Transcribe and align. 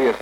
serious. 0.00 0.16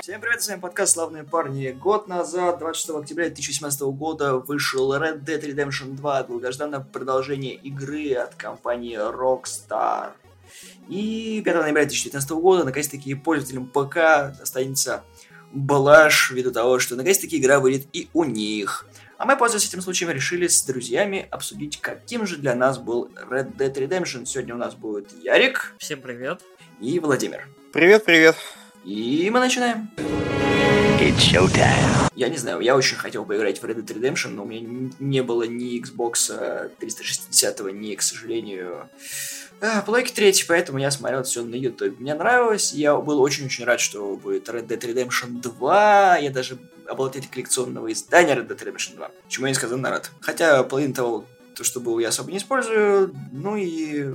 Всем 0.00 0.20
привет, 0.20 0.42
с 0.42 0.48
вами 0.48 0.60
подкаст 0.60 0.94
«Славные 0.94 1.24
парни». 1.24 1.70
Год 1.70 2.08
назад, 2.08 2.58
26 2.58 2.90
октября 2.90 3.26
2017 3.26 3.82
года, 3.82 4.36
вышел 4.36 4.92
Red 4.94 5.24
Dead 5.24 5.40
Redemption 5.40 5.94
2, 5.94 6.22
долгожданное 6.24 6.80
продолжение 6.80 7.54
игры 7.54 8.14
от 8.14 8.34
компании 8.34 8.96
Rockstar. 8.96 10.12
И 10.88 11.42
5 11.44 11.54
ноября 11.54 11.82
2019 11.82 12.30
года, 12.30 12.64
наконец-таки, 12.64 13.14
пользователям 13.14 13.66
ПК 13.66 13.96
останется 14.42 15.04
блажь 15.52 16.30
ввиду 16.30 16.50
того, 16.50 16.78
что 16.78 16.96
наконец-таки 16.96 17.38
игра 17.38 17.60
выйдет 17.60 17.86
и 17.92 18.08
у 18.12 18.24
них. 18.24 18.86
А 19.20 19.26
мы, 19.26 19.36
пользуясь 19.36 19.68
этим 19.68 19.82
случаем, 19.82 20.10
решили 20.12 20.46
с 20.46 20.62
друзьями 20.62 21.28
обсудить, 21.30 21.78
каким 21.78 22.26
же 22.26 22.38
для 22.38 22.54
нас 22.54 22.78
был 22.78 23.10
Red 23.28 23.54
Dead 23.54 23.74
Redemption. 23.74 24.24
Сегодня 24.24 24.54
у 24.54 24.56
нас 24.56 24.74
будет 24.74 25.12
Ярик 25.22 25.74
Всем 25.76 26.00
привет. 26.00 26.40
и 26.80 26.98
Владимир. 26.98 27.46
Привет, 27.70 28.06
привет. 28.06 28.34
И 28.82 29.28
мы 29.30 29.40
начинаем. 29.40 29.90
Я 32.14 32.30
не 32.30 32.38
знаю, 32.38 32.60
я 32.60 32.74
очень 32.74 32.96
хотел 32.96 33.26
поиграть 33.26 33.60
в 33.60 33.64
Red 33.66 33.84
Dead 33.84 33.94
Redemption, 33.94 34.30
но 34.30 34.44
у 34.44 34.46
меня 34.46 34.90
не 34.98 35.22
было 35.22 35.42
ни 35.42 35.78
Xbox 35.78 36.70
360, 36.78 37.74
ни, 37.74 37.94
к 37.96 38.00
сожалению, 38.00 38.88
а, 39.60 39.82
плойки 39.82 40.12
3, 40.12 40.44
поэтому 40.48 40.78
я 40.78 40.90
смотрел 40.90 41.22
все 41.22 41.42
на 41.42 41.54
YouTube. 41.54 41.98
Мне 42.00 42.14
нравилось, 42.14 42.72
я 42.72 42.96
был 42.96 43.20
очень-очень 43.20 43.64
рад, 43.64 43.80
что 43.80 44.16
будет 44.16 44.48
Red 44.48 44.66
Dead 44.66 44.80
Redemption 44.80 45.40
2, 45.40 46.18
я 46.18 46.30
даже 46.30 46.58
обладатель 46.86 47.28
коллекционного 47.30 47.92
издания 47.92 48.34
Red 48.34 48.48
Dead 48.48 48.58
Redemption 48.58 48.96
2, 48.96 49.10
чему 49.28 49.46
я 49.46 49.50
несказанно 49.50 49.90
рад. 49.90 50.10
Хотя 50.20 50.62
половину 50.64 50.94
того, 50.94 51.24
то, 51.54 51.64
что 51.64 51.80
было, 51.80 52.00
я 52.00 52.08
особо 52.08 52.30
не 52.30 52.38
использую, 52.38 53.14
ну 53.32 53.56
и 53.56 54.14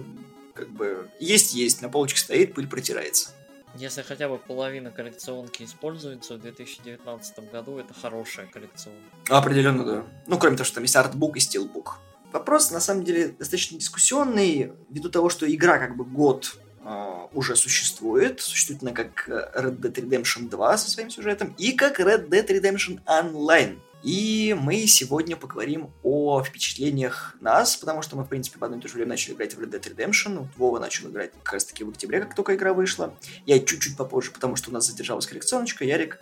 как 0.55 0.69
бы 0.69 1.09
есть-есть, 1.19 1.81
на 1.81 1.89
полочке 1.89 2.19
стоит, 2.19 2.53
пыль 2.53 2.67
протирается. 2.67 3.29
Если 3.75 4.03
хотя 4.03 4.29
бы 4.29 4.37
половина 4.37 4.89
коллекционки 4.89 5.63
используется 5.63 6.35
в 6.35 6.41
2019 6.41 7.51
году, 7.51 7.77
это 7.77 7.93
хорошая 7.93 8.47
коллекционка. 8.47 9.01
Определенно, 9.29 9.83
да. 9.83 10.03
Ну, 10.27 10.39
кроме 10.39 10.55
того, 10.55 10.65
что 10.65 10.75
там 10.75 10.83
есть 10.83 10.95
артбук 10.95 11.35
и 11.35 11.41
стилбук. 11.41 11.99
Вопрос, 12.35 12.69
на 12.69 12.81
самом 12.81 13.05
деле, 13.05 13.29
достаточно 13.29 13.79
дискуссионный, 13.79 14.73
ввиду 14.89 15.07
того, 15.07 15.29
что 15.29 15.49
игра 15.49 15.77
как 15.77 15.95
бы 15.95 16.03
год 16.03 16.57
а, 16.83 17.29
уже 17.31 17.55
существует. 17.55 18.41
Существует 18.41 18.83
она 18.83 18.91
как 18.91 19.29
э, 19.29 19.51
Red 19.55 19.79
Dead 19.79 19.93
Redemption 19.93 20.49
2 20.49 20.77
со 20.77 20.91
своим 20.91 21.09
сюжетом 21.09 21.55
и 21.57 21.71
как 21.71 22.01
Red 22.01 22.27
Dead 22.27 22.45
Redemption 22.45 22.99
Online. 23.05 23.79
И 24.03 24.53
мы 24.59 24.85
сегодня 24.85 25.37
поговорим 25.37 25.93
о 26.03 26.43
впечатлениях 26.43 27.37
нас, 27.39 27.77
потому 27.77 28.01
что 28.01 28.17
мы, 28.17 28.25
в 28.25 28.27
принципе, 28.27 28.59
в 28.59 28.63
одно 28.65 28.79
и 28.79 28.81
то 28.81 28.89
же 28.89 28.95
время 28.95 29.11
начали 29.11 29.33
играть 29.33 29.55
в 29.55 29.61
Red 29.61 29.71
Dead 29.71 29.95
Redemption. 29.95 30.49
Вова 30.57 30.79
начал 30.79 31.09
играть 31.09 31.31
как 31.41 31.53
раз-таки 31.53 31.85
в 31.85 31.89
октябре, 31.89 32.19
как 32.19 32.35
только 32.35 32.55
игра 32.55 32.73
вышла. 32.73 33.17
Я 33.45 33.59
чуть-чуть 33.59 33.95
попозже, 33.95 34.31
потому 34.31 34.57
что 34.57 34.71
у 34.71 34.73
нас 34.73 34.85
задержалась 34.87 35.25
коллекционочка. 35.25 35.85
Ярик, 35.85 36.19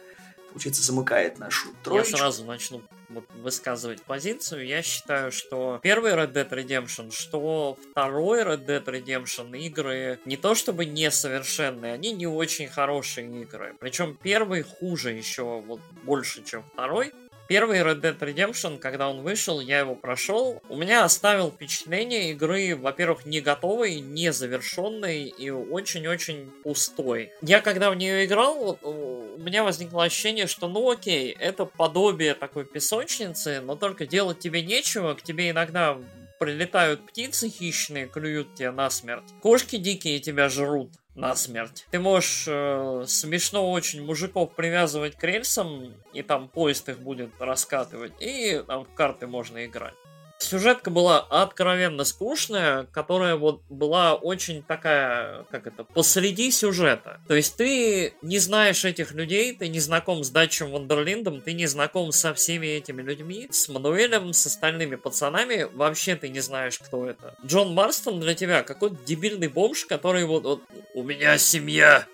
получается, 0.53 0.83
замыкает 0.83 1.39
нашу 1.39 1.69
Я 1.69 1.73
троечку. 1.83 2.17
сразу 2.17 2.45
начну 2.45 2.81
вот 3.09 3.25
высказывать 3.35 4.01
позицию. 4.01 4.65
Я 4.65 4.81
считаю, 4.81 5.31
что 5.31 5.79
первый 5.83 6.13
Red 6.13 6.33
Dead 6.33 6.49
Redemption, 6.49 7.11
что 7.11 7.77
второй 7.91 8.41
Red 8.43 8.65
Dead 8.65 8.83
Redemption 8.85 9.57
игры 9.57 10.19
не 10.25 10.37
то 10.37 10.55
чтобы 10.55 10.85
несовершенные, 10.85 11.93
они 11.93 12.11
не 12.11 12.27
очень 12.27 12.67
хорошие 12.67 13.27
игры. 13.41 13.75
Причем 13.79 14.17
первый 14.21 14.63
хуже 14.63 15.11
еще 15.11 15.61
вот 15.61 15.79
больше, 16.03 16.43
чем 16.43 16.63
второй. 16.63 17.13
Первый 17.47 17.79
Red 17.79 18.01
Dead 18.01 18.17
Redemption, 18.17 18.79
когда 18.79 19.09
он 19.09 19.21
вышел, 19.21 19.59
я 19.59 19.79
его 19.79 19.95
прошел. 19.95 20.61
У 20.69 20.77
меня 20.77 21.03
оставил 21.03 21.51
впечатление 21.51 22.31
игры, 22.31 22.75
во-первых, 22.75 23.25
не 23.25 23.41
готовой, 23.41 23.99
не 23.99 24.31
завершенной 24.31 25.25
и 25.25 25.49
очень-очень 25.49 26.51
пустой. 26.63 27.31
Я 27.41 27.61
когда 27.61 27.91
в 27.91 27.95
нее 27.95 28.25
играл, 28.25 28.55
вот, 28.55 28.79
у 28.83 29.37
меня 29.37 29.63
возникло 29.63 30.05
ощущение, 30.05 30.47
что 30.47 30.67
ну 30.67 30.89
окей, 30.89 31.35
это 31.37 31.65
подобие 31.65 32.33
такой 32.33 32.65
песочницы, 32.65 33.61
но 33.61 33.75
только 33.75 34.05
делать 34.05 34.39
тебе 34.39 34.61
нечего, 34.61 35.13
к 35.13 35.21
тебе 35.21 35.49
иногда 35.49 35.97
прилетают 36.39 37.05
птицы 37.05 37.49
хищные, 37.49 38.07
клюют 38.07 38.55
тебя 38.55 38.71
насмерть. 38.71 39.23
Кошки 39.41 39.77
дикие 39.77 40.19
тебя 40.19 40.49
жрут 40.49 40.91
насмерть. 41.15 41.85
Ты 41.91 41.99
можешь 41.99 42.45
э, 42.47 43.03
смешно 43.07 43.71
очень 43.71 44.03
мужиков 44.03 44.55
привязывать 44.55 45.15
к 45.15 45.23
рельсам, 45.23 45.93
и 46.13 46.21
там 46.21 46.47
поезд 46.47 46.89
их 46.89 46.99
будет 46.99 47.31
раскатывать, 47.39 48.13
и 48.19 48.63
там 48.67 48.85
в 48.85 48.93
карты 48.93 49.27
можно 49.27 49.65
играть. 49.65 49.95
Сюжетка 50.43 50.89
была 50.89 51.19
откровенно 51.19 52.03
скучная, 52.03 52.85
которая 52.91 53.35
вот 53.35 53.61
была 53.69 54.15
очень 54.15 54.61
такая, 54.61 55.45
как 55.49 55.67
это, 55.67 55.83
посреди 55.83 56.51
сюжета. 56.51 57.21
То 57.27 57.35
есть 57.35 57.55
ты 57.55 58.13
не 58.21 58.39
знаешь 58.39 58.85
этих 58.85 59.13
людей, 59.13 59.55
ты 59.55 59.67
не 59.67 59.79
знаком 59.79 60.23
с 60.23 60.29
Датчем 60.29 60.71
Вандерлиндом, 60.71 61.41
ты 61.41 61.53
не 61.53 61.65
знаком 61.65 62.11
со 62.11 62.33
всеми 62.33 62.67
этими 62.67 63.01
людьми, 63.01 63.47
с 63.51 63.69
Мануэлем, 63.69 64.33
с 64.33 64.45
остальными 64.45 64.95
пацанами, 64.95 65.67
вообще 65.73 66.15
ты 66.15 66.29
не 66.29 66.41
знаешь, 66.41 66.77
кто 66.79 67.07
это. 67.07 67.35
Джон 67.45 67.73
Марстон 67.73 68.19
для 68.19 68.33
тебя 68.33 68.63
какой-то 68.63 68.97
дебильный 69.05 69.47
бомж, 69.47 69.85
который 69.85 70.25
вот, 70.25 70.43
вот 70.43 70.61
у 70.93 71.03
меня 71.03 71.37
семья, 71.37 72.05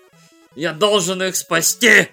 я 0.54 0.72
должен 0.72 1.22
их 1.22 1.36
спасти. 1.36 2.08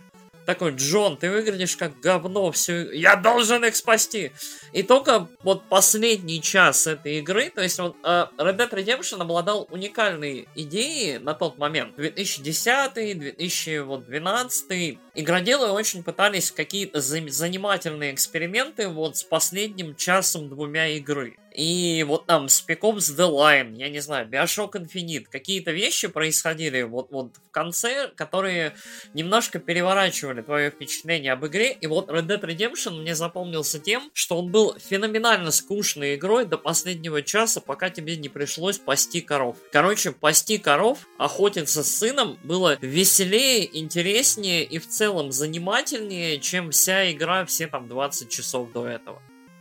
Такой, 0.48 0.72
Джон, 0.72 1.18
ты 1.18 1.30
выглядишь 1.30 1.76
как 1.76 2.00
говно, 2.00 2.54
все, 2.54 2.90
я 2.94 3.18
должен 3.18 3.66
их 3.66 3.76
спасти. 3.76 4.32
И 4.72 4.82
только 4.82 5.28
вот 5.44 5.68
последний 5.68 6.42
час 6.42 6.88
этой 6.88 7.20
игры, 7.20 7.50
то 7.50 7.62
есть 7.62 7.78
вот 7.80 7.98
э, 8.02 8.28
Red 8.38 8.56
Dead 8.56 8.70
Redemption 8.70 9.22
обладал 9.22 9.68
уникальной 9.70 10.48
идеей 10.56 11.18
на 11.18 11.34
тот 11.34 11.58
момент. 11.58 11.98
2010, 11.98 12.94
2012, 12.94 15.00
игроделы 15.16 15.72
очень 15.72 16.02
пытались 16.02 16.52
какие-то 16.52 17.02
за- 17.02 17.28
занимательные 17.28 18.14
эксперименты 18.14 18.88
вот 18.88 19.18
с 19.18 19.26
последним 19.26 19.96
часом-двумя 19.96 20.88
игры. 20.96 21.36
И 21.58 22.06
вот 22.08 22.28
там 22.28 22.46
Spec 22.46 22.82
Ops 22.82 23.18
The 23.18 23.28
Line, 23.32 23.76
я 23.78 23.90
не 23.90 24.00
знаю, 24.00 24.30
Bioshock 24.30 24.74
Infinite, 24.74 25.26
какие-то 25.26 25.72
вещи 25.72 26.08
происходили 26.08 26.84
вот, 26.84 27.08
вот 27.10 27.32
в 27.36 27.50
конце, 27.50 28.10
которые 28.10 28.76
немножко 29.16 29.58
переворачивали 29.58 30.44
твое 30.44 30.70
впечатление 30.70 31.34
об 31.34 31.48
игре. 31.48 31.72
И 31.72 31.88
вот 31.88 32.10
Red 32.10 32.28
Dead 32.28 32.42
Redemption 32.42 33.02
мне 33.02 33.16
запомнился 33.16 33.80
тем, 33.80 34.12
что 34.14 34.38
он 34.38 34.52
был 34.52 34.76
феноменально 34.78 35.50
скучной 35.50 36.14
игрой 36.14 36.46
до 36.46 36.60
последнего 36.60 37.24
часа, 37.24 37.60
пока 37.60 37.90
тебе 37.90 38.18
не 38.18 38.30
пришлось 38.30 38.78
пасти 38.78 39.22
коров. 39.22 39.58
Короче, 39.72 40.12
пасти 40.12 40.60
коров, 40.60 41.08
охотиться 41.18 41.84
с 41.84 41.98
сыном 41.98 42.38
было 42.44 42.78
веселее, 42.82 43.80
интереснее 43.80 44.64
и 44.64 44.78
в 44.78 44.88
целом 44.88 45.32
занимательнее, 45.32 46.40
чем 46.40 46.70
вся 46.70 47.12
игра 47.12 47.46
все 47.46 47.66
там 47.66 47.88
20 47.88 48.30
часов 48.30 48.72
до 48.72 48.86
этого 48.88 49.20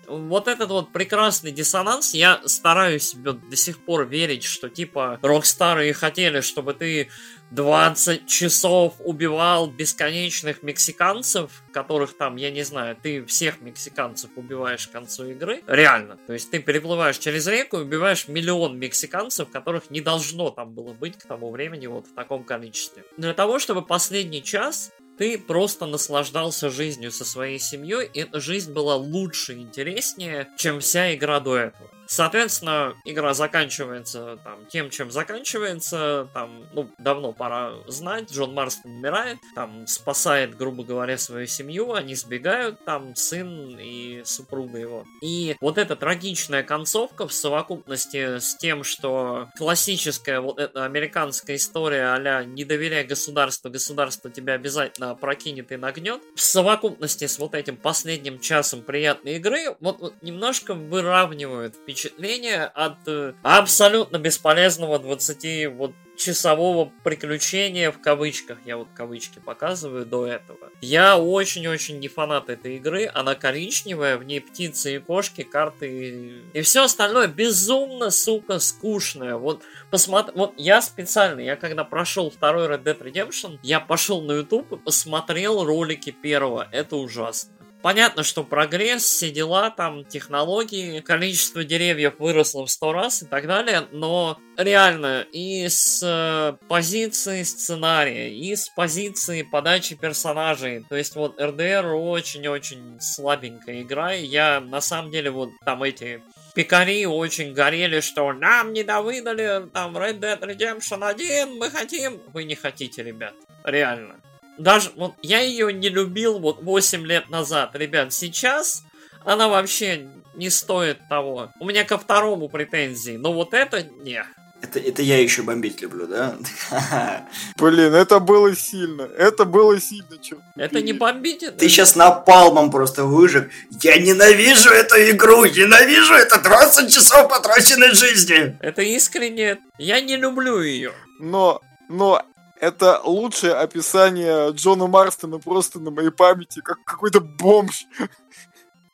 вот 0.08 0.48
этот 0.48 0.70
вот 0.70 0.92
прекрасный 0.92 1.52
диссонанс, 1.52 2.14
я 2.14 2.40
стараюсь 2.44 3.10
себе 3.10 3.32
до 3.32 3.56
сих 3.56 3.78
пор 3.78 4.06
верить, 4.06 4.44
что 4.44 4.68
типа 4.68 5.18
Рокстары 5.22 5.88
и 5.88 5.92
хотели, 5.92 6.40
чтобы 6.40 6.74
ты 6.74 7.08
20 7.50 8.26
часов 8.26 8.94
убивал 8.98 9.68
бесконечных 9.68 10.62
мексиканцев, 10.62 11.62
которых 11.72 12.16
там, 12.16 12.36
я 12.36 12.50
не 12.50 12.64
знаю, 12.64 12.96
ты 13.00 13.24
всех 13.24 13.60
мексиканцев 13.60 14.30
убиваешь 14.36 14.88
к 14.88 14.90
концу 14.90 15.30
игры. 15.30 15.62
Реально. 15.66 16.18
То 16.26 16.32
есть 16.32 16.50
ты 16.50 16.58
переплываешь 16.58 17.18
через 17.18 17.46
реку 17.46 17.78
и 17.78 17.82
убиваешь 17.82 18.26
миллион 18.28 18.78
мексиканцев, 18.78 19.48
которых 19.50 19.90
не 19.90 20.00
должно 20.00 20.50
там 20.50 20.74
было 20.74 20.92
быть 20.92 21.18
к 21.18 21.26
тому 21.26 21.50
времени 21.50 21.86
вот 21.86 22.06
в 22.06 22.14
таком 22.14 22.42
количестве. 22.44 23.04
Для 23.16 23.34
того, 23.34 23.58
чтобы 23.58 23.82
последний 23.82 24.42
час 24.42 24.90
ты 25.18 25.38
просто 25.38 25.86
наслаждался 25.86 26.70
жизнью 26.70 27.10
со 27.10 27.24
своей 27.24 27.58
семьей, 27.58 28.10
и 28.12 28.26
жизнь 28.32 28.72
была 28.72 28.96
лучше 28.96 29.54
и 29.54 29.62
интереснее, 29.62 30.48
чем 30.56 30.80
вся 30.80 31.14
игра 31.14 31.40
до 31.40 31.56
этого. 31.56 31.90
Соответственно, 32.06 32.94
игра 33.04 33.34
заканчивается 33.34 34.38
там 34.44 34.66
тем, 34.66 34.90
чем 34.90 35.10
заканчивается. 35.10 36.28
Там, 36.32 36.64
ну, 36.72 36.88
давно 36.98 37.32
пора 37.32 37.72
знать. 37.86 38.30
Джон 38.32 38.54
Марстон 38.54 38.92
умирает, 38.92 39.38
там 39.54 39.86
спасает, 39.86 40.56
грубо 40.56 40.84
говоря, 40.84 41.18
свою 41.18 41.46
семью. 41.46 41.92
Они 41.92 42.14
сбегают, 42.14 42.84
там 42.84 43.14
сын 43.16 43.78
и 43.78 44.22
супруга 44.24 44.78
его. 44.78 45.04
И 45.22 45.56
вот 45.60 45.78
эта 45.78 45.96
трагичная 45.96 46.62
концовка 46.62 47.26
в 47.26 47.32
совокупности 47.32 48.38
с 48.38 48.56
тем, 48.56 48.84
что 48.84 49.48
классическая 49.56 50.40
вот 50.40 50.58
эта 50.58 50.84
американская 50.84 51.56
история 51.56 52.14
а 52.14 52.44
не 52.44 52.64
доверяй 52.64 53.04
государству, 53.04 53.70
государство 53.70 54.30
тебя 54.30 54.54
обязательно 54.54 55.14
прокинет 55.14 55.72
и 55.72 55.76
нагнет. 55.76 56.20
В 56.34 56.40
совокупности 56.40 57.26
с 57.26 57.38
вот 57.38 57.54
этим 57.54 57.76
последним 57.76 58.38
часом 58.40 58.82
приятной 58.82 59.36
игры 59.36 59.76
вот, 59.80 59.98
вот 59.98 60.14
немножко 60.22 60.74
выравнивают 60.74 61.74
впечатление 61.74 61.95
впечатление 61.96 62.64
от 62.64 62.98
э, 63.06 63.32
абсолютно 63.42 64.18
бесполезного 64.18 64.98
20 64.98 65.72
вот 65.74 65.92
часового 66.16 66.92
приключения 67.04 67.90
в 67.90 68.00
кавычках, 68.00 68.58
я 68.64 68.76
вот 68.76 68.88
кавычки 68.94 69.38
показываю 69.38 70.06
до 70.06 70.26
этого. 70.26 70.70
Я 70.80 71.18
очень-очень 71.18 71.98
не 71.98 72.08
фанат 72.08 72.48
этой 72.48 72.76
игры, 72.76 73.10
она 73.12 73.34
коричневая, 73.34 74.16
в 74.16 74.24
ней 74.24 74.40
птицы 74.40 74.96
и 74.96 74.98
кошки, 74.98 75.42
карты 75.42 75.88
и, 75.88 76.58
и 76.58 76.62
все 76.62 76.84
остальное 76.84 77.28
безумно, 77.28 78.10
сука, 78.10 78.58
скучное. 78.58 79.36
Вот 79.36 79.62
посмотри, 79.90 80.32
вот 80.34 80.54
я 80.56 80.80
специально, 80.82 81.40
я 81.40 81.56
когда 81.56 81.84
прошел 81.84 82.30
второй 82.30 82.66
Red 82.66 82.82
Dead 82.82 82.98
Redemption, 82.98 83.58
я 83.62 83.80
пошел 83.80 84.22
на 84.22 84.32
YouTube 84.32 84.72
и 84.72 84.76
посмотрел 84.76 85.64
ролики 85.64 86.10
первого, 86.10 86.68
это 86.72 86.96
ужасно. 86.96 87.55
Понятно, 87.86 88.24
что 88.24 88.42
прогресс, 88.42 89.04
все 89.04 89.30
дела, 89.30 89.70
там, 89.70 90.04
технологии, 90.04 90.98
количество 90.98 91.62
деревьев 91.62 92.14
выросло 92.18 92.66
в 92.66 92.70
сто 92.72 92.92
раз 92.92 93.22
и 93.22 93.26
так 93.26 93.46
далее, 93.46 93.86
но 93.92 94.40
реально 94.56 95.24
и 95.30 95.68
с 95.68 96.02
э, 96.02 96.56
позиции 96.66 97.44
сценария, 97.44 98.34
и 98.34 98.56
с 98.56 98.68
позиции 98.70 99.42
подачи 99.42 99.94
персонажей, 99.94 100.84
то 100.88 100.96
есть 100.96 101.14
вот 101.14 101.40
РДР 101.40 101.94
очень-очень 101.94 103.00
слабенькая 103.00 103.82
игра, 103.82 104.14
и 104.14 104.26
я 104.26 104.58
на 104.60 104.80
самом 104.80 105.12
деле 105.12 105.30
вот 105.30 105.50
там 105.64 105.84
эти 105.84 106.24
пикари 106.56 107.06
очень 107.06 107.52
горели, 107.52 108.00
что 108.00 108.32
нам 108.32 108.72
не 108.72 108.82
довыдали 108.82 109.68
там 109.72 109.96
Red 109.96 110.18
Dead 110.18 110.40
Redemption 110.40 111.08
1, 111.08 111.56
мы 111.56 111.70
хотим. 111.70 112.20
Вы 112.32 112.42
не 112.42 112.56
хотите, 112.56 113.04
ребят. 113.04 113.34
Реально 113.62 114.16
даже 114.58 114.90
вот 114.96 115.14
я 115.22 115.40
ее 115.40 115.72
не 115.72 115.88
любил 115.88 116.38
вот 116.38 116.62
8 116.62 117.06
лет 117.06 117.30
назад, 117.30 117.74
ребят, 117.74 118.12
сейчас 118.12 118.82
она 119.24 119.48
вообще 119.48 120.08
не 120.36 120.50
стоит 120.50 120.98
того. 121.08 121.50
У 121.58 121.66
меня 121.66 121.84
ко 121.84 121.98
второму 121.98 122.48
претензии, 122.48 123.16
но 123.16 123.32
вот 123.32 123.54
это 123.54 123.82
не. 123.82 124.24
Это, 124.62 124.78
это 124.78 125.02
я 125.02 125.22
еще 125.22 125.42
бомбить 125.42 125.82
люблю, 125.82 126.06
да? 126.06 126.36
Блин, 127.56 127.94
это 127.94 128.20
было 128.20 128.54
сильно. 128.56 129.02
Это 129.02 129.44
было 129.44 129.78
сильно, 129.78 130.16
черт. 130.20 130.40
Это 130.56 130.80
не 130.80 130.92
бомбить. 130.94 131.42
Это... 131.42 131.58
Ты 131.58 131.68
сейчас 131.68 131.94
напалмом 131.94 132.70
просто 132.70 133.04
выжег. 133.04 133.50
Я 133.82 133.98
ненавижу 133.98 134.70
эту 134.70 134.96
игру, 135.10 135.44
ненавижу 135.44 136.14
это 136.14 136.40
20 136.40 136.92
часов 136.92 137.28
потраченной 137.28 137.90
жизни. 137.90 138.56
Это 138.60 138.82
искренне. 138.82 139.58
Я 139.78 140.00
не 140.00 140.16
люблю 140.16 140.62
ее. 140.62 140.92
Но, 141.20 141.60
но 141.88 142.24
это 142.60 143.00
лучшее 143.04 143.54
описание 143.54 144.50
Джона 144.52 144.86
Марстона 144.86 145.38
просто 145.38 145.80
на 145.80 145.90
моей 145.90 146.10
памяти, 146.10 146.60
как 146.60 146.82
какой-то 146.84 147.20
бомж. 147.20 147.84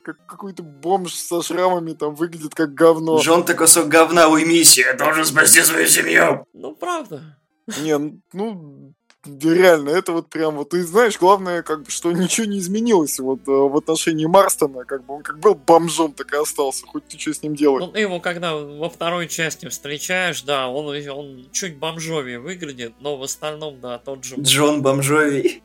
Как 0.03 0.17
какой-то 0.25 0.63
бомж 0.63 1.13
со 1.13 1.41
шрамами 1.41 1.93
там 1.93 2.13
выглядит 2.15 2.53
как 2.53 2.73
говно. 2.73 3.19
Джон 3.21 3.45
ты 3.45 3.53
кусок 3.53 3.87
говна, 3.87 4.27
уймись, 4.27 4.77
я 4.77 4.93
должен 4.93 5.23
спасти 5.23 5.61
свою 5.61 5.87
семью. 5.87 6.45
Ну, 6.53 6.75
правда. 6.75 7.37
Не, 7.81 7.97
ну, 8.33 8.93
реально, 9.25 9.89
это 9.89 10.11
вот 10.11 10.27
прям 10.27 10.55
вот, 10.55 10.69
ты 10.69 10.83
знаешь, 10.83 11.17
главное, 11.17 11.63
как 11.63 11.83
бы, 11.83 11.91
что 11.91 12.11
ничего 12.11 12.45
не 12.45 12.59
изменилось 12.59 13.19
вот 13.19 13.39
э, 13.47 13.51
в 13.51 13.75
отношении 13.77 14.25
Марстона, 14.25 14.83
как 14.85 15.05
бы 15.05 15.15
он 15.15 15.23
как 15.23 15.39
был 15.39 15.55
бомжом, 15.55 16.13
так 16.13 16.33
и 16.33 16.37
остался, 16.37 16.85
хоть 16.85 17.07
ты 17.07 17.17
что 17.17 17.33
с 17.33 17.41
ним 17.41 17.55
делаешь. 17.55 17.85
Ну, 17.85 17.91
ты 17.91 17.99
его 18.01 18.19
когда 18.19 18.55
во 18.55 18.89
второй 18.89 19.27
части 19.27 19.67
встречаешь, 19.69 20.41
да, 20.41 20.67
он, 20.67 20.95
он 21.09 21.45
чуть 21.51 21.77
бомжовее 21.77 22.39
выглядит, 22.39 22.93
но 22.99 23.17
в 23.17 23.23
остальном, 23.23 23.79
да, 23.79 23.97
тот 23.97 24.23
же... 24.23 24.35
Джон 24.39 24.81
бомжовий. 24.81 25.63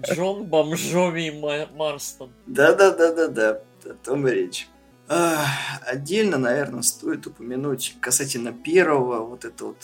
Джон 0.00 0.44
бомжовий 0.44 1.30
Марстон. 1.74 2.30
Да-да-да-да-да, 2.46 3.62
о 3.84 3.94
том 4.04 4.26
и 4.26 4.32
речь. 4.32 4.68
Отдельно, 5.08 6.38
наверное, 6.38 6.82
стоит 6.82 7.26
упомянуть 7.26 7.96
касательно 8.00 8.52
первого, 8.52 9.26
вот 9.26 9.44
это 9.44 9.66
вот, 9.66 9.76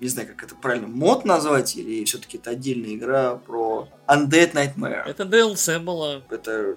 не 0.00 0.08
знаю, 0.08 0.28
как 0.28 0.42
это 0.44 0.54
правильно, 0.54 0.86
мод 0.86 1.24
назвать, 1.24 1.76
или 1.76 2.04
все-таки 2.04 2.38
это 2.38 2.50
отдельная 2.50 2.94
игра 2.94 3.36
про 3.36 3.88
Undead 4.06 4.52
Nightmare. 4.52 5.04
Это 5.06 5.24
DLC 5.24 5.78
было. 5.80 6.22
Это 6.30 6.76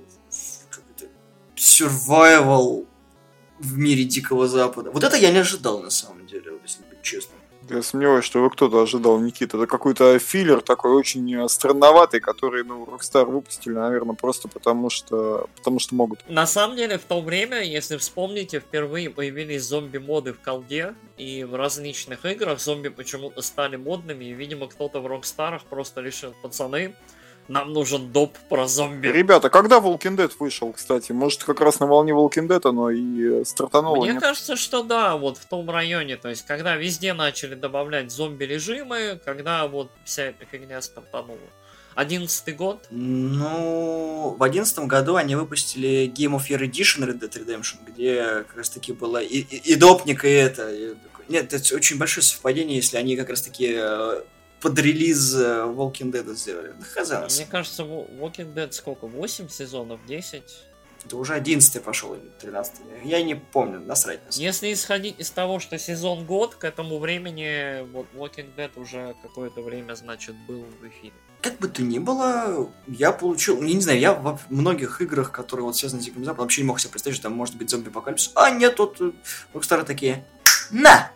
survival 1.55 2.85
в 3.59 3.77
мире 3.77 4.03
Дикого 4.03 4.47
Запада. 4.47 4.91
Вот 4.91 5.03
это 5.03 5.15
я 5.15 5.31
не 5.31 5.37
ожидал, 5.37 5.81
на 5.81 5.89
самом 5.89 6.25
деле, 6.27 6.51
если 6.63 6.83
быть 6.83 7.01
честным. 7.01 7.39
Я 7.69 7.81
сомневаюсь, 7.81 8.25
что 8.25 8.39
его 8.39 8.49
кто-то 8.49 8.81
ожидал, 8.81 9.19
Никита. 9.19 9.57
Это 9.57 9.67
какой-то 9.67 10.19
филлер 10.19 10.61
такой 10.61 10.91
очень 10.91 11.49
странноватый, 11.49 12.19
который, 12.19 12.63
ну, 12.63 12.83
Rockstar 12.85 13.25
выпустили, 13.25 13.73
наверное, 13.73 14.15
просто 14.15 14.47
потому 14.47 14.89
что, 14.89 15.47
потому 15.55 15.79
что 15.79 15.95
могут. 15.95 16.27
На 16.29 16.45
самом 16.45 16.75
деле, 16.75 16.97
в 16.97 17.03
то 17.03 17.21
время, 17.21 17.61
если 17.63 17.97
вспомните, 17.97 18.59
впервые 18.59 19.09
появились 19.09 19.63
зомби-моды 19.63 20.33
в 20.33 20.39
колде, 20.39 20.93
и 21.17 21.43
в 21.43 21.55
различных 21.55 22.25
играх 22.25 22.59
зомби 22.59 22.89
почему-то 22.89 23.41
стали 23.41 23.75
модными, 23.75 24.25
и, 24.25 24.33
видимо, 24.33 24.67
кто-то 24.67 24.99
в 24.99 25.07
Rockstar 25.07 25.61
просто 25.69 26.01
решил, 26.01 26.33
пацаны, 26.41 26.95
нам 27.47 27.73
нужен 27.73 28.11
доп 28.11 28.37
про 28.49 28.67
зомби. 28.67 29.07
Ребята, 29.07 29.49
когда 29.49 29.77
Walking 29.79 30.15
Dead 30.15 30.31
вышел, 30.39 30.71
кстати? 30.71 31.11
Может, 31.11 31.43
как 31.43 31.61
раз 31.61 31.79
на 31.79 31.87
волне 31.87 32.13
Walking 32.13 32.47
Dead 32.47 32.61
оно 32.63 32.89
и 32.89 33.41
э, 33.41 33.45
стартануло? 33.45 33.97
Мне 33.97 34.13
нет? 34.13 34.21
кажется, 34.21 34.55
что 34.55 34.83
да, 34.83 35.17
вот 35.17 35.37
в 35.37 35.45
том 35.45 35.69
районе. 35.69 36.17
То 36.17 36.29
есть, 36.29 36.45
когда 36.45 36.75
везде 36.75 37.13
начали 37.13 37.55
добавлять 37.55 38.11
зомби-режимы, 38.11 39.19
когда 39.23 39.67
вот 39.67 39.91
вся 40.05 40.23
эта 40.23 40.45
фигня 40.45 40.81
стартанула. 40.81 41.39
Одиннадцатый 41.95 42.55
год? 42.55 42.87
Ну, 42.89 44.35
в 44.37 44.41
одиннадцатом 44.41 44.87
году 44.87 45.15
они 45.15 45.35
выпустили 45.35 46.11
Game 46.15 46.35
of 46.35 46.47
Year 46.49 46.61
Edition 46.61 47.07
Red 47.07 47.19
Dead 47.19 47.29
Redemption, 47.29 47.77
где 47.85 48.43
как 48.47 48.57
раз 48.57 48.69
таки 48.69 48.93
было 48.93 49.21
и, 49.21 49.39
и, 49.39 49.73
и 49.73 49.75
допник, 49.75 50.25
и 50.25 50.29
это. 50.29 50.73
И... 50.73 50.95
Нет, 51.29 51.53
это 51.53 51.75
очень 51.75 51.97
большое 51.99 52.23
совпадение, 52.23 52.77
если 52.77 52.97
они 52.97 53.15
как 53.15 53.29
раз 53.29 53.43
таки 53.43 53.75
э, 53.77 54.23
под 54.63 54.79
релиз 54.79 55.35
э, 55.35 55.65
Walking 55.67 56.09
Dead 56.09 56.33
сделали. 56.35 56.73
Да 56.79 56.85
хазанс. 56.85 57.37
Мне 57.37 57.45
кажется, 57.45 57.83
Walking 57.83 58.53
Dead 58.53 58.71
сколько? 58.71 59.07
8 59.07 59.49
сезонов? 59.49 59.99
10? 60.07 60.41
Это 61.05 61.17
уже 61.17 61.33
11 61.33 61.83
пошел, 61.83 62.13
или 62.13 62.31
13 62.39 62.75
Я 63.03 63.21
не 63.21 63.35
помню, 63.35 63.81
насрать. 63.81 64.25
насрать. 64.25 64.41
Если 64.41 64.71
исходить 64.71 65.19
из 65.19 65.31
того, 65.31 65.59
что 65.59 65.77
сезон 65.77 66.25
год, 66.25 66.55
к 66.55 66.63
этому 66.63 66.97
времени 66.97 67.85
вот 67.91 68.07
Walking 68.15 68.55
Dead 68.55 68.71
уже 68.79 69.15
какое-то 69.21 69.61
время, 69.61 69.95
значит, 69.95 70.33
был 70.47 70.65
в 70.81 70.87
эфире. 70.87 71.13
Как 71.41 71.57
бы 71.57 71.67
то 71.67 71.81
ни 71.81 71.99
было, 71.99 72.71
я 72.87 73.11
получил, 73.11 73.61
я 73.61 73.73
не 73.73 73.81
знаю, 73.81 73.99
я 73.99 74.13
во 74.13 74.39
многих 74.49 75.01
играх, 75.01 75.33
которые 75.33 75.65
вот 75.65 75.75
связаны 75.75 76.01
с 76.01 76.05
Диким 76.05 76.23
Западом, 76.23 76.45
вообще 76.45 76.61
не 76.61 76.67
мог 76.67 76.79
себе 76.79 76.91
представить, 76.91 77.17
что 77.17 77.23
там 77.23 77.33
может 77.33 77.57
быть 77.57 77.69
зомби-апокалипсис. 77.69 78.31
А 78.35 78.49
нет, 78.49 78.77
тут 78.77 79.01
Rockstar 79.53 79.83
такие, 79.83 80.25
на, 80.71 81.11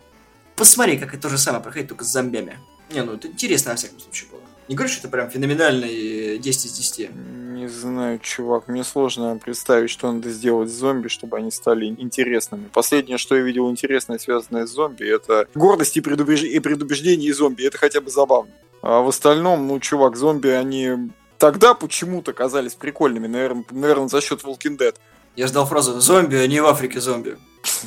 посмотри, 0.58 0.98
как 0.98 1.14
это 1.14 1.24
то 1.24 1.30
же 1.30 1.38
самое 1.38 1.64
проходит, 1.64 1.88
только 1.88 2.04
с 2.04 2.10
зомбями. 2.10 2.60
Не, 2.90 3.04
ну 3.04 3.14
это 3.14 3.28
интересно, 3.28 3.72
во 3.72 3.78
всяком 3.78 4.00
случае, 4.00 4.30
было. 4.32 4.42
Не 4.68 4.76
говорю, 4.76 4.92
что 4.92 5.02
это 5.02 5.10
прям 5.10 5.30
феноменальный 5.30 6.38
10 6.40 6.66
из 6.66 6.72
10. 6.74 7.10
Не 7.16 7.68
знаю, 7.68 8.20
чувак, 8.20 8.68
мне 8.68 8.84
сложно 8.84 9.40
представить, 9.44 9.90
что 9.90 10.12
надо 10.12 10.30
сделать 10.30 10.70
с 10.70 10.74
зомби, 10.74 11.08
чтобы 11.08 11.38
они 11.38 11.52
стали 11.52 11.86
интересными. 11.86 12.70
Последнее, 12.74 13.18
что 13.18 13.36
я 13.36 13.42
видел 13.42 13.70
интересное, 13.72 14.20
связанное 14.20 14.68
с 14.68 14.72
зомби, 14.72 15.06
это 15.06 15.48
гордость 15.56 15.96
и, 15.98 16.02
предубеж... 16.02 16.44
и 16.44 16.60
предубеждение 16.60 17.34
зомби. 17.34 17.64
Это 17.64 17.78
хотя 17.78 18.02
бы 18.02 18.10
забавно. 18.10 18.52
А 18.82 19.02
в 19.02 19.08
остальном, 19.08 19.68
ну, 19.68 19.80
чувак, 19.80 20.18
зомби, 20.18 20.50
они 20.50 21.12
тогда 21.38 21.74
почему-то 21.74 22.34
казались 22.34 22.76
прикольными, 22.76 23.28
наверное, 23.28 23.66
наверное 23.72 24.08
за 24.08 24.22
счет 24.22 24.44
Walking 24.44 24.78
Dead. 24.78 24.96
Я 25.36 25.48
ждал 25.48 25.66
фразу 25.66 26.00
«зомби, 26.00 26.36
а 26.36 26.48
не 26.48 26.60
в 26.60 26.66
Африке 26.66 27.00
зомби». 27.00 27.38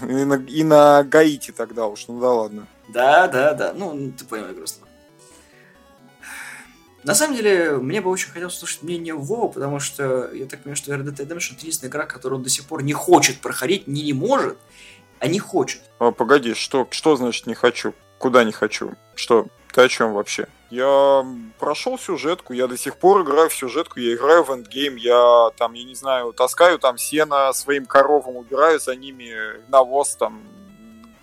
И 0.03 0.25
на, 0.25 0.35
и 0.35 0.63
на 0.63 1.03
Гаити 1.03 1.53
тогда 1.53 1.87
уж, 1.87 2.07
ну 2.09 2.21
да 2.21 2.33
ладно. 2.33 2.67
Да, 2.89 3.29
да, 3.29 3.55
да, 3.55 3.73
ну, 3.73 4.13
ты 4.17 4.25
понимаешь, 4.25 4.55
грустно. 4.55 4.87
На 7.03 7.15
самом 7.15 7.37
деле, 7.37 7.77
мне 7.79 8.01
бы 8.01 8.11
очень 8.11 8.31
хотелось 8.31 8.57
услышать 8.57 8.83
мнение 8.83 9.15
Вова, 9.15 9.49
потому 9.49 9.81
что 9.81 10.31
я 10.33 10.47
так 10.47 10.61
понимаю, 10.61 10.77
что 10.77 10.93
Red 10.93 11.05
Dead 11.05 11.17
Redemption 11.17 11.53
это 11.53 11.61
единственная 11.61 11.91
игра, 11.91 12.07
которую 12.07 12.39
он 12.39 12.43
до 12.43 12.51
сих 12.51 12.67
пор 12.67 12.83
не 12.83 12.93
хочет 12.93 13.41
проходить, 13.41 13.87
не 13.87 14.03
не 14.03 14.13
может, 14.13 14.59
а 15.19 15.27
не 15.27 15.39
хочет. 15.39 15.81
А, 15.99 16.11
погоди, 16.11 16.55
что, 16.55 16.87
что 16.91 17.17
значит 17.17 17.47
не 17.47 17.55
хочу? 17.55 17.95
Куда 18.19 18.45
не 18.45 18.53
хочу? 18.53 18.93
Что? 19.15 19.47
Ты 19.73 19.83
о 19.83 19.89
чем 19.89 20.13
вообще? 20.13 20.47
Я 20.71 21.25
прошел 21.59 21.99
сюжетку, 21.99 22.53
я 22.53 22.67
до 22.67 22.77
сих 22.77 22.97
пор 22.97 23.23
играю 23.23 23.49
в 23.49 23.55
сюжетку, 23.55 23.99
я 23.99 24.15
играю 24.15 24.45
в 24.45 24.51
эндгейм, 24.51 24.97
я 24.97 25.51
там, 25.57 25.73
я 25.75 25.85
не 25.85 25.95
знаю, 25.95 26.33
таскаю 26.33 26.79
там 26.79 26.99
сено 26.99 27.53
своим 27.53 27.87
коровам, 27.87 28.37
убираю 28.37 28.79
за 28.79 28.95
ними 28.95 29.35
навоз, 29.69 30.17
там, 30.17 30.43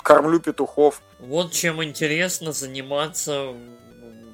кормлю 0.02 0.40
петухов. 0.40 1.02
Вот 1.20 1.52
чем 1.52 1.84
интересно 1.84 2.52
заниматься 2.52 3.54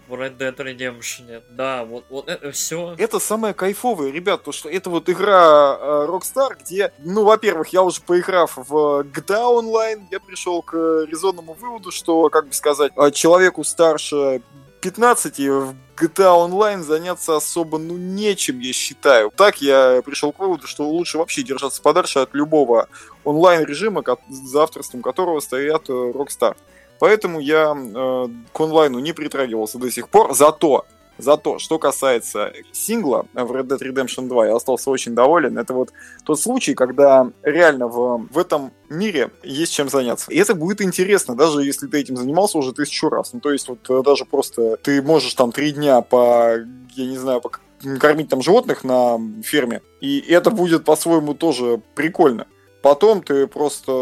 в 0.07 0.13
Red 0.13 0.37
Dead 0.37 0.55
Redemption. 0.55 1.43
Да, 1.49 1.83
вот, 1.83 2.05
вот 2.09 2.29
это 2.29 2.51
все. 2.51 2.95
Это 2.97 3.19
самое 3.19 3.53
кайфовое, 3.53 4.11
ребят, 4.11 4.43
то 4.43 4.51
что 4.51 4.69
это 4.69 4.89
вот 4.89 5.09
игра 5.09 5.77
э, 5.79 6.07
Rockstar, 6.09 6.57
где, 6.59 6.91
ну, 6.99 7.23
во-первых, 7.23 7.69
я 7.69 7.83
уже 7.83 8.01
поиграв 8.01 8.57
в 8.57 9.01
GTA 9.01 9.61
Online, 9.61 10.07
я 10.11 10.19
пришел 10.19 10.61
к 10.61 10.73
резонному 11.07 11.53
выводу, 11.53 11.91
что, 11.91 12.29
как 12.29 12.47
бы 12.47 12.53
сказать, 12.53 12.91
э, 12.95 13.11
человеку 13.11 13.63
старше 13.63 14.41
15 14.81 15.39
в 15.39 15.75
GTA 15.95 16.49
Online 16.49 16.81
заняться 16.81 17.37
особо, 17.37 17.77
ну, 17.77 17.95
нечем, 17.95 18.59
я 18.59 18.73
считаю. 18.73 19.31
Так 19.33 19.61
я 19.61 20.01
пришел 20.03 20.33
к 20.33 20.39
выводу, 20.39 20.67
что 20.67 20.83
лучше 20.89 21.17
вообще 21.17 21.41
держаться 21.41 21.81
подальше 21.81 22.19
от 22.19 22.33
любого 22.33 22.89
онлайн-режима, 23.23 24.03
за 24.29 24.63
авторством 24.63 25.01
которого 25.01 25.39
стоят 25.39 25.89
э, 25.89 25.93
Rockstar. 25.93 26.57
Поэтому 27.03 27.41
я 27.41 27.75
э, 27.75 28.27
к 28.53 28.61
онлайну 28.61 28.99
не 28.99 29.11
притрагивался 29.11 29.77
до 29.77 29.91
сих 29.91 30.07
пор. 30.07 30.33
Зато 30.33 30.85
Зато, 31.17 31.59
что 31.59 31.77
касается 31.77 32.53
сингла 32.71 33.25
в 33.33 33.51
Red 33.51 33.67
Dead 33.67 33.77
Redemption 33.77 34.29
2, 34.29 34.47
я 34.47 34.55
остался 34.55 34.89
очень 34.89 35.13
доволен. 35.13 35.57
Это 35.57 35.73
вот 35.73 35.91
тот 36.23 36.39
случай, 36.39 36.75
когда 36.75 37.29
реально 37.43 37.87
в, 37.89 38.29
в 38.31 38.37
этом 38.37 38.71
мире 38.87 39.31
есть 39.43 39.73
чем 39.73 39.89
заняться. 39.89 40.31
И 40.31 40.37
это 40.37 40.55
будет 40.55 40.81
интересно, 40.81 41.35
даже 41.35 41.61
если 41.63 41.87
ты 41.87 41.99
этим 41.99 42.15
занимался 42.15 42.57
уже 42.57 42.71
тысячу 42.71 43.09
раз. 43.09 43.33
Ну, 43.33 43.41
то 43.41 43.51
есть, 43.51 43.67
вот 43.67 43.79
э, 43.89 44.01
даже 44.01 44.23
просто 44.23 44.77
ты 44.77 45.01
можешь 45.01 45.33
там 45.33 45.51
три 45.51 45.73
дня 45.73 45.99
по, 45.99 46.55
я 46.95 47.05
не 47.05 47.17
знаю, 47.17 47.41
по 47.41 47.51
кормить 47.99 48.29
там 48.29 48.41
животных 48.41 48.85
на 48.85 49.19
ферме, 49.43 49.81
и 49.99 50.19
это 50.29 50.51
будет 50.51 50.85
по-своему 50.85 51.33
тоже 51.33 51.81
прикольно. 51.95 52.47
Потом 52.83 53.23
ты 53.23 53.47
просто 53.47 53.93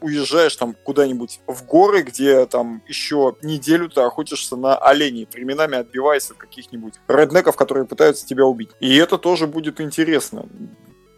уезжаешь 0.00 0.54
там 0.54 0.76
куда-нибудь 0.84 1.40
в 1.48 1.66
горы, 1.66 2.02
где 2.02 2.46
там 2.46 2.80
еще 2.86 3.34
неделю 3.42 3.88
ты 3.88 4.00
охотишься 4.00 4.54
на 4.54 4.76
оленей, 4.76 5.28
временами 5.32 5.76
отбиваясь 5.78 6.30
от 6.30 6.36
каких-нибудь 6.36 6.94
реднеков, 7.08 7.56
которые 7.56 7.84
пытаются 7.84 8.24
тебя 8.24 8.46
убить. 8.46 8.70
И 8.78 8.96
это 8.96 9.18
тоже 9.18 9.48
будет 9.48 9.80
интересно. 9.80 10.46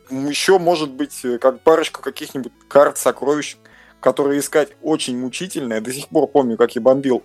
Еще 0.09 0.59
может 0.59 0.93
быть 0.93 1.21
как 1.43 1.61
парочка 1.61 2.01
каких-нибудь 2.01 2.53
карт 2.69 2.97
сокровищ, 2.97 3.59
которые 4.01 4.41
искать 4.41 4.71
очень 4.81 5.19
мучительно. 5.19 5.75
Я 5.75 5.81
до 5.83 5.93
сих 5.93 6.09
пор 6.09 6.27
помню, 6.27 6.57
как 6.57 6.75
я 6.75 6.81
бомбил 6.81 7.23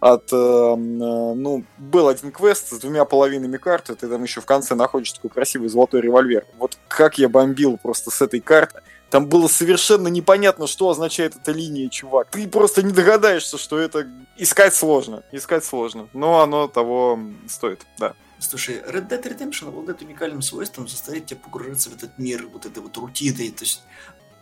от, 0.00 0.32
э, 0.32 0.36
э, 0.36 0.76
ну, 0.76 1.64
был 1.76 2.08
один 2.08 2.32
квест 2.32 2.68
с 2.68 2.78
двумя 2.78 3.04
половинами 3.04 3.56
карты, 3.56 3.94
ты 3.94 4.08
там 4.08 4.22
еще 4.22 4.40
в 4.40 4.46
конце 4.46 4.74
находишь 4.74 5.12
такой 5.12 5.30
красивый 5.30 5.68
золотой 5.68 6.00
револьвер. 6.00 6.46
Вот 6.56 6.78
как 6.88 7.18
я 7.18 7.28
бомбил 7.28 7.78
просто 7.82 8.10
с 8.10 8.22
этой 8.22 8.40
карты. 8.40 8.80
Там 9.10 9.26
было 9.26 9.48
совершенно 9.48 10.08
непонятно, 10.08 10.66
что 10.66 10.90
означает 10.90 11.34
эта 11.36 11.52
линия, 11.52 11.88
чувак. 11.88 12.28
Ты 12.30 12.46
просто 12.46 12.82
не 12.82 12.92
догадаешься, 12.92 13.56
что 13.56 13.78
это 13.78 14.06
искать 14.36 14.74
сложно. 14.74 15.22
Искать 15.32 15.64
сложно. 15.64 16.08
Но 16.12 16.40
оно 16.40 16.68
того 16.68 17.18
стоит, 17.48 17.86
да. 17.98 18.14
Слушай, 18.38 18.76
Red 18.86 19.08
Dead 19.08 19.22
Redemption 19.22 19.68
обладает 19.68 20.02
уникальным 20.02 20.42
свойством 20.42 20.86
заставить 20.88 21.26
тебя 21.26 21.40
погружаться 21.42 21.90
в 21.90 21.96
этот 21.96 22.18
мир 22.18 22.46
вот 22.52 22.66
этой 22.66 22.82
вот 22.82 22.96
рутиной. 22.96 23.50
То 23.50 23.64
есть 23.64 23.82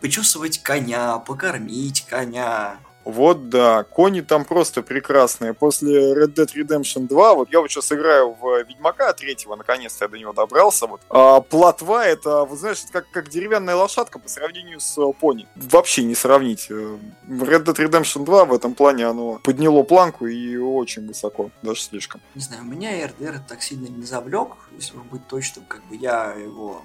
почесывать 0.01 0.61
коня, 0.61 1.17
покормить 1.17 2.05
коня, 2.05 2.77
вот 3.07 3.47
да, 3.47 3.83
кони 3.83 4.19
там 4.19 4.43
просто 4.43 4.81
прекрасные. 4.81 5.53
После 5.53 6.13
Red 6.13 6.33
Dead 6.33 6.53
Redemption 6.53 7.07
2, 7.07 7.33
вот 7.35 7.49
я 7.51 7.61
вот 7.61 7.71
сейчас 7.71 7.89
играю 7.93 8.33
в 8.33 8.63
Ведьмака 8.67 9.13
третьего, 9.13 9.55
наконец-то 9.55 10.05
я 10.05 10.09
до 10.09 10.19
него 10.19 10.33
добрался. 10.33 10.87
Вот. 10.87 11.01
А 11.09 11.39
плотва 11.39 12.05
это, 12.05 12.43
вы 12.43 12.57
знаешь, 12.57 12.79
как, 12.91 13.09
как 13.11 13.29
деревянная 13.29 13.75
лошадка 13.75 14.19
по 14.19 14.27
сравнению 14.27 14.81
с 14.81 14.97
э, 14.97 15.13
пони. 15.19 15.47
Вообще 15.55 16.03
не 16.03 16.15
сравнить. 16.15 16.67
Э, 16.69 16.97
Red 17.29 17.63
Dead 17.63 17.75
Redemption 17.75 18.25
2 18.25 18.43
в 18.43 18.53
этом 18.53 18.73
плане 18.73 19.07
оно 19.07 19.39
подняло 19.41 19.83
планку 19.83 20.27
и 20.27 20.57
очень 20.57 21.07
высоко, 21.07 21.49
даже 21.61 21.81
слишком. 21.81 22.19
Не 22.35 22.41
знаю, 22.41 22.65
меня 22.65 23.07
RDR 23.07 23.39
так 23.47 23.63
сильно 23.63 23.87
не 23.87 24.03
завлек, 24.03 24.49
если 24.75 24.97
быть 24.97 25.25
точным, 25.27 25.63
как 25.65 25.85
бы 25.85 25.95
я 25.95 26.33
его 26.33 26.81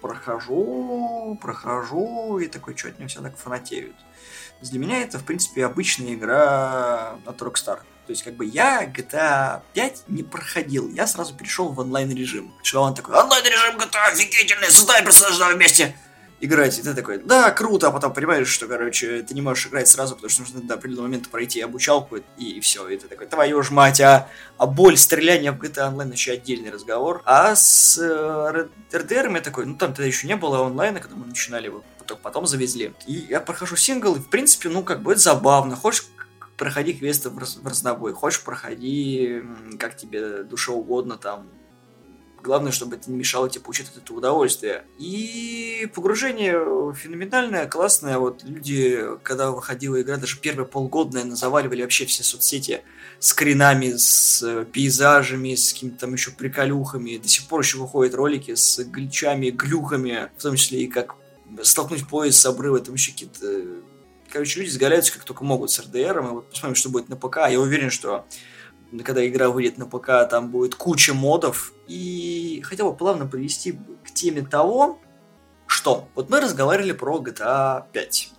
прохожу, 0.00 1.38
прохожу, 1.40 2.38
и 2.38 2.46
такой, 2.46 2.76
что 2.76 2.88
от 2.88 2.98
него 2.98 3.08
все 3.08 3.20
так 3.20 3.36
фанатеют. 3.36 3.96
Для 4.70 4.78
меня 4.78 5.02
это, 5.02 5.18
в 5.18 5.24
принципе, 5.24 5.64
обычная 5.64 6.14
игра 6.14 7.16
от 7.26 7.40
Rockstar. 7.40 7.80
То 8.06 8.10
есть, 8.10 8.22
как 8.22 8.34
бы 8.34 8.44
я 8.44 8.84
GTA 8.84 9.62
5 9.72 10.04
не 10.08 10.22
проходил, 10.22 10.88
я 10.90 11.06
сразу 11.06 11.34
перешел 11.34 11.68
в 11.68 11.78
онлайн-режим. 11.80 12.52
Что 12.62 12.82
он 12.82 12.94
такой, 12.94 13.14
онлайн-режим 13.16 13.76
GTA 13.76 14.12
офигительный, 14.12 14.70
создай 14.70 15.02
персонажа 15.02 15.54
вместе 15.54 15.96
играть. 16.44 16.78
И 16.78 16.82
ты 16.82 16.94
такой, 16.94 17.18
да, 17.18 17.50
круто, 17.50 17.88
а 17.88 17.90
потом 17.90 18.12
понимаешь, 18.12 18.48
что, 18.48 18.66
короче, 18.66 19.22
ты 19.22 19.34
не 19.34 19.42
можешь 19.42 19.66
играть 19.66 19.88
сразу, 19.88 20.14
потому 20.14 20.30
что 20.30 20.42
нужно 20.42 20.60
до 20.60 20.74
определенного 20.74 21.06
момента 21.06 21.30
пройти 21.30 21.60
обучалку, 21.60 22.18
и, 22.36 22.60
все. 22.60 22.88
И 22.88 22.96
ты 22.96 23.08
такой, 23.08 23.26
твою 23.26 23.62
ж 23.62 23.70
мать, 23.70 24.00
а, 24.00 24.28
а 24.58 24.66
боль 24.66 24.96
стреляния 24.96 25.52
в 25.52 25.60
GTA 25.60 25.92
Online 25.92 26.12
еще 26.12 26.32
отдельный 26.32 26.70
разговор. 26.70 27.22
А 27.24 27.54
с 27.54 27.98
э, 27.98 28.68
RDR 28.92 29.32
я 29.34 29.40
такой, 29.40 29.66
ну 29.66 29.76
там 29.76 29.94
тогда 29.94 30.04
еще 30.04 30.26
не 30.26 30.36
было 30.36 30.66
онлайна, 30.66 31.00
когда 31.00 31.16
мы 31.16 31.26
начинали 31.26 31.66
его, 31.66 31.84
только 32.06 32.22
потом 32.22 32.46
завезли. 32.46 32.94
И 33.06 33.12
я 33.12 33.40
прохожу 33.40 33.76
сингл, 33.76 34.14
и 34.16 34.20
в 34.20 34.28
принципе, 34.28 34.68
ну 34.68 34.82
как 34.82 35.02
бы 35.02 35.12
это 35.12 35.20
забавно. 35.20 35.76
Хочешь 35.76 36.06
проходи 36.56 36.92
квесты 36.92 37.30
в 37.30 37.66
разнобой, 37.66 38.12
хочешь 38.12 38.42
проходи 38.42 39.42
как 39.78 39.96
тебе 39.96 40.44
душа 40.44 40.72
угодно 40.72 41.16
там, 41.16 41.48
Главное, 42.44 42.72
чтобы 42.72 42.96
это 42.96 43.10
не 43.10 43.16
мешало 43.16 43.48
тебе 43.48 43.64
получить 43.64 43.88
от 43.88 43.96
этого 43.96 44.18
удовольствие. 44.18 44.84
И 44.98 45.90
погружение 45.94 46.52
феноменальное, 46.92 47.66
классное. 47.66 48.18
Вот 48.18 48.44
люди, 48.44 49.02
когда 49.22 49.50
выходила 49.50 49.98
игра, 50.02 50.18
даже 50.18 50.38
первые 50.38 50.66
полгода, 50.66 51.14
наверное, 51.14 51.36
заваливали 51.36 51.80
вообще 51.80 52.04
все 52.04 52.22
соцсети 52.22 52.82
скринами, 53.18 53.94
с 53.96 54.66
пейзажами, 54.72 55.54
с 55.54 55.72
какими-то 55.72 56.00
там 56.00 56.12
еще 56.12 56.32
приколюхами. 56.32 57.16
До 57.16 57.28
сих 57.28 57.48
пор 57.48 57.62
еще 57.62 57.78
выходят 57.78 58.14
ролики 58.14 58.54
с 58.54 58.78
гличами, 58.84 59.48
глюхами, 59.48 60.28
в 60.36 60.42
том 60.42 60.56
числе 60.56 60.82
и 60.82 60.86
как 60.86 61.14
столкнуть 61.62 62.06
поезд 62.06 62.40
с 62.40 62.44
обрыва, 62.44 62.78
там 62.80 62.94
еще 62.94 63.12
какие-то... 63.12 63.80
Короче, 64.30 64.60
люди 64.60 64.68
сгораются 64.68 65.14
как 65.14 65.24
только 65.24 65.44
могут 65.44 65.70
с 65.70 65.78
РДР. 65.80 66.20
Мы 66.20 66.30
вот 66.32 66.50
посмотрим, 66.50 66.74
что 66.74 66.90
будет 66.90 67.08
на 67.08 67.16
ПК. 67.16 67.38
Я 67.48 67.58
уверен, 67.58 67.88
что 67.88 68.26
когда 69.02 69.26
игра 69.26 69.48
выйдет 69.48 69.78
на 69.78 69.86
ПК, 69.86 70.28
там 70.30 70.50
будет 70.50 70.74
куча 70.74 71.14
модов. 71.14 71.72
И 71.88 72.62
хотел 72.64 72.90
бы 72.90 72.96
плавно 72.96 73.26
привести 73.26 73.78
к 74.04 74.12
теме 74.12 74.42
того, 74.42 75.00
что 75.66 76.08
вот 76.14 76.30
мы 76.30 76.40
разговаривали 76.40 76.92
про 76.92 77.18
GTA 77.18 77.84
5. 77.92 78.32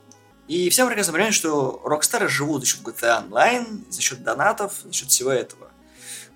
И 0.47 0.69
всем 0.69 0.87
прекрасно 0.87 1.13
понимаем, 1.13 1.33
что 1.33 1.81
Rockstar 1.83 2.27
живут 2.27 2.61
за 2.61 2.67
счет 2.67 2.81
GTA 2.81 3.27
Online, 3.27 3.91
за 3.91 4.01
счет 4.01 4.23
донатов, 4.23 4.81
за 4.83 4.93
счет 4.93 5.09
всего 5.09 5.31
этого. 5.31 5.71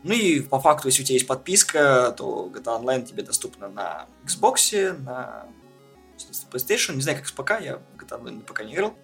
Ну 0.04 0.14
и 0.14 0.40
по 0.40 0.60
факту, 0.60 0.88
если 0.88 1.04
у 1.04 1.06
тебя 1.06 1.16
есть 1.16 1.28
подписка, 1.28 2.14
то 2.18 2.52
GTA 2.54 2.82
Online 2.82 3.06
тебе 3.06 3.22
доступна 3.22 3.70
на 3.70 4.08
Xbox, 4.26 4.98
на 5.06 5.46
PlayStation. 6.52 6.96
Не 6.96 7.02
знаю, 7.02 7.20
как 7.20 7.28
с 7.28 7.32
ПК, 7.32 7.62
я 7.62 7.80
GTA 7.98 8.22
Online 8.22 8.42
пока 8.42 8.64
не 8.64 8.74
играл. 8.74 8.96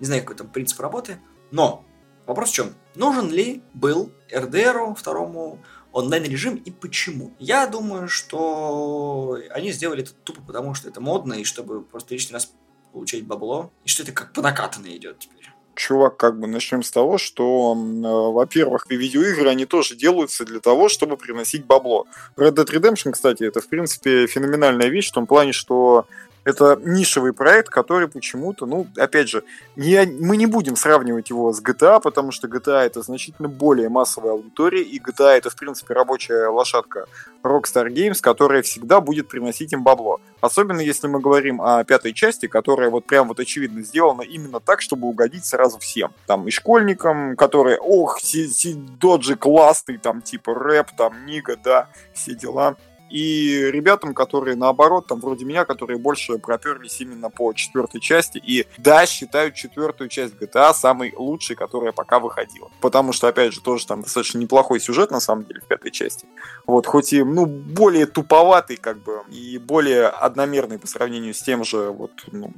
Не 0.00 0.06
знаю, 0.06 0.22
какой 0.22 0.36
там 0.36 0.48
принцип 0.48 0.80
работы. 0.80 1.18
Но 1.50 1.84
Вопрос 2.30 2.50
в 2.50 2.54
чем? 2.54 2.74
Нужен 2.94 3.28
ли 3.32 3.60
был 3.74 4.12
RDR 4.32 4.94
второму 4.94 5.58
онлайн-режим 5.90 6.54
и 6.54 6.70
почему? 6.70 7.32
Я 7.40 7.66
думаю, 7.66 8.08
что 8.08 9.36
они 9.50 9.72
сделали 9.72 10.04
это 10.04 10.12
тупо 10.22 10.40
потому, 10.40 10.74
что 10.74 10.88
это 10.88 11.00
модно, 11.00 11.34
и 11.34 11.42
чтобы 11.42 11.82
просто 11.82 12.14
лишний 12.14 12.34
раз 12.34 12.52
получать 12.92 13.24
бабло, 13.24 13.72
и 13.84 13.88
что 13.88 14.04
это 14.04 14.12
как 14.12 14.32
по 14.32 14.42
накатанной 14.42 14.96
идет 14.96 15.18
теперь 15.18 15.50
чувак, 15.74 16.18
как 16.18 16.38
бы 16.38 16.46
начнем 16.46 16.82
с 16.82 16.90
того, 16.90 17.16
что, 17.16 17.74
э, 17.74 18.00
во-первых, 18.02 18.84
видеоигры, 18.90 19.48
они 19.48 19.64
тоже 19.64 19.96
делаются 19.96 20.44
для 20.44 20.60
того, 20.60 20.90
чтобы 20.90 21.16
приносить 21.16 21.64
бабло. 21.64 22.06
Red 22.36 22.52
Dead 22.52 22.66
Redemption, 22.66 23.12
кстати, 23.12 23.44
это, 23.44 23.62
в 23.62 23.68
принципе, 23.68 24.26
феноменальная 24.26 24.88
вещь 24.88 25.08
в 25.08 25.14
том 25.14 25.26
плане, 25.26 25.52
что 25.52 26.06
это 26.44 26.78
нишевый 26.82 27.32
проект, 27.32 27.68
который 27.68 28.08
почему-то, 28.08 28.66
ну, 28.66 28.86
опять 28.96 29.28
же, 29.28 29.44
не, 29.76 30.06
мы 30.20 30.36
не 30.36 30.46
будем 30.46 30.76
сравнивать 30.76 31.30
его 31.30 31.52
с 31.52 31.62
GTA, 31.62 32.00
потому 32.00 32.32
что 32.32 32.48
GTA 32.48 32.80
это 32.80 33.02
значительно 33.02 33.48
более 33.48 33.88
массовая 33.88 34.32
аудитория, 34.32 34.82
и 34.82 34.98
GTA 34.98 35.36
это, 35.36 35.50
в 35.50 35.56
принципе, 35.56 35.94
рабочая 35.94 36.48
лошадка 36.48 37.06
Rockstar 37.42 37.88
Games, 37.88 38.20
которая 38.20 38.62
всегда 38.62 39.00
будет 39.00 39.28
приносить 39.28 39.72
им 39.72 39.82
бабло. 39.82 40.20
Особенно 40.40 40.80
если 40.80 41.06
мы 41.06 41.20
говорим 41.20 41.60
о 41.60 41.84
пятой 41.84 42.12
части, 42.12 42.46
которая 42.46 42.90
вот 42.90 43.04
прям 43.04 43.28
вот 43.28 43.40
очевидно 43.40 43.82
сделана 43.82 44.22
именно 44.22 44.60
так, 44.60 44.80
чтобы 44.80 45.08
угодить 45.08 45.44
сразу 45.44 45.78
всем. 45.78 46.12
Там 46.26 46.48
и 46.48 46.50
школьникам, 46.50 47.36
которые, 47.36 47.78
ох, 47.78 48.20
си, 48.20 48.48
си, 48.48 48.74
доджи 48.74 49.36
классный, 49.36 49.98
там 49.98 50.22
типа 50.22 50.54
рэп, 50.54 50.88
там 50.96 51.26
Нига, 51.26 51.56
да, 51.62 51.88
все 52.14 52.34
дела 52.34 52.76
и 53.10 53.70
ребятам, 53.70 54.14
которые 54.14 54.56
наоборот, 54.56 55.06
там 55.06 55.20
вроде 55.20 55.44
меня, 55.44 55.64
которые 55.64 55.98
больше 55.98 56.38
проперлись 56.38 57.00
именно 57.00 57.30
по 57.30 57.52
четвертой 57.52 58.00
части, 58.00 58.38
и 58.38 58.66
да, 58.78 59.06
считают 59.06 59.54
четвертую 59.54 60.08
часть 60.08 60.34
GTA 60.34 60.72
самой 60.72 61.12
лучшей, 61.16 61.56
которая 61.56 61.92
пока 61.92 62.18
выходила. 62.18 62.70
Потому 62.80 63.12
что, 63.12 63.28
опять 63.28 63.52
же, 63.52 63.60
тоже 63.60 63.86
там 63.86 64.02
достаточно 64.02 64.38
неплохой 64.38 64.80
сюжет, 64.80 65.10
на 65.10 65.20
самом 65.20 65.44
деле, 65.44 65.60
в 65.60 65.66
пятой 65.66 65.90
части. 65.90 66.26
Вот, 66.66 66.86
хоть 66.86 67.12
и, 67.12 67.22
ну, 67.22 67.46
более 67.46 68.06
туповатый, 68.06 68.76
как 68.76 69.02
бы, 69.02 69.22
и 69.28 69.58
более 69.58 70.06
одномерный 70.06 70.78
по 70.78 70.86
сравнению 70.86 71.34
с 71.34 71.42
тем 71.42 71.64
же, 71.64 71.90
вот, 71.90 72.12
ну, 72.30 72.52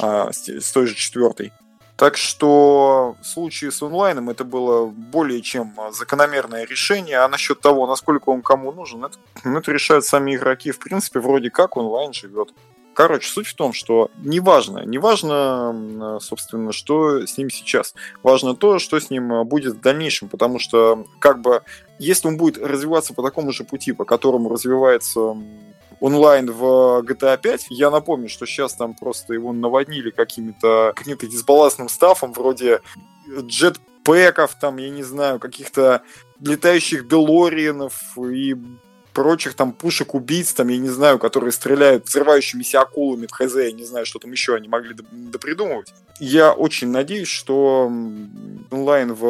а, 0.00 0.32
с, 0.32 0.48
с 0.48 0.72
той 0.72 0.86
же 0.86 0.94
четвертой. 0.94 1.52
Так 1.98 2.16
что 2.16 3.16
в 3.20 3.26
случае 3.26 3.72
с 3.72 3.82
онлайном 3.82 4.30
это 4.30 4.44
было 4.44 4.86
более 4.86 5.42
чем 5.42 5.74
закономерное 5.90 6.64
решение, 6.64 7.18
а 7.18 7.28
насчет 7.28 7.60
того, 7.60 7.88
насколько 7.88 8.28
он 8.28 8.40
кому 8.40 8.70
нужен, 8.70 9.04
это, 9.04 9.18
ну, 9.42 9.58
это 9.58 9.72
решают 9.72 10.04
сами 10.04 10.36
игроки. 10.36 10.70
В 10.70 10.78
принципе, 10.78 11.18
вроде 11.18 11.50
как 11.50 11.76
онлайн 11.76 12.12
живет. 12.12 12.54
Короче, 12.94 13.28
суть 13.28 13.48
в 13.48 13.54
том, 13.56 13.72
что 13.72 14.12
неважно, 14.18 14.84
неважно, 14.84 16.18
собственно, 16.20 16.70
что 16.70 17.26
с 17.26 17.36
ним 17.36 17.50
сейчас. 17.50 17.94
Важно 18.22 18.54
то, 18.54 18.78
что 18.78 19.00
с 19.00 19.10
ним 19.10 19.44
будет 19.44 19.74
в 19.74 19.80
дальнейшем, 19.80 20.28
потому 20.28 20.60
что, 20.60 21.04
как 21.18 21.40
бы, 21.40 21.62
если 21.98 22.28
он 22.28 22.36
будет 22.36 22.58
развиваться 22.64 23.12
по 23.12 23.24
такому 23.24 23.50
же 23.50 23.64
пути, 23.64 23.90
по 23.90 24.04
которому 24.04 24.48
развивается 24.48 25.36
онлайн 26.00 26.50
в 26.50 27.02
GTA 27.02 27.38
5. 27.38 27.66
Я 27.70 27.90
напомню, 27.90 28.28
что 28.28 28.46
сейчас 28.46 28.74
там 28.74 28.94
просто 28.94 29.34
его 29.34 29.52
наводнили 29.52 30.10
какими-то 30.10 30.92
каким-то 30.94 31.26
дисбалансным 31.26 31.88
стафом, 31.88 32.32
вроде 32.32 32.80
джетпэков, 33.28 34.54
там, 34.58 34.76
я 34.78 34.90
не 34.90 35.02
знаю, 35.02 35.38
каких-то 35.38 36.02
летающих 36.40 37.08
Делориенов 37.08 38.16
и 38.16 38.56
прочих 39.18 39.54
там 39.54 39.72
пушек-убийц, 39.72 40.52
там, 40.52 40.68
я 40.68 40.78
не 40.78 40.90
знаю, 40.90 41.18
которые 41.18 41.50
стреляют 41.50 42.06
взрывающимися 42.06 42.80
акулами 42.82 43.26
в 43.26 43.32
ХЗ, 43.32 43.56
я 43.56 43.72
не 43.72 43.84
знаю, 43.84 44.06
что 44.06 44.20
там 44.20 44.30
еще 44.30 44.54
они 44.54 44.68
могли 44.68 44.94
допридумывать. 45.10 45.92
Я 46.20 46.52
очень 46.52 46.90
надеюсь, 46.92 47.26
что 47.26 47.90
онлайн 48.70 49.12
в 49.14 49.24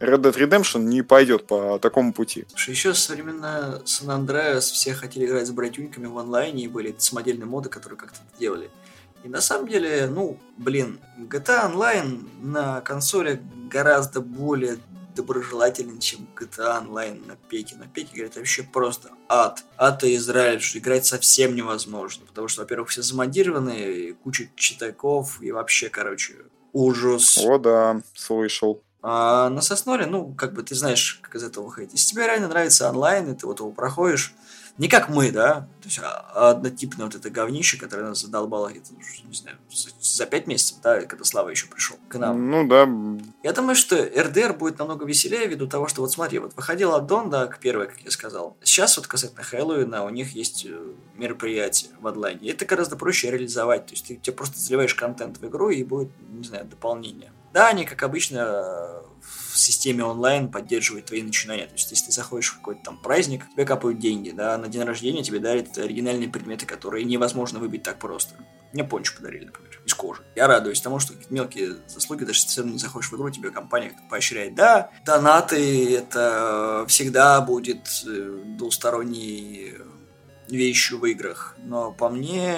Red 0.00 0.22
Dead 0.22 0.34
Redemption 0.34 0.80
не 0.80 1.02
пойдет 1.02 1.46
по 1.46 1.78
такому 1.78 2.12
пути. 2.12 2.46
Слушай, 2.48 2.70
еще 2.70 2.94
со 2.94 3.12
времена 3.12 3.80
Сан 3.84 4.10
Андреас 4.10 4.68
все 4.68 4.92
хотели 4.92 5.26
играть 5.26 5.46
с 5.46 5.52
братюньками 5.52 6.06
в 6.06 6.18
онлайне, 6.18 6.64
и 6.64 6.68
были 6.68 6.92
самодельные 6.98 7.46
моды, 7.46 7.68
которые 7.68 7.96
как-то 8.00 8.18
делали. 8.40 8.70
И 9.22 9.28
на 9.28 9.40
самом 9.40 9.68
деле, 9.68 10.08
ну, 10.08 10.36
блин, 10.56 10.98
GTA 11.16 11.72
Online 11.72 12.28
на 12.42 12.80
консоли 12.80 13.40
гораздо 13.70 14.20
более 14.20 14.78
доброжелателен, 15.14 15.98
чем 15.98 16.28
GTA 16.36 16.86
Online 16.86 17.26
на 17.26 17.36
пеке. 17.36 17.76
На 17.76 17.86
пеке, 17.86 18.10
говорят, 18.14 18.36
вообще 18.36 18.62
просто 18.62 19.10
ад. 19.28 19.64
Ад 19.76 20.04
и 20.04 20.16
Израиль, 20.16 20.60
что 20.60 20.78
играть 20.78 21.06
совсем 21.06 21.54
невозможно. 21.54 22.24
Потому 22.26 22.48
что, 22.48 22.62
во-первых, 22.62 22.90
все 22.90 23.02
замодированы, 23.02 24.14
куча 24.22 24.48
читаков, 24.56 25.40
и 25.42 25.52
вообще, 25.52 25.88
короче, 25.88 26.34
ужас. 26.72 27.38
О, 27.38 27.58
да, 27.58 28.00
слышал. 28.14 28.82
А 29.02 29.48
на 29.48 29.60
Сосноре, 29.60 30.06
ну, 30.06 30.32
как 30.32 30.54
бы 30.54 30.62
ты 30.62 30.76
знаешь, 30.76 31.18
как 31.22 31.34
из 31.34 31.42
этого 31.42 31.64
выходить. 31.64 31.92
Если 31.92 32.12
тебе 32.12 32.26
реально 32.26 32.48
нравится 32.48 32.88
онлайн, 32.88 33.32
и 33.32 33.34
ты 33.34 33.46
вот 33.46 33.58
его 33.58 33.72
проходишь, 33.72 34.32
не 34.78 34.88
как 34.88 35.08
мы, 35.10 35.30
да, 35.30 35.68
то 35.82 35.88
есть 35.88 36.00
а, 36.02 36.50
однотипное 36.50 37.06
вот 37.06 37.14
это 37.14 37.28
говнище, 37.28 37.78
которое 37.78 38.04
нас 38.04 38.22
задолбало 38.22 38.68
где-то, 38.68 38.94
не 39.24 39.34
знаю, 39.34 39.58
за 40.00 40.26
пять 40.26 40.46
месяцев, 40.46 40.78
да, 40.82 41.02
когда 41.02 41.24
Слава 41.24 41.50
еще 41.50 41.66
пришел 41.66 41.96
к 42.08 42.16
нам. 42.16 42.50
Ну 42.50 42.66
да. 42.66 42.88
Я 43.42 43.52
думаю, 43.52 43.76
что 43.76 43.96
РДР 43.96 44.54
будет 44.54 44.78
намного 44.78 45.04
веселее 45.04 45.46
ввиду 45.46 45.66
того, 45.66 45.88
что 45.88 46.00
вот 46.00 46.10
смотри, 46.10 46.38
вот 46.38 46.56
выходил 46.56 46.94
аддон, 46.94 47.28
да, 47.28 47.46
к 47.46 47.58
первой, 47.58 47.86
как 47.86 48.00
я 48.00 48.10
сказал. 48.10 48.56
Сейчас 48.62 48.96
вот 48.96 49.06
касательно 49.06 49.42
Хэллоуина 49.42 50.04
у 50.04 50.10
них 50.10 50.34
есть 50.34 50.64
э, 50.66 50.92
мероприятие 51.16 51.90
в 52.00 52.06
онлайне. 52.06 52.48
И 52.48 52.50
это 52.50 52.64
гораздо 52.64 52.96
проще 52.96 53.30
реализовать. 53.30 53.86
То 53.86 53.92
есть 53.92 54.06
ты, 54.06 54.16
тебе 54.16 54.34
просто 54.34 54.58
заливаешь 54.58 54.94
контент 54.94 55.38
в 55.38 55.46
игру 55.46 55.70
и 55.70 55.84
будет, 55.84 56.10
не 56.30 56.44
знаю, 56.44 56.64
дополнение. 56.64 57.32
Да, 57.52 57.68
они, 57.68 57.84
как 57.84 58.02
обычно, 58.02 59.02
в 59.22 59.58
системе 59.58 60.04
онлайн 60.04 60.50
поддерживают 60.50 61.06
твои 61.06 61.22
начинания. 61.22 61.66
То 61.66 61.74
есть, 61.74 61.90
если 61.90 62.06
ты 62.06 62.12
заходишь 62.12 62.50
в 62.50 62.56
какой-то 62.56 62.82
там 62.82 62.98
праздник, 62.98 63.44
тебе 63.52 63.64
капают 63.64 63.98
деньги, 63.98 64.30
да, 64.30 64.56
на 64.58 64.68
день 64.68 64.82
рождения 64.82 65.22
тебе 65.22 65.38
дарят 65.38 65.76
оригинальные 65.76 66.28
предметы, 66.28 66.66
которые 66.66 67.04
невозможно 67.04 67.58
выбить 67.58 67.82
так 67.82 67.98
просто. 67.98 68.34
Мне 68.72 68.84
пончик 68.84 69.18
подарили, 69.18 69.44
например, 69.44 69.80
из 69.84 69.92
кожи. 69.94 70.22
Я 70.34 70.46
радуюсь 70.46 70.80
тому, 70.80 70.98
что 70.98 71.12
мелкие 71.28 71.76
заслуги, 71.86 72.24
даже 72.24 72.40
если 72.40 72.62
ты 72.62 72.68
не 72.68 72.78
заходишь 72.78 73.10
в 73.10 73.16
игру, 73.16 73.28
тебе 73.30 73.50
компания 73.50 73.92
поощряет. 74.08 74.54
Да, 74.54 74.90
донаты, 75.04 75.94
это 75.96 76.86
всегда 76.88 77.40
будет 77.42 77.86
э, 78.06 78.42
двусторонней 78.56 79.74
вещью 80.48 80.98
в 80.98 81.06
играх. 81.06 81.54
Но 81.58 81.92
по 81.92 82.08
мне, 82.08 82.56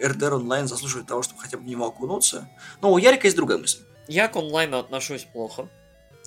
RDR 0.00 0.36
онлайн 0.36 0.66
заслуживает 0.66 1.06
того, 1.06 1.22
чтобы 1.22 1.40
хотя 1.40 1.58
бы 1.58 1.64
в 1.64 1.66
него 1.66 1.86
окунуться. 1.86 2.48
Но 2.80 2.92
у 2.92 2.98
Ярика 2.98 3.26
есть 3.26 3.36
другая 3.36 3.58
мысль. 3.58 3.80
Я 4.08 4.28
к 4.28 4.36
онлайну 4.36 4.78
отношусь 4.78 5.24
плохо. 5.24 5.68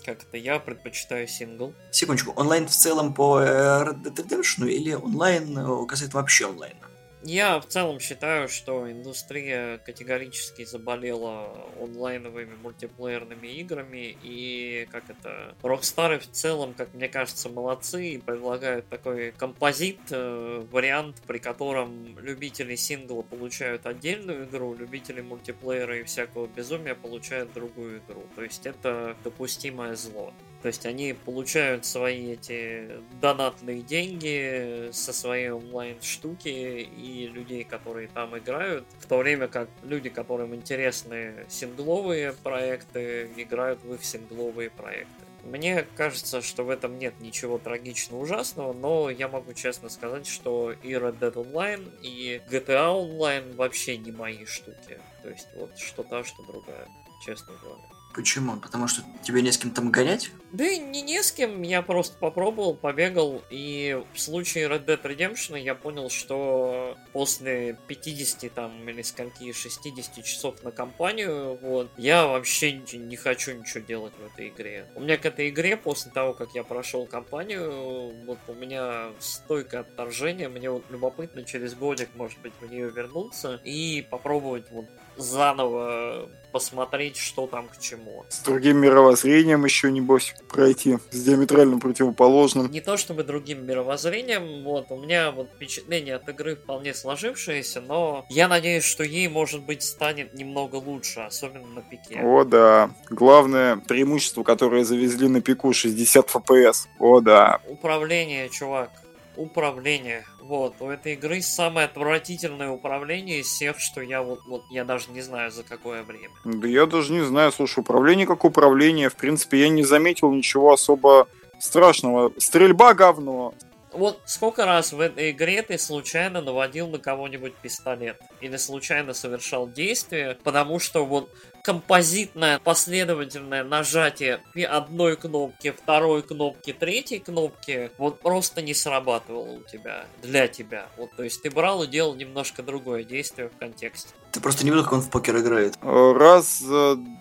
Как 0.05 0.23
это? 0.23 0.37
Я 0.37 0.59
предпочитаю 0.59 1.27
сингл. 1.27 1.73
Секундочку, 1.91 2.31
онлайн 2.35 2.67
в 2.67 2.71
целом 2.71 3.13
по 3.13 3.41
Red 3.41 4.03
Dead 4.03 4.15
Redemption 4.15 4.69
или 4.69 4.93
онлайн 4.93 5.57
э, 5.57 5.85
касается 5.87 6.17
вообще 6.17 6.49
онлайна? 6.49 6.87
Я 7.27 7.59
в 7.59 7.65
целом 7.65 7.99
считаю, 7.99 8.47
что 8.47 8.89
индустрия 8.91 9.79
категорически 9.79 10.63
заболела 10.63 11.57
онлайновыми 11.81 12.53
мультиплеерными 12.61 13.47
играми, 13.47 14.15
и 14.21 14.87
как 14.91 15.09
это... 15.09 15.55
Рокстары 15.63 16.19
в 16.19 16.29
целом, 16.29 16.75
как 16.75 16.93
мне 16.93 17.09
кажется, 17.09 17.49
молодцы 17.49 18.09
и 18.09 18.17
предлагают 18.19 18.87
такой 18.89 19.31
композит, 19.31 19.97
э, 20.11 20.67
вариант, 20.71 21.19
при 21.25 21.39
котором 21.39 22.19
любители 22.19 22.75
сингла 22.75 23.23
получают 23.23 23.87
отдельную 23.87 24.45
игру, 24.45 24.75
любители 24.75 25.21
мультиплеера 25.21 26.01
и 26.01 26.03
всякого 26.03 26.45
безумия 26.45 26.93
получают 26.93 27.51
другую 27.53 28.03
игру. 28.07 28.21
То 28.35 28.43
есть 28.43 28.67
это 28.67 29.17
допустимое 29.23 29.95
зло. 29.95 30.31
То 30.65 30.69
есть 30.69 30.87
они 30.87 31.13
получают 31.13 31.85
свои 31.85 32.31
эти 32.31 32.89
донатные 33.21 33.83
деньги 33.83 34.89
со 34.91 35.13
своей 35.13 35.51
онлайн 35.51 36.01
штуки 36.01 36.49
и 36.49 37.27
людей, 37.27 37.63
которые 37.63 38.07
там 38.07 38.35
играют, 38.35 38.83
в 38.97 39.05
то 39.05 39.19
время 39.19 39.47
как 39.47 39.69
люди, 39.83 40.09
которым 40.09 40.55
интересны 40.55 41.45
сингловые 41.49 42.33
проекты, 42.33 43.29
играют 43.37 43.83
в 43.83 43.93
их 43.93 44.03
сингловые 44.03 44.71
проекты. 44.71 45.13
Мне 45.43 45.85
кажется, 45.95 46.41
что 46.41 46.63
в 46.63 46.71
этом 46.71 46.97
нет 46.97 47.13
ничего 47.19 47.59
трагично 47.59 48.17
ужасного, 48.17 48.73
но 48.73 49.11
я 49.11 49.27
могу 49.27 49.53
честно 49.53 49.89
сказать, 49.89 50.25
что 50.25 50.71
и 50.71 50.93
Red 50.93 51.19
Dead 51.19 51.33
Online, 51.33 51.91
и 52.01 52.41
GTA 52.49 52.91
Online 52.91 53.53
вообще 53.53 53.97
не 53.97 54.11
мои 54.11 54.45
штуки. 54.45 54.99
То 55.21 55.29
есть 55.29 55.47
вот 55.55 55.77
что 55.77 56.01
та, 56.01 56.23
что 56.23 56.41
другая, 56.41 56.87
честно 57.23 57.53
говоря. 57.61 57.94
Почему? 58.15 58.55
Потому 58.55 58.87
что 58.87 59.03
тебе 59.23 59.41
не 59.41 59.51
с 59.51 59.57
кем 59.57 59.71
там 59.71 59.91
гонять? 59.91 60.31
Да 60.53 60.65
и 60.65 60.79
не, 60.79 61.01
не 61.01 61.21
с 61.21 61.33
кем, 61.33 61.63
я 61.63 61.81
просто 61.81 62.17
попробовал, 62.17 62.73
побегал, 62.73 63.43
и 63.49 64.01
в 64.13 64.19
случае 64.21 64.69
Red 64.69 64.85
Dead 64.85 65.01
Redemption 65.01 65.59
я 65.59 65.75
понял, 65.75 66.09
что 66.09 66.97
после 67.11 67.77
50 67.87 68.53
там 68.53 68.87
или 68.87 69.01
скольки 69.01 69.51
60 69.51 70.23
часов 70.23 70.63
на 70.63 70.71
компанию, 70.71 71.59
вот, 71.61 71.91
я 71.97 72.25
вообще 72.25 72.71
не 72.71 73.17
хочу 73.17 73.51
ничего 73.51 73.83
делать 73.83 74.13
в 74.17 74.33
этой 74.33 74.47
игре. 74.47 74.87
У 74.95 75.01
меня 75.01 75.17
к 75.17 75.25
этой 75.25 75.49
игре, 75.49 75.75
после 75.75 76.09
того, 76.13 76.33
как 76.33 76.55
я 76.55 76.63
прошел 76.63 77.05
компанию, 77.05 78.13
вот 78.25 78.39
у 78.47 78.53
меня 78.53 79.09
стойкое 79.19 79.81
отторжение, 79.81 80.47
мне 80.47 80.69
вот 80.69 80.85
любопытно 80.89 81.43
через 81.43 81.73
годик, 81.73 82.07
может 82.15 82.39
быть, 82.39 82.53
в 82.61 82.71
нее 82.71 82.89
вернуться 82.89 83.59
и 83.65 84.07
попробовать 84.09 84.71
вот 84.71 84.85
заново 85.17 86.29
посмотреть, 86.55 87.17
что 87.17 87.47
там 87.47 87.67
к 87.67 87.81
чему. 87.81 88.23
С 88.29 88.39
другим 88.39 88.77
мировоззрением 88.77 89.65
еще, 89.65 89.91
небось, 89.91 90.33
пройти, 90.49 90.99
с 91.11 91.21
диаметрально 91.21 91.79
противоположным. 91.79 92.71
Не 92.71 92.79
то 92.79 92.95
чтобы 92.95 93.23
другим 93.23 93.65
мировоззрением, 93.65 94.63
вот, 94.63 94.85
у 94.89 94.97
меня 94.97 95.31
вот 95.31 95.49
впечатление 95.53 96.15
от 96.15 96.29
игры 96.29 96.55
вполне 96.55 96.93
сложившееся, 96.93 97.81
но 97.81 98.25
я 98.29 98.47
надеюсь, 98.47 98.85
что 98.85 99.03
ей, 99.03 99.27
может 99.27 99.63
быть, 99.63 99.83
станет 99.83 100.33
немного 100.33 100.77
лучше, 100.77 101.19
особенно 101.19 101.67
на 101.67 101.81
пике. 101.81 102.21
О, 102.23 102.45
да. 102.45 102.89
Главное 103.09 103.75
преимущество, 103.75 104.43
которое 104.43 104.85
завезли 104.85 105.27
на 105.27 105.41
пику, 105.41 105.73
60 105.73 106.25
FPS. 106.25 106.87
О, 106.99 107.19
да. 107.19 107.59
Управление, 107.67 108.47
чувак 108.47 108.91
управление. 109.37 110.25
Вот, 110.47 110.75
у 110.79 110.89
этой 110.89 111.13
игры 111.13 111.41
самое 111.41 111.85
отвратительное 111.85 112.69
управление 112.69 113.39
из 113.39 113.47
всех, 113.47 113.79
что 113.79 114.01
я 114.01 114.21
вот, 114.21 114.41
вот, 114.45 114.63
я 114.69 114.85
даже 114.85 115.09
не 115.09 115.21
знаю 115.21 115.49
за 115.51 115.63
какое 115.63 116.03
время. 116.03 116.29
Да 116.43 116.67
я 116.67 116.85
даже 116.85 117.13
не 117.13 117.21
знаю, 117.21 117.51
слушай, 117.51 117.79
управление 117.79 118.27
как 118.27 118.45
управление, 118.45 119.09
в 119.09 119.15
принципе, 119.15 119.61
я 119.61 119.69
не 119.69 119.83
заметил 119.83 120.31
ничего 120.31 120.71
особо 120.71 121.27
страшного. 121.59 122.31
Стрельба 122.37 122.93
говно, 122.93 123.55
вот 123.91 124.21
сколько 124.25 124.65
раз 124.65 124.91
в 124.91 124.99
этой 124.99 125.31
игре 125.31 125.61
ты 125.61 125.77
случайно 125.77 126.41
наводил 126.41 126.89
на 126.89 126.99
кого-нибудь 126.99 127.55
пистолет? 127.55 128.19
Или 128.41 128.57
случайно 128.57 129.13
совершал 129.13 129.69
действие, 129.69 130.37
потому 130.43 130.79
что 130.79 131.05
вот 131.05 131.31
композитное 131.65 132.59
последовательное 132.59 133.63
нажатие 133.63 134.39
одной 134.69 135.15
кнопки, 135.17 135.71
второй 135.71 136.21
кнопки, 136.21 136.73
третьей 136.73 137.17
кнопки 137.19 137.89
вот 137.97 138.19
просто 138.19 138.61
не 138.61 138.75
срабатывало 138.75 139.53
у 139.53 139.63
тебя, 139.63 140.05
для 140.21 140.47
тебя. 140.47 140.85
Вот, 140.95 141.09
то 141.15 141.23
есть 141.23 141.41
ты 141.41 141.49
брал 141.49 141.81
и 141.81 141.87
делал 141.87 142.13
немножко 142.13 142.61
другое 142.61 143.03
действие 143.03 143.49
в 143.49 143.57
контексте. 143.57 144.13
Ты 144.31 144.41
просто 144.41 144.63
не 144.63 144.69
видел, 144.69 144.83
как 144.83 144.93
он 144.93 145.01
в 145.01 145.09
покер 145.09 145.37
играет? 145.37 145.75
Раз, 145.81 146.63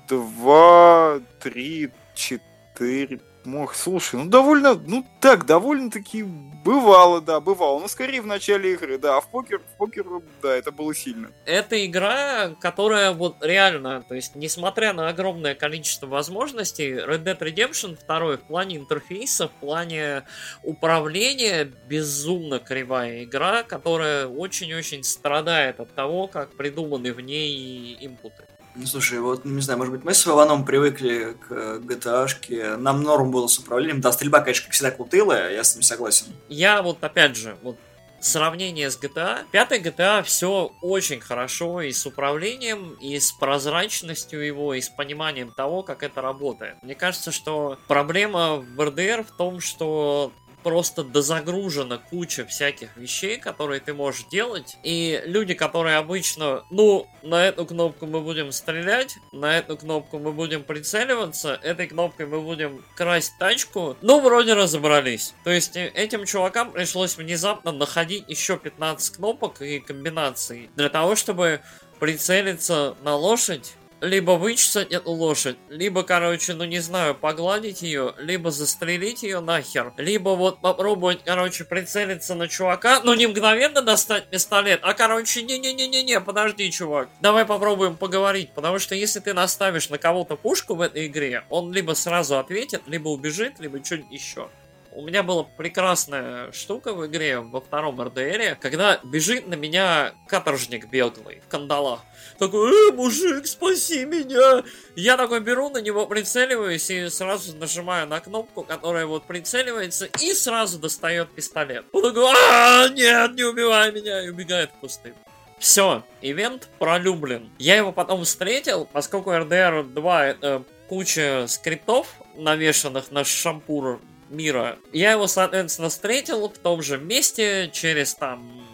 два, 0.08 1.20
три, 1.40 1.88
четыре, 2.14 3.20
Ох, 3.46 3.74
слушай, 3.74 4.16
ну 4.16 4.30
довольно, 4.30 4.74
ну 4.74 5.06
так, 5.20 5.44
довольно-таки 5.44 6.22
бывало, 6.22 7.20
да, 7.20 7.40
бывало. 7.40 7.80
Но 7.80 7.88
скорее 7.88 8.22
в 8.22 8.26
начале 8.26 8.72
игры, 8.72 8.96
да, 8.96 9.18
а 9.18 9.20
в 9.20 9.30
покер, 9.30 9.58
в 9.60 9.76
покер, 9.76 10.06
да, 10.42 10.56
это 10.56 10.72
было 10.72 10.94
сильно. 10.94 11.30
Это 11.44 11.84
игра, 11.84 12.50
которая 12.60 13.12
вот 13.12 13.36
реально, 13.42 14.02
то 14.08 14.14
есть, 14.14 14.34
несмотря 14.34 14.94
на 14.94 15.08
огромное 15.08 15.54
количество 15.54 16.06
возможностей, 16.06 16.92
Red 16.94 17.24
Dead 17.24 17.38
Redemption 17.38 17.98
2 18.06 18.36
в 18.38 18.46
плане 18.46 18.76
интерфейса, 18.78 19.48
в 19.48 19.52
плане 19.52 20.24
управления 20.62 21.64
безумно 21.64 22.58
кривая 22.58 23.24
игра, 23.24 23.62
которая 23.62 24.26
очень-очень 24.26 25.04
страдает 25.04 25.80
от 25.80 25.94
того, 25.94 26.28
как 26.28 26.56
придуманы 26.56 27.12
в 27.12 27.20
ней 27.20 27.98
импуты. 28.00 28.44
Ну, 28.76 28.86
слушай, 28.86 29.20
вот, 29.20 29.44
не 29.44 29.60
знаю, 29.60 29.78
может 29.78 29.92
быть, 29.94 30.04
мы 30.04 30.14
с 30.14 30.26
Вованом 30.26 30.64
привыкли 30.64 31.36
к 31.48 31.52
GTA-шке, 31.78 32.76
нам 32.76 33.02
норм 33.02 33.30
было 33.30 33.46
с 33.46 33.58
управлением. 33.58 34.00
Да, 34.00 34.10
стрельба, 34.10 34.40
конечно, 34.40 34.64
как 34.64 34.74
всегда 34.74 34.90
крутылая, 34.90 35.52
я 35.52 35.62
с 35.62 35.74
ним 35.76 35.82
согласен. 35.82 36.26
Я 36.48 36.82
вот, 36.82 37.02
опять 37.04 37.36
же, 37.36 37.56
вот 37.62 37.76
сравнение 38.20 38.90
с 38.90 38.98
GTA. 38.98 39.44
Пятый 39.52 39.80
GTA 39.80 40.22
все 40.22 40.72
очень 40.80 41.20
хорошо 41.20 41.82
и 41.82 41.92
с 41.92 42.04
управлением, 42.06 42.94
и 42.94 43.18
с 43.18 43.30
прозрачностью 43.32 44.44
его, 44.44 44.74
и 44.74 44.80
с 44.80 44.88
пониманием 44.88 45.52
того, 45.52 45.82
как 45.82 46.02
это 46.02 46.20
работает. 46.20 46.82
Мне 46.82 46.94
кажется, 46.94 47.30
что 47.30 47.78
проблема 47.86 48.56
в 48.56 48.80
RDR 48.80 49.24
в 49.24 49.36
том, 49.36 49.60
что 49.60 50.32
просто 50.64 51.04
дозагружена 51.04 51.98
куча 51.98 52.44
всяких 52.46 52.96
вещей, 52.96 53.38
которые 53.38 53.80
ты 53.80 53.94
можешь 53.94 54.24
делать. 54.24 54.76
И 54.82 55.22
люди, 55.26 55.54
которые 55.54 55.98
обычно, 55.98 56.64
ну, 56.70 57.06
на 57.22 57.44
эту 57.44 57.66
кнопку 57.66 58.06
мы 58.06 58.20
будем 58.20 58.50
стрелять, 58.50 59.14
на 59.30 59.58
эту 59.58 59.76
кнопку 59.76 60.18
мы 60.18 60.32
будем 60.32 60.64
прицеливаться, 60.64 61.60
этой 61.62 61.86
кнопкой 61.86 62.26
мы 62.26 62.40
будем 62.40 62.82
красть 62.96 63.34
тачку, 63.38 63.96
ну, 64.00 64.20
вроде 64.20 64.54
разобрались. 64.54 65.34
То 65.44 65.50
есть 65.50 65.76
э, 65.76 65.88
этим 65.94 66.24
чувакам 66.24 66.72
пришлось 66.72 67.16
внезапно 67.16 67.70
находить 67.70 68.24
еще 68.28 68.56
15 68.56 69.16
кнопок 69.16 69.60
и 69.60 69.78
комбинаций 69.78 70.70
для 70.76 70.88
того, 70.88 71.14
чтобы 71.14 71.60
прицелиться 72.00 72.96
на 73.02 73.14
лошадь 73.14 73.74
либо 74.04 74.32
вычесать 74.32 74.92
эту 74.92 75.10
лошадь, 75.10 75.56
либо, 75.68 76.02
короче, 76.02 76.54
ну 76.54 76.64
не 76.64 76.80
знаю, 76.80 77.14
погладить 77.14 77.82
ее, 77.82 78.14
либо 78.18 78.50
застрелить 78.50 79.22
ее 79.22 79.40
нахер, 79.40 79.92
либо 79.96 80.30
вот 80.30 80.60
попробовать, 80.60 81.24
короче, 81.24 81.64
прицелиться 81.64 82.34
на 82.34 82.48
чувака, 82.48 83.00
но 83.02 83.14
не 83.14 83.26
мгновенно 83.26 83.82
достать 83.82 84.28
пистолет, 84.28 84.80
а, 84.82 84.92
короче, 84.94 85.42
не-не-не-не-не, 85.42 86.20
подожди, 86.20 86.70
чувак, 86.70 87.08
давай 87.20 87.46
попробуем 87.46 87.96
поговорить, 87.96 88.52
потому 88.54 88.78
что 88.78 88.94
если 88.94 89.20
ты 89.20 89.32
наставишь 89.32 89.88
на 89.88 89.98
кого-то 89.98 90.36
пушку 90.36 90.74
в 90.74 90.82
этой 90.82 91.06
игре, 91.06 91.44
он 91.48 91.72
либо 91.72 91.92
сразу 91.92 92.38
ответит, 92.38 92.82
либо 92.86 93.08
убежит, 93.08 93.58
либо 93.58 93.82
что-нибудь 93.82 94.12
еще. 94.12 94.48
У 94.94 95.02
меня 95.02 95.24
была 95.24 95.42
прекрасная 95.42 96.52
штука 96.52 96.94
в 96.94 97.04
игре 97.06 97.40
во 97.40 97.60
втором 97.60 98.00
РДРе, 98.00 98.56
когда 98.60 99.00
бежит 99.02 99.48
на 99.48 99.54
меня 99.54 100.14
каторжник 100.28 100.88
беглый 100.88 101.42
в 101.44 101.48
кандалах. 101.48 102.02
Такой, 102.38 102.70
э, 102.70 102.92
мужик, 102.92 103.44
спаси 103.48 104.04
меня! 104.04 104.62
Я 104.94 105.16
такой 105.16 105.40
беру 105.40 105.68
на 105.68 105.78
него, 105.78 106.06
прицеливаюсь 106.06 106.88
и 106.90 107.08
сразу 107.08 107.56
нажимаю 107.56 108.06
на 108.06 108.20
кнопку, 108.20 108.62
которая 108.62 109.06
вот 109.06 109.24
прицеливается, 109.24 110.06
и 110.20 110.32
сразу 110.32 110.78
достает 110.78 111.28
пистолет. 111.34 111.84
Он 111.90 112.02
такой, 112.02 112.32
а 112.32 112.88
нет, 112.88 113.34
не 113.34 113.42
убивай 113.42 113.90
меня, 113.90 114.24
и 114.24 114.28
убегает 114.28 114.70
в 114.70 114.80
кусты. 114.80 115.12
Все, 115.58 116.04
ивент 116.22 116.68
пролюблен. 116.78 117.50
Я 117.58 117.74
его 117.76 117.90
потом 117.90 118.22
встретил, 118.22 118.88
поскольку 118.92 119.32
RDR 119.32 119.92
2 119.92 120.26
это 120.26 120.64
куча 120.88 121.46
скриптов, 121.48 122.14
навешанных 122.36 123.10
на 123.10 123.24
шампур 123.24 124.00
мира. 124.34 124.78
Я 124.92 125.12
его, 125.12 125.26
соответственно, 125.26 125.88
встретил 125.88 126.48
в 126.48 126.58
том 126.58 126.82
же 126.82 126.98
месте 126.98 127.70
через 127.72 128.14
там 128.14 128.64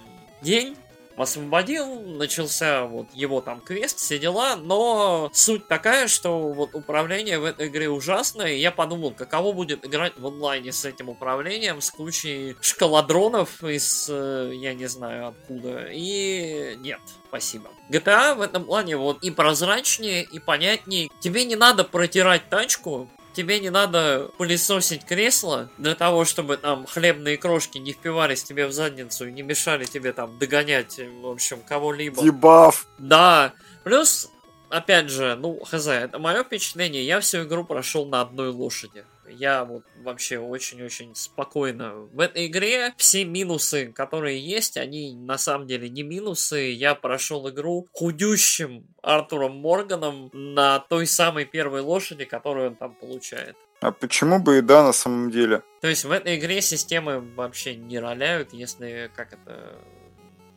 день 0.42 0.76
освободил, 1.22 2.00
начался 2.00 2.84
вот 2.84 3.06
его 3.12 3.40
там 3.40 3.60
квест, 3.60 3.98
все 3.98 4.18
дела, 4.18 4.56
но 4.56 5.30
суть 5.32 5.68
такая, 5.68 6.08
что 6.08 6.52
вот 6.52 6.74
управление 6.74 7.38
в 7.38 7.44
этой 7.44 7.68
игре 7.68 7.88
ужасное, 7.88 8.52
и 8.52 8.58
я 8.58 8.70
подумал, 8.70 9.12
каково 9.12 9.52
будет 9.52 9.84
играть 9.84 10.18
в 10.18 10.26
онлайне 10.26 10.72
с 10.72 10.84
этим 10.84 11.08
управлением, 11.08 11.80
с 11.80 11.90
кучей 11.90 12.56
шкаладронов 12.60 13.62
из, 13.62 14.06
э, 14.08 14.52
я 14.54 14.74
не 14.74 14.86
знаю 14.86 15.28
откуда, 15.28 15.88
и 15.90 16.76
нет, 16.78 17.00
спасибо. 17.28 17.70
GTA 17.90 18.34
в 18.34 18.40
этом 18.40 18.64
плане 18.64 18.96
вот 18.96 19.22
и 19.22 19.30
прозрачнее, 19.30 20.22
и 20.22 20.38
понятнее. 20.38 21.10
Тебе 21.20 21.44
не 21.44 21.56
надо 21.56 21.84
протирать 21.84 22.48
тачку, 22.48 23.10
тебе 23.32 23.60
не 23.60 23.70
надо 23.70 24.30
пылесосить 24.38 25.04
кресло 25.04 25.70
для 25.78 25.94
того, 25.94 26.24
чтобы 26.24 26.56
там 26.56 26.86
хлебные 26.86 27.36
крошки 27.36 27.78
не 27.78 27.92
впивались 27.92 28.42
тебе 28.42 28.66
в 28.66 28.72
задницу 28.72 29.26
и 29.26 29.32
не 29.32 29.42
мешали 29.42 29.84
тебе 29.84 30.12
там 30.12 30.38
догонять, 30.38 30.98
в 31.22 31.26
общем, 31.26 31.60
кого-либо. 31.66 32.22
Дебаф! 32.22 32.86
Да. 32.98 33.52
Плюс, 33.84 34.30
опять 34.68 35.10
же, 35.10 35.36
ну, 35.36 35.60
хз, 35.64 35.86
это 35.86 36.18
мое 36.18 36.44
впечатление, 36.44 37.04
я 37.04 37.20
всю 37.20 37.44
игру 37.44 37.64
прошел 37.64 38.06
на 38.06 38.20
одной 38.20 38.50
лошади 38.50 39.04
я 39.30 39.64
вот 39.64 39.84
вообще 40.02 40.38
очень-очень 40.38 41.14
спокойно. 41.14 41.94
В 41.94 42.20
этой 42.20 42.46
игре 42.46 42.94
все 42.96 43.24
минусы, 43.24 43.92
которые 43.92 44.40
есть, 44.40 44.76
они 44.76 45.14
на 45.14 45.38
самом 45.38 45.66
деле 45.66 45.88
не 45.88 46.02
минусы. 46.02 46.72
Я 46.72 46.94
прошел 46.94 47.48
игру 47.48 47.88
худющим 47.92 48.86
Артуром 49.02 49.56
Морганом 49.56 50.30
на 50.32 50.78
той 50.80 51.06
самой 51.06 51.44
первой 51.44 51.80
лошади, 51.80 52.24
которую 52.24 52.70
он 52.70 52.76
там 52.76 52.94
получает. 52.94 53.56
А 53.80 53.92
почему 53.92 54.38
бы 54.38 54.58
и 54.58 54.60
да, 54.60 54.84
на 54.84 54.92
самом 54.92 55.30
деле? 55.30 55.62
То 55.80 55.88
есть 55.88 56.04
в 56.04 56.10
этой 56.10 56.36
игре 56.38 56.60
системы 56.60 57.20
вообще 57.20 57.74
не 57.74 57.98
роляют, 57.98 58.52
если 58.52 59.10
как 59.16 59.32
это 59.32 59.78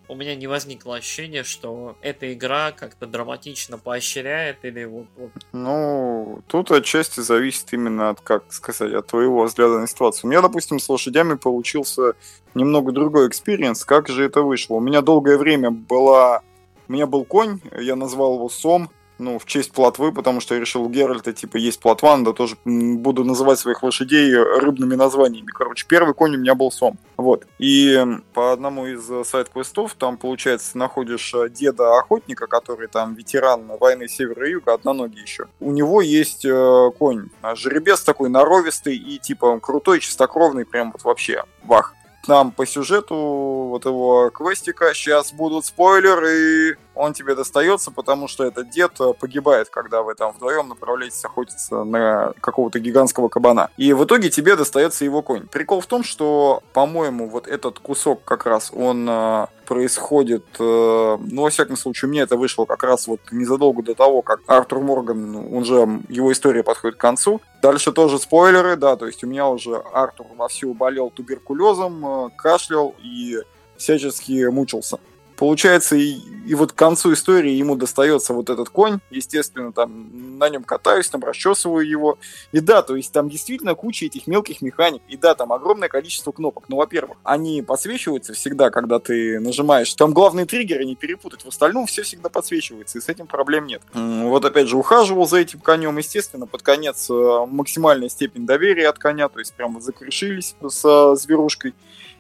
у 0.08 0.16
меня 0.16 0.36
не 0.36 0.48
возникло 0.48 0.98
ощущения, 0.98 1.44
что 1.44 1.96
эта 2.02 2.34
игра 2.34 2.72
как-то 2.72 3.08
драматично 3.08 3.78
поощряет 3.78 4.64
или 4.64 4.84
вот, 4.86 5.08
вот. 5.16 5.32
Ну, 5.52 6.42
тут 6.48 6.72
отчасти 6.72 7.22
зависит 7.22 7.74
именно 7.74 8.10
от, 8.10 8.22
как 8.22 8.52
сказать, 8.52 8.94
от 8.94 9.08
твоего 9.08 9.44
взгляда 9.44 9.80
на 9.80 9.88
ситуацию. 9.88 10.28
У 10.28 10.32
меня, 10.32 10.42
допустим, 10.42 10.80
с 10.80 10.90
лошадями 10.90 11.36
получился 11.36 12.14
немного 12.54 12.92
другой 12.92 13.28
experience. 13.28 13.86
Как 13.86 14.10
же 14.10 14.26
это 14.26 14.42
вышло? 14.42 14.76
У 14.76 14.82
меня 14.82 15.02
долгое 15.02 15.38
время 15.38 15.72
была... 15.72 16.42
У 16.88 16.94
меня 16.94 17.08
был 17.08 17.24
конь, 17.24 17.62
я 17.80 17.96
назвал 17.96 18.36
его 18.36 18.50
Сом, 18.50 18.90
ну, 19.18 19.40
в 19.40 19.46
честь 19.46 19.72
плотвы, 19.72 20.12
потому 20.12 20.40
что 20.40 20.56
я 20.56 20.62
решил 20.62 20.84
у 20.84 20.90
Геральта, 20.90 21.34
типа, 21.34 21.58
есть 21.58 21.80
плотва, 21.80 22.18
да 22.18 22.34
тоже 22.34 22.58
буду 22.66 23.24
называть 23.24 23.60
своих 23.60 23.84
лошадей 23.84 24.36
рыбными 24.36 24.96
названиями. 24.96 25.48
Короче, 25.48 25.86
первый 25.88 26.14
конь 26.14 26.36
у 26.36 26.40
меня 26.40 26.56
был 26.56 26.72
Сом. 26.72 26.98
Вот. 27.18 27.46
И 27.60 28.00
по 28.34 28.52
одному 28.52 28.88
из 28.88 29.10
э, 29.10 29.24
сайт-квестов 29.24 29.94
там, 29.96 30.18
получается, 30.18 30.78
находишь 30.78 31.34
э, 31.34 31.50
деда-охотника, 31.50 32.48
который 32.48 32.88
там 32.88 33.14
ветеран 33.16 33.72
войны 33.80 34.08
Севера 34.08 34.48
и 34.48 34.52
Юга, 34.52 34.74
одноногий 34.74 35.22
еще. 35.22 35.46
У 35.60 35.72
него 35.72 36.02
есть 36.02 36.46
э, 36.46 36.92
конь, 36.98 37.30
жеребец 37.56 38.02
такой 38.02 38.30
норовистый 38.30 38.96
и, 38.96 39.20
типа, 39.20 39.60
крутой, 39.60 40.00
чистокровный, 40.00 40.66
прям 40.66 40.92
вот 40.92 41.04
вообще, 41.04 41.44
вах 41.64 41.94
нам 42.28 42.52
по 42.52 42.66
сюжету 42.66 43.16
вот 43.16 43.86
его 43.86 44.30
квестика. 44.30 44.94
Сейчас 44.94 45.34
будут 45.34 45.66
спойлеры, 45.66 46.78
он 46.96 47.14
тебе 47.14 47.36
достается, 47.36 47.92
потому 47.92 48.28
что 48.28 48.44
этот 48.44 48.70
дед 48.70 49.00
э, 49.00 49.14
погибает, 49.20 49.70
когда 49.70 50.04
вы 50.04 50.16
там 50.16 50.32
вдвоем 50.32 50.70
направляетесь 50.70 51.24
охотиться 51.26 51.84
на 51.84 52.34
какого-то 52.40 52.80
гигантского 52.80 53.30
кабана. 53.30 53.70
И 53.78 53.94
в 53.94 54.04
итоге 54.04 54.30
тебе 54.30 54.56
достается 54.56 55.06
его 55.06 55.22
конь. 55.22 55.48
Прикол 55.48 55.82
в 55.82 55.88
том, 55.88 56.04
что, 56.04 56.62
по-моему, 56.74 57.30
вот 57.30 57.48
этот 57.48 57.80
кусок 57.80 58.24
как 58.24 58.46
раз, 58.46 58.72
он 58.74 59.08
э, 59.10 59.48
происходит, 59.66 60.46
э, 60.60 61.18
ну, 61.20 61.42
во 61.42 61.50
всяком 61.50 61.78
случае, 61.78 62.10
у 62.10 62.12
меня 62.12 62.24
это 62.24 62.38
вышло 62.38 62.66
как 62.66 62.84
раз 62.84 63.08
вот 63.08 63.22
незадолго 63.32 63.82
до 63.82 63.96
того, 63.96 64.22
как 64.22 64.42
Артур 64.48 64.82
Морган, 64.82 65.36
он 65.36 65.66
же, 65.66 66.02
его 66.10 66.32
история 66.32 66.64
подходит 66.64 66.98
к 66.98 67.02
концу. 67.02 67.42
Дальше 67.62 67.92
тоже 67.92 68.20
спойлеры, 68.20 68.76
да, 68.76 68.96
то 68.96 69.08
есть 69.08 69.24
у 69.24 69.28
меня 69.28 69.48
уже 69.48 69.78
Артур 69.94 70.28
вовсю 70.36 70.74
болел 70.74 71.10
туберкулезом, 71.10 72.32
кашлял 72.36 72.94
и 73.02 73.40
всячески 73.78 74.46
мучился. 74.50 75.00
Получается, 75.36 75.96
и, 75.96 76.18
и 76.46 76.56
вот 76.56 76.74
к 76.74 76.76
концу 76.76 77.14
истории 77.14 77.52
ему 77.52 77.76
достается 77.76 78.34
вот 78.34 78.50
этот 78.50 78.70
конь, 78.70 79.00
естественно, 79.10 79.72
там 79.72 80.38
на 80.38 80.50
нем 80.50 80.64
катаюсь, 80.64 81.10
там 81.10 81.24
расчесываю 81.24 81.88
его. 81.88 82.18
И 82.52 82.60
да, 82.60 82.82
то 82.82 82.96
есть 82.96 83.12
там 83.12 83.30
действительно 83.30 83.76
куча 83.76 84.06
этих 84.06 84.28
мелких 84.28 84.62
механик. 84.62 85.02
И 85.08 85.18
да, 85.18 85.36
там 85.36 85.52
огромное 85.54 85.90
количество 85.90 86.32
кнопок. 86.32 86.66
Ну, 86.68 86.78
во-первых, 86.78 87.18
они 87.24 87.62
подсвечиваются 87.62 88.34
всегда, 88.34 88.70
когда 88.70 89.00
ты 89.00 89.40
нажимаешь. 89.40 89.94
Там 89.94 90.14
главные 90.14 90.46
триггеры 90.46 90.86
не 90.86 90.96
перепутать. 90.96 91.44
В 91.44 91.48
остальном 91.48 91.86
все 91.86 92.04
всегда 92.04 92.30
подсвечивается, 92.30 92.98
и 92.98 93.02
с 93.02 93.10
этим 93.10 93.28
проблем 93.28 93.66
нет. 93.68 93.82
Вот 93.94 94.46
опять 94.46 94.68
же, 94.68 94.78
ухаживал 94.78 95.28
за 95.28 95.38
этим 95.38 95.60
конем, 95.60 95.98
естественно, 95.98 96.48
под 96.48 96.62
конец 96.62 97.10
э, 97.10 97.46
максимальная 97.48 98.10
степень 98.10 98.46
доверия 98.46 98.90
от 98.90 99.00
коня, 99.00 99.30
то 99.30 99.40
есть 99.40 99.54
прям 99.54 99.80
закрешились 99.82 100.56
с 100.62 101.16
зверушкой. 101.16 101.74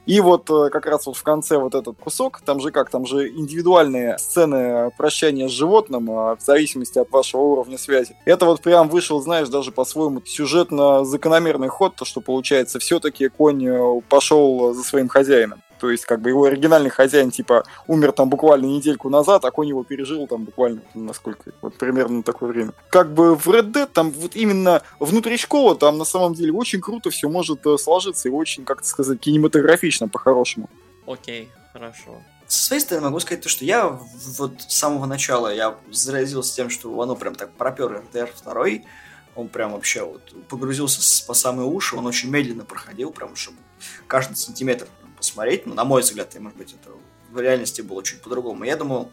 И 0.05 0.19
вот 0.19 0.49
э, 0.49 0.69
как 0.69 0.85
раз 0.85 1.05
вот 1.05 1.15
в 1.15 1.23
конце 1.23 1.57
вот 1.57 1.75
этот 1.75 1.97
кусок, 1.97 2.41
там 2.43 2.59
же 2.59 2.71
как, 2.71 2.89
там 2.89 3.05
же 3.05 3.29
индивидуальные 3.29 4.17
сцены 4.17 4.91
прощания 4.97 5.47
с 5.47 5.51
животным 5.51 6.11
а, 6.11 6.35
в 6.35 6.41
зависимости 6.41 6.99
от 6.99 7.09
вашего 7.11 7.41
уровня 7.41 7.77
связи. 7.77 8.15
Это 8.25 8.45
вот 8.45 8.61
прям 8.61 8.89
вышел, 8.89 9.21
знаешь, 9.21 9.47
даже 9.47 9.71
по-своему 9.71 10.21
сюжетно 10.25 11.05
закономерный 11.05 11.69
ход, 11.69 11.95
то 11.95 12.05
что 12.05 12.19
получается 12.19 12.79
все-таки 12.79 13.29
конь 13.29 13.65
э, 13.65 14.01
пошел 14.09 14.73
за 14.73 14.83
своим 14.83 15.07
хозяином. 15.07 15.61
То 15.84 15.89
есть, 15.89 16.06
как 16.06 16.22
бы 16.22 16.30
его 16.30 16.46
оригинальный 16.46 16.89
хозяин, 16.89 17.30
типа, 17.30 17.65
умер 17.88 18.13
там 18.13 18.30
буквально 18.30 18.67
недельку 18.67 19.10
назад, 19.10 19.43
а 19.43 19.52
конь 19.52 19.67
его 19.67 19.84
пережил 19.84 20.28
там 20.28 20.46
буквально, 20.46 20.82
насколько, 20.93 21.52
вот 21.62 21.78
примерно 21.78 22.19
на 22.19 22.24
такое 22.24 22.48
время. 22.48 22.72
Как 22.89 23.13
бы 23.13 23.36
в 23.36 23.46
Red 23.50 23.74
Dead 23.74 23.89
там 23.91 24.12
вот 24.12 24.34
именно 24.38 24.82
внутри 25.02 25.36
школы 25.36 25.76
там 25.76 25.98
на 25.98 26.06
самом 26.06 26.36
деле 26.36 26.54
очень 26.54 26.80
круто 26.80 27.10
все 27.10 27.28
может 27.28 27.67
э, 27.67 27.78
сложиться 27.78 28.30
и 28.30 28.32
очень, 28.32 28.63
как 28.63 28.86
сказать, 28.86 29.19
кинематографично 29.19 30.08
по-хорошему. 30.08 30.69
Окей, 31.06 31.52
хорошо. 31.74 32.22
Со 32.48 32.67
своей 32.67 32.82
стороны 32.82 33.08
могу 33.08 33.19
сказать 33.19 33.43
то, 33.43 33.50
что 33.50 33.65
я 33.65 33.89
вот 34.38 34.62
с 34.62 34.78
самого 34.78 35.06
начала 35.06 35.54
я 35.54 35.76
заразился 35.91 36.56
тем, 36.56 36.69
что 36.69 36.98
оно 37.02 37.17
прям 37.17 37.36
так 37.36 37.52
пропер 37.52 38.06
РДР 38.10 38.32
2, 38.46 38.65
он 39.36 39.50
прям 39.50 39.74
вообще 39.74 40.06
вот 40.06 40.34
погрузился 40.48 41.26
по 41.28 41.34
самые 41.34 41.67
уши, 41.67 41.98
он 41.98 42.06
очень 42.06 42.30
медленно 42.30 42.63
проходил, 42.63 43.12
прям 43.12 43.36
чтобы 43.36 43.58
каждый 44.08 44.36
сантиметр 44.38 44.88
посмотреть. 45.23 45.65
Ну, 45.65 45.73
на 45.73 45.86
мой 45.86 46.01
взгляд, 46.01 46.36
и, 46.36 46.39
может 46.39 46.57
быть, 46.57 46.73
это 46.73 46.91
в 47.31 47.39
реальности 47.39 47.81
было 47.81 48.03
чуть 48.03 48.21
по-другому. 48.21 48.65
Я 48.65 48.75
думал, 48.75 49.09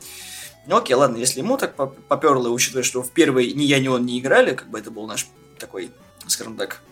ну 0.67 0.77
окей, 0.77 0.95
ладно, 0.95 1.17
если 1.17 1.39
ему 1.39 1.57
так 1.57 1.75
поперло, 1.77 2.49
учитывая, 2.49 2.83
что 2.83 3.03
в 3.03 3.11
первый 3.11 3.53
ни 3.53 3.63
я, 3.63 3.79
ни 3.79 3.89
он 3.89 4.05
не 4.05 4.19
играли, 4.19 4.55
как 4.55 4.69
бы 4.69 4.79
это 4.79 4.91
был 4.91 5.07
наш 5.07 5.29
такой, 5.59 5.91
скажем 6.27 6.57
так, 6.57 6.83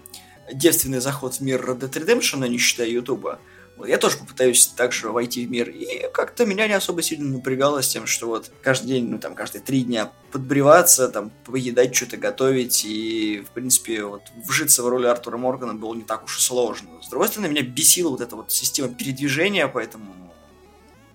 девственный 0.53 1.01
заход 1.01 1.35
в 1.35 1.41
мир 1.41 1.61
Red 1.61 1.81
Dead 1.81 1.91
Redemption, 1.91 2.49
не 2.49 2.59
считая 2.59 2.89
Ютуба, 2.89 3.41
я 3.87 3.99
тоже 3.99 4.19
попытаюсь 4.19 4.67
также 4.67 5.11
войти 5.11 5.47
в 5.47 5.51
мир. 5.51 5.69
И 5.69 6.11
как-то 6.13 6.47
меня 6.47 6.67
не 6.67 6.75
особо 6.75 7.03
сильно 7.03 7.37
напрягало 7.37 7.83
с 7.83 7.89
тем, 7.89 8.07
что 8.07 8.27
вот 8.27 8.51
каждый 8.63 8.89
день, 8.89 9.09
ну 9.09 9.19
там 9.19 9.35
каждые 9.35 9.63
три 9.63 9.83
дня 9.83 10.11
подбреваться, 10.33 11.09
там 11.09 11.31
поедать, 11.45 11.95
что-то 11.95 12.17
готовить. 12.17 12.85
И, 12.85 13.45
в 13.47 13.51
принципе, 13.51 14.05
вот 14.05 14.23
вжиться 14.47 14.83
в 14.83 14.89
роль 14.89 15.07
Артура 15.07 15.37
Моргана 15.37 15.75
было 15.75 15.95
не 15.95 16.03
так 16.03 16.25
уж 16.25 16.39
и 16.39 16.41
сложно. 16.41 16.89
С 17.03 17.09
другой 17.09 17.29
стороны, 17.29 17.49
меня 17.49 17.63
бесила 17.63 18.11
вот 18.11 18.21
эта 18.21 18.37
вот 18.37 18.51
система 18.51 18.89
передвижения 18.89 19.69
по 19.69 19.79
этому 19.79 20.15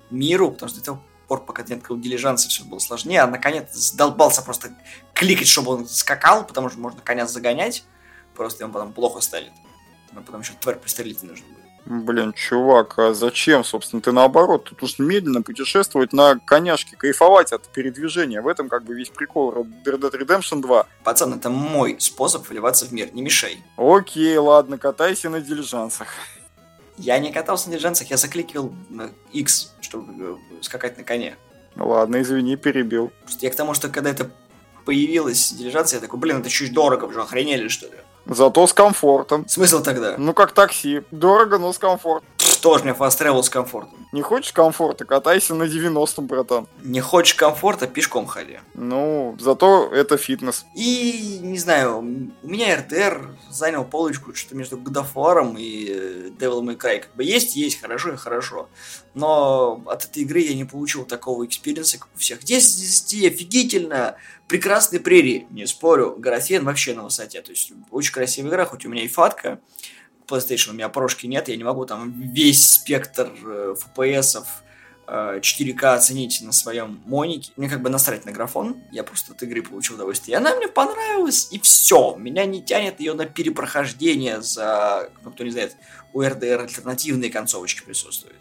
миру, 0.09 0.51
потому 0.51 0.69
что 0.69 0.83
того 0.83 1.01
пор, 1.27 1.45
пока 1.45 1.63
ты 1.63 1.73
не 1.73 1.79
открыл 1.79 1.97
дилижансы, 1.99 2.49
все 2.49 2.63
было 2.63 2.79
сложнее. 2.79 3.21
А 3.21 3.27
наконец 3.27 3.73
задолбался 3.73 4.41
просто 4.41 4.75
кликать, 5.13 5.47
чтобы 5.47 5.71
он 5.71 5.87
скакал, 5.87 6.45
потому 6.45 6.69
что 6.69 6.79
можно 6.79 7.01
коня 7.01 7.25
загонять. 7.25 7.83
Просто 8.35 8.65
он 8.65 8.71
потом 8.71 8.93
плохо 8.93 9.21
станет. 9.21 9.51
Но 10.11 10.21
потом 10.21 10.41
еще 10.41 10.53
тварь 10.59 10.77
пристрелить 10.77 11.23
нужно 11.23 11.45
будет. 11.47 11.62
Блин, 11.85 12.31
чувак, 12.33 12.97
а 12.97 13.13
зачем, 13.13 13.65
собственно, 13.65 14.01
ты 14.01 14.13
наоборот, 14.13 14.63
тут 14.63 14.81
уж 14.83 14.99
медленно 14.99 15.41
путешествовать 15.41 16.13
на 16.13 16.39
коняшке, 16.39 16.95
кайфовать 16.95 17.51
от 17.51 17.67
передвижения. 17.67 18.41
В 18.41 18.47
этом 18.47 18.69
как 18.69 18.85
бы 18.85 18.93
весь 18.93 19.09
прикол 19.09 19.51
Red 19.51 19.99
Dead 19.99 20.11
Redemption 20.11 20.61
2. 20.61 20.87
Пацан, 21.03 21.33
это 21.33 21.49
мой 21.49 21.97
способ 21.99 22.47
вливаться 22.47 22.85
в 22.85 22.93
мир, 22.93 23.09
не 23.13 23.21
мешай. 23.21 23.61
Окей, 23.75 24.37
ладно, 24.37 24.77
катайся 24.77 25.29
на 25.29 25.41
дилижансах. 25.41 26.07
Я 26.97 27.19
не 27.19 27.33
катался 27.33 27.67
на 27.67 27.73
дилижансах, 27.73 28.09
я 28.09 28.17
закликивал 28.17 28.73
на 28.89 29.09
X, 29.33 29.73
чтобы 29.81 30.13
э, 30.19 30.61
скакать 30.61 30.97
на 30.97 31.03
коне. 31.03 31.35
Ладно, 31.75 32.21
извини, 32.21 32.55
перебил. 32.55 33.11
Просто 33.23 33.45
я 33.45 33.51
к 33.51 33.55
тому, 33.55 33.73
что 33.73 33.89
когда 33.89 34.09
это 34.09 34.31
появилась 34.85 35.51
дилижанс, 35.51 35.91
я 35.93 35.99
такой, 35.99 36.19
блин, 36.19 36.39
это 36.39 36.49
чуть 36.49 36.73
дорого, 36.73 37.05
вы 37.05 37.13
же 37.13 37.21
охренели, 37.21 37.67
что 37.67 37.87
ли? 37.87 37.97
Зато 38.25 38.67
с 38.67 38.73
комфортом. 38.73 39.47
Смысл 39.47 39.83
тогда? 39.83 40.15
Ну, 40.17 40.33
как 40.33 40.51
такси. 40.53 41.01
Дорого, 41.11 41.57
но 41.57 41.73
с 41.73 41.77
комфортом. 41.77 42.27
Тоже 42.63 42.85
мне 42.85 42.93
fast 42.93 43.19
travel 43.19 43.43
с 43.43 43.49
комфортом. 43.49 44.07
Не 44.13 44.21
хочешь 44.21 44.53
комфорта, 44.53 45.03
катайся 45.03 45.53
на 45.53 45.63
90-м, 45.63 46.27
братан. 46.27 46.65
Не 46.81 47.01
хочешь 47.01 47.33
комфорта, 47.33 47.87
пешком 47.87 48.25
ходи. 48.25 48.59
Ну, 48.73 49.35
зато 49.37 49.91
это 49.93 50.15
фитнес. 50.15 50.65
И, 50.73 51.39
не 51.41 51.59
знаю, 51.59 51.97
у 51.97 52.47
меня 52.47 52.77
РДР 52.77 53.35
занял 53.49 53.83
полочку 53.83 54.33
что-то 54.33 54.55
между 54.55 54.77
War 54.77 55.59
и 55.59 55.89
э, 55.89 56.29
Devil 56.39 56.61
May 56.61 56.77
Cry. 56.77 56.99
Как 56.99 57.13
бы 57.15 57.25
есть, 57.25 57.57
есть, 57.57 57.81
хорошо 57.81 58.13
и 58.13 58.15
хорошо. 58.15 58.69
Но 59.13 59.83
от 59.85 60.05
этой 60.05 60.23
игры 60.23 60.39
я 60.39 60.55
не 60.55 60.63
получил 60.63 61.03
такого 61.03 61.45
experience 61.45 61.90
а, 61.90 61.99
как 61.99 62.07
у 62.15 62.17
всех. 62.17 62.45
10 62.45 62.81
из 62.81 63.01
10, 63.03 63.33
офигительно, 63.33 64.15
прекрасные 64.47 65.01
прерии, 65.01 65.47
не 65.49 65.65
спорю. 65.65 66.15
Графон 66.17 66.63
вообще 66.63 66.93
на 66.93 67.03
высоте. 67.03 67.41
То 67.41 67.51
есть, 67.51 67.73
очень 67.91 68.13
красивая 68.13 68.51
игра, 68.51 68.65
хоть 68.65 68.85
у 68.85 68.89
меня 68.89 69.03
и 69.03 69.09
фатка. 69.09 69.59
PlayStation, 70.27 70.71
у 70.71 70.73
меня 70.73 70.89
прошки 70.89 71.27
нет, 71.27 71.47
я 71.47 71.55
не 71.55 71.63
могу 71.63 71.85
там 71.85 72.11
весь 72.21 72.73
спектр 72.73 73.31
э, 73.45 73.75
FPS 73.77 74.43
4K 75.07 75.83
э, 75.83 75.87
оценить 75.93 76.41
на 76.41 76.51
своем 76.51 77.01
монике. 77.05 77.51
Мне 77.57 77.69
как 77.69 77.81
бы 77.81 77.89
насрать 77.89 78.25
на 78.25 78.31
графон, 78.31 78.81
я 78.91 79.03
просто 79.03 79.33
от 79.33 79.43
игры 79.43 79.61
получил 79.61 79.95
удовольствие. 79.95 80.33
И 80.33 80.37
она 80.37 80.55
мне 80.55 80.67
понравилась, 80.67 81.49
и 81.51 81.59
все. 81.59 82.15
Меня 82.15 82.45
не 82.45 82.61
тянет 82.61 82.99
ее 82.99 83.13
на 83.13 83.25
перепрохождение 83.25 84.41
за, 84.41 85.09
ну, 85.23 85.31
кто 85.31 85.43
не 85.43 85.51
знает, 85.51 85.75
у 86.13 86.21
RDR 86.21 86.61
альтернативные 86.61 87.29
концовочки 87.29 87.83
присутствуют. 87.83 88.39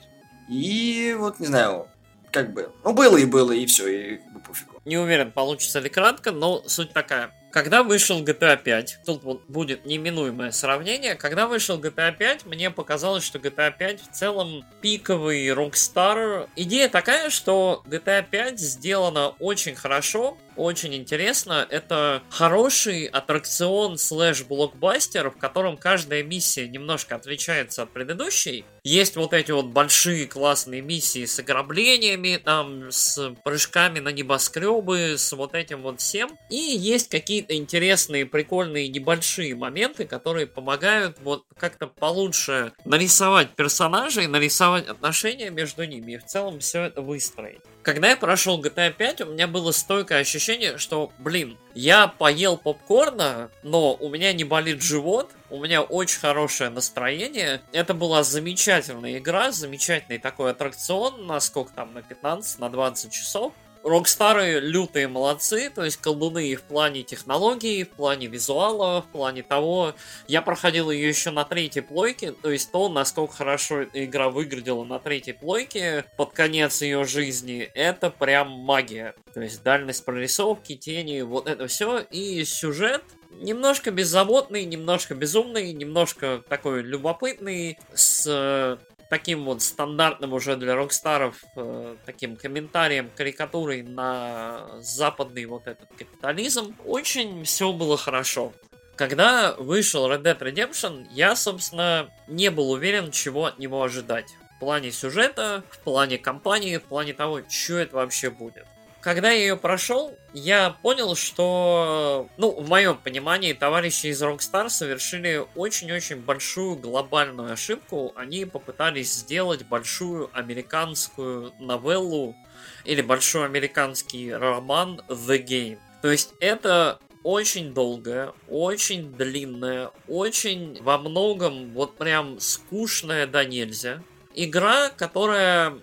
И 0.48 1.16
вот, 1.18 1.40
не 1.40 1.46
знаю, 1.46 1.88
как 2.30 2.52
бы, 2.52 2.70
ну, 2.84 2.92
было 2.92 3.16
и 3.16 3.24
было, 3.24 3.52
и 3.52 3.66
все, 3.66 3.88
и 3.88 4.16
как 4.16 4.32
бы 4.32 4.40
пофигу. 4.40 4.80
Не 4.84 4.98
уверен, 4.98 5.32
получится 5.32 5.80
ли 5.80 5.88
кратко, 5.88 6.32
но 6.32 6.62
суть 6.66 6.92
такая. 6.92 7.32
Когда 7.52 7.82
вышел 7.82 8.24
GTA 8.24 8.56
5, 8.56 9.00
тут 9.04 9.22
будет 9.46 9.84
неминуемое 9.84 10.52
сравнение, 10.52 11.16
когда 11.16 11.46
вышел 11.46 11.78
GTA 11.78 12.16
5, 12.16 12.46
мне 12.46 12.70
показалось, 12.70 13.24
что 13.24 13.38
GTA 13.38 13.70
5 13.76 14.00
в 14.00 14.10
целом 14.10 14.64
пиковый 14.80 15.48
Rockstar. 15.48 16.48
Идея 16.56 16.88
такая, 16.88 17.28
что 17.28 17.82
GTA 17.84 18.24
5 18.28 18.58
сделана 18.58 19.34
очень 19.38 19.74
хорошо, 19.74 20.38
очень 20.56 20.94
интересно. 20.94 21.66
Это 21.68 22.22
хороший 22.30 23.06
аттракцион 23.06 23.96
слэш-блокбастер, 23.96 25.30
в 25.30 25.38
котором 25.38 25.76
каждая 25.76 26.22
миссия 26.22 26.68
немножко 26.68 27.16
отличается 27.16 27.82
от 27.82 27.92
предыдущей. 27.92 28.64
Есть 28.84 29.16
вот 29.16 29.32
эти 29.32 29.52
вот 29.52 29.66
большие 29.66 30.26
классные 30.26 30.80
миссии 30.80 31.24
с 31.24 31.38
ограблениями, 31.38 32.36
там, 32.36 32.90
с 32.90 33.34
прыжками 33.44 34.00
на 34.00 34.10
небоскребы, 34.10 35.16
с 35.16 35.32
вот 35.32 35.54
этим 35.54 35.82
вот 35.82 36.00
всем. 36.00 36.36
И 36.50 36.56
есть 36.56 37.08
какие-то 37.08 37.56
интересные, 37.56 38.26
прикольные, 38.26 38.88
небольшие 38.88 39.54
моменты, 39.54 40.04
которые 40.04 40.46
помогают 40.46 41.18
вот 41.20 41.44
как-то 41.56 41.86
получше 41.86 42.72
нарисовать 42.84 43.50
персонажей, 43.54 44.26
нарисовать 44.26 44.88
отношения 44.88 45.50
между 45.50 45.84
ними 45.84 46.12
и 46.12 46.18
в 46.18 46.24
целом 46.24 46.60
все 46.60 46.82
это 46.82 47.02
выстроить. 47.02 47.60
Когда 47.82 48.10
я 48.10 48.16
прошел 48.16 48.62
GTA 48.62 48.92
5, 48.92 49.22
у 49.22 49.26
меня 49.26 49.48
было 49.48 49.72
стойкое 49.72 50.20
ощущение, 50.20 50.78
что, 50.78 51.12
блин, 51.18 51.58
я 51.74 52.06
поел 52.06 52.56
попкорна, 52.56 53.50
но 53.64 53.94
у 53.94 54.08
меня 54.08 54.32
не 54.32 54.44
болит 54.44 54.82
живот, 54.82 55.30
у 55.50 55.58
меня 55.58 55.82
очень 55.82 56.20
хорошее 56.20 56.70
настроение. 56.70 57.60
Это 57.72 57.92
была 57.92 58.22
замечательная 58.22 59.18
игра, 59.18 59.50
замечательный 59.50 60.18
такой 60.18 60.52
аттракцион, 60.52 61.26
на 61.26 61.40
сколько 61.40 61.72
там, 61.72 61.92
на 61.92 62.02
15, 62.02 62.60
на 62.60 62.70
20 62.70 63.12
часов. 63.12 63.52
Рокстары 63.84 64.60
лютые 64.60 65.08
молодцы, 65.08 65.68
то 65.68 65.84
есть 65.84 65.96
колдуны 65.96 66.54
в 66.54 66.62
плане 66.62 67.02
технологий, 67.02 67.82
в 67.84 67.90
плане 67.90 68.28
визуала, 68.28 69.02
в 69.02 69.06
плане 69.06 69.42
того... 69.42 69.94
Я 70.28 70.40
проходил 70.40 70.90
ее 70.90 71.08
еще 71.08 71.30
на 71.30 71.44
третьей 71.44 71.82
плойке, 71.82 72.32
то 72.32 72.50
есть 72.50 72.70
то, 72.70 72.88
насколько 72.88 73.34
хорошо 73.34 73.82
игра 73.82 74.30
выглядела 74.30 74.84
на 74.84 74.98
третьей 74.98 75.32
плойке 75.32 76.04
под 76.16 76.32
конец 76.32 76.80
ее 76.82 77.04
жизни, 77.04 77.70
это 77.74 78.10
прям 78.10 78.50
магия. 78.50 79.14
То 79.34 79.40
есть 79.40 79.62
дальность 79.62 80.04
прорисовки, 80.04 80.76
тени, 80.76 81.22
вот 81.22 81.48
это 81.48 81.66
все. 81.66 81.98
И 81.98 82.44
сюжет, 82.44 83.02
немножко 83.40 83.90
беззаботный, 83.90 84.64
немножко 84.64 85.14
безумный, 85.14 85.72
немножко 85.72 86.42
такой 86.48 86.82
любопытный, 86.82 87.78
с 87.94 88.78
таким 89.12 89.44
вот 89.44 89.60
стандартным 89.60 90.32
уже 90.32 90.56
для 90.56 90.74
рокстаров 90.74 91.44
э, 91.54 91.96
таким 92.06 92.34
комментарием, 92.34 93.10
карикатурой 93.14 93.82
на 93.82 94.80
западный 94.80 95.44
вот 95.44 95.66
этот 95.66 95.90
капитализм. 95.98 96.74
Очень 96.86 97.44
все 97.44 97.74
было 97.74 97.98
хорошо. 97.98 98.54
Когда 98.96 99.52
вышел 99.58 100.10
Red 100.10 100.22
Dead 100.22 100.38
Redemption, 100.38 101.06
я, 101.10 101.36
собственно, 101.36 102.08
не 102.26 102.50
был 102.50 102.70
уверен, 102.70 103.10
чего 103.10 103.44
от 103.44 103.58
него 103.58 103.82
ожидать. 103.82 104.34
В 104.56 104.60
плане 104.60 104.90
сюжета, 104.90 105.62
в 105.68 105.80
плане 105.80 106.16
кампании, 106.16 106.78
в 106.78 106.84
плане 106.84 107.12
того, 107.12 107.42
что 107.50 107.74
это 107.74 107.96
вообще 107.96 108.30
будет 108.30 108.64
когда 109.02 109.30
я 109.30 109.40
ее 109.40 109.56
прошел, 109.56 110.16
я 110.32 110.70
понял, 110.70 111.14
что, 111.16 112.28
ну, 112.36 112.52
в 112.52 112.68
моем 112.68 112.96
понимании, 112.96 113.52
товарищи 113.52 114.06
из 114.06 114.22
Rockstar 114.22 114.68
совершили 114.68 115.44
очень-очень 115.56 116.16
большую 116.16 116.76
глобальную 116.76 117.52
ошибку. 117.52 118.12
Они 118.16 118.44
попытались 118.44 119.12
сделать 119.12 119.66
большую 119.66 120.30
американскую 120.32 121.52
новеллу 121.58 122.36
или 122.84 123.02
большой 123.02 123.44
американский 123.44 124.32
роман 124.32 125.02
The 125.08 125.44
Game. 125.44 125.78
То 126.00 126.10
есть 126.10 126.34
это 126.40 127.00
очень 127.24 127.74
долгая, 127.74 128.32
очень 128.48 129.12
длинная, 129.12 129.90
очень 130.06 130.80
во 130.80 130.98
многом 130.98 131.72
вот 131.72 131.96
прям 131.96 132.38
скучная 132.40 133.26
да 133.26 133.44
нельзя 133.44 134.00
игра, 134.34 134.90
которая 134.90 135.78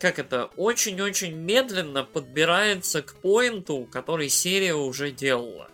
как 0.00 0.18
это, 0.18 0.46
очень-очень 0.56 1.34
медленно 1.34 2.04
подбирается 2.04 3.02
к 3.02 3.14
поинту, 3.16 3.86
который 3.92 4.30
серия 4.30 4.74
уже 4.74 5.10
делала. 5.10 5.68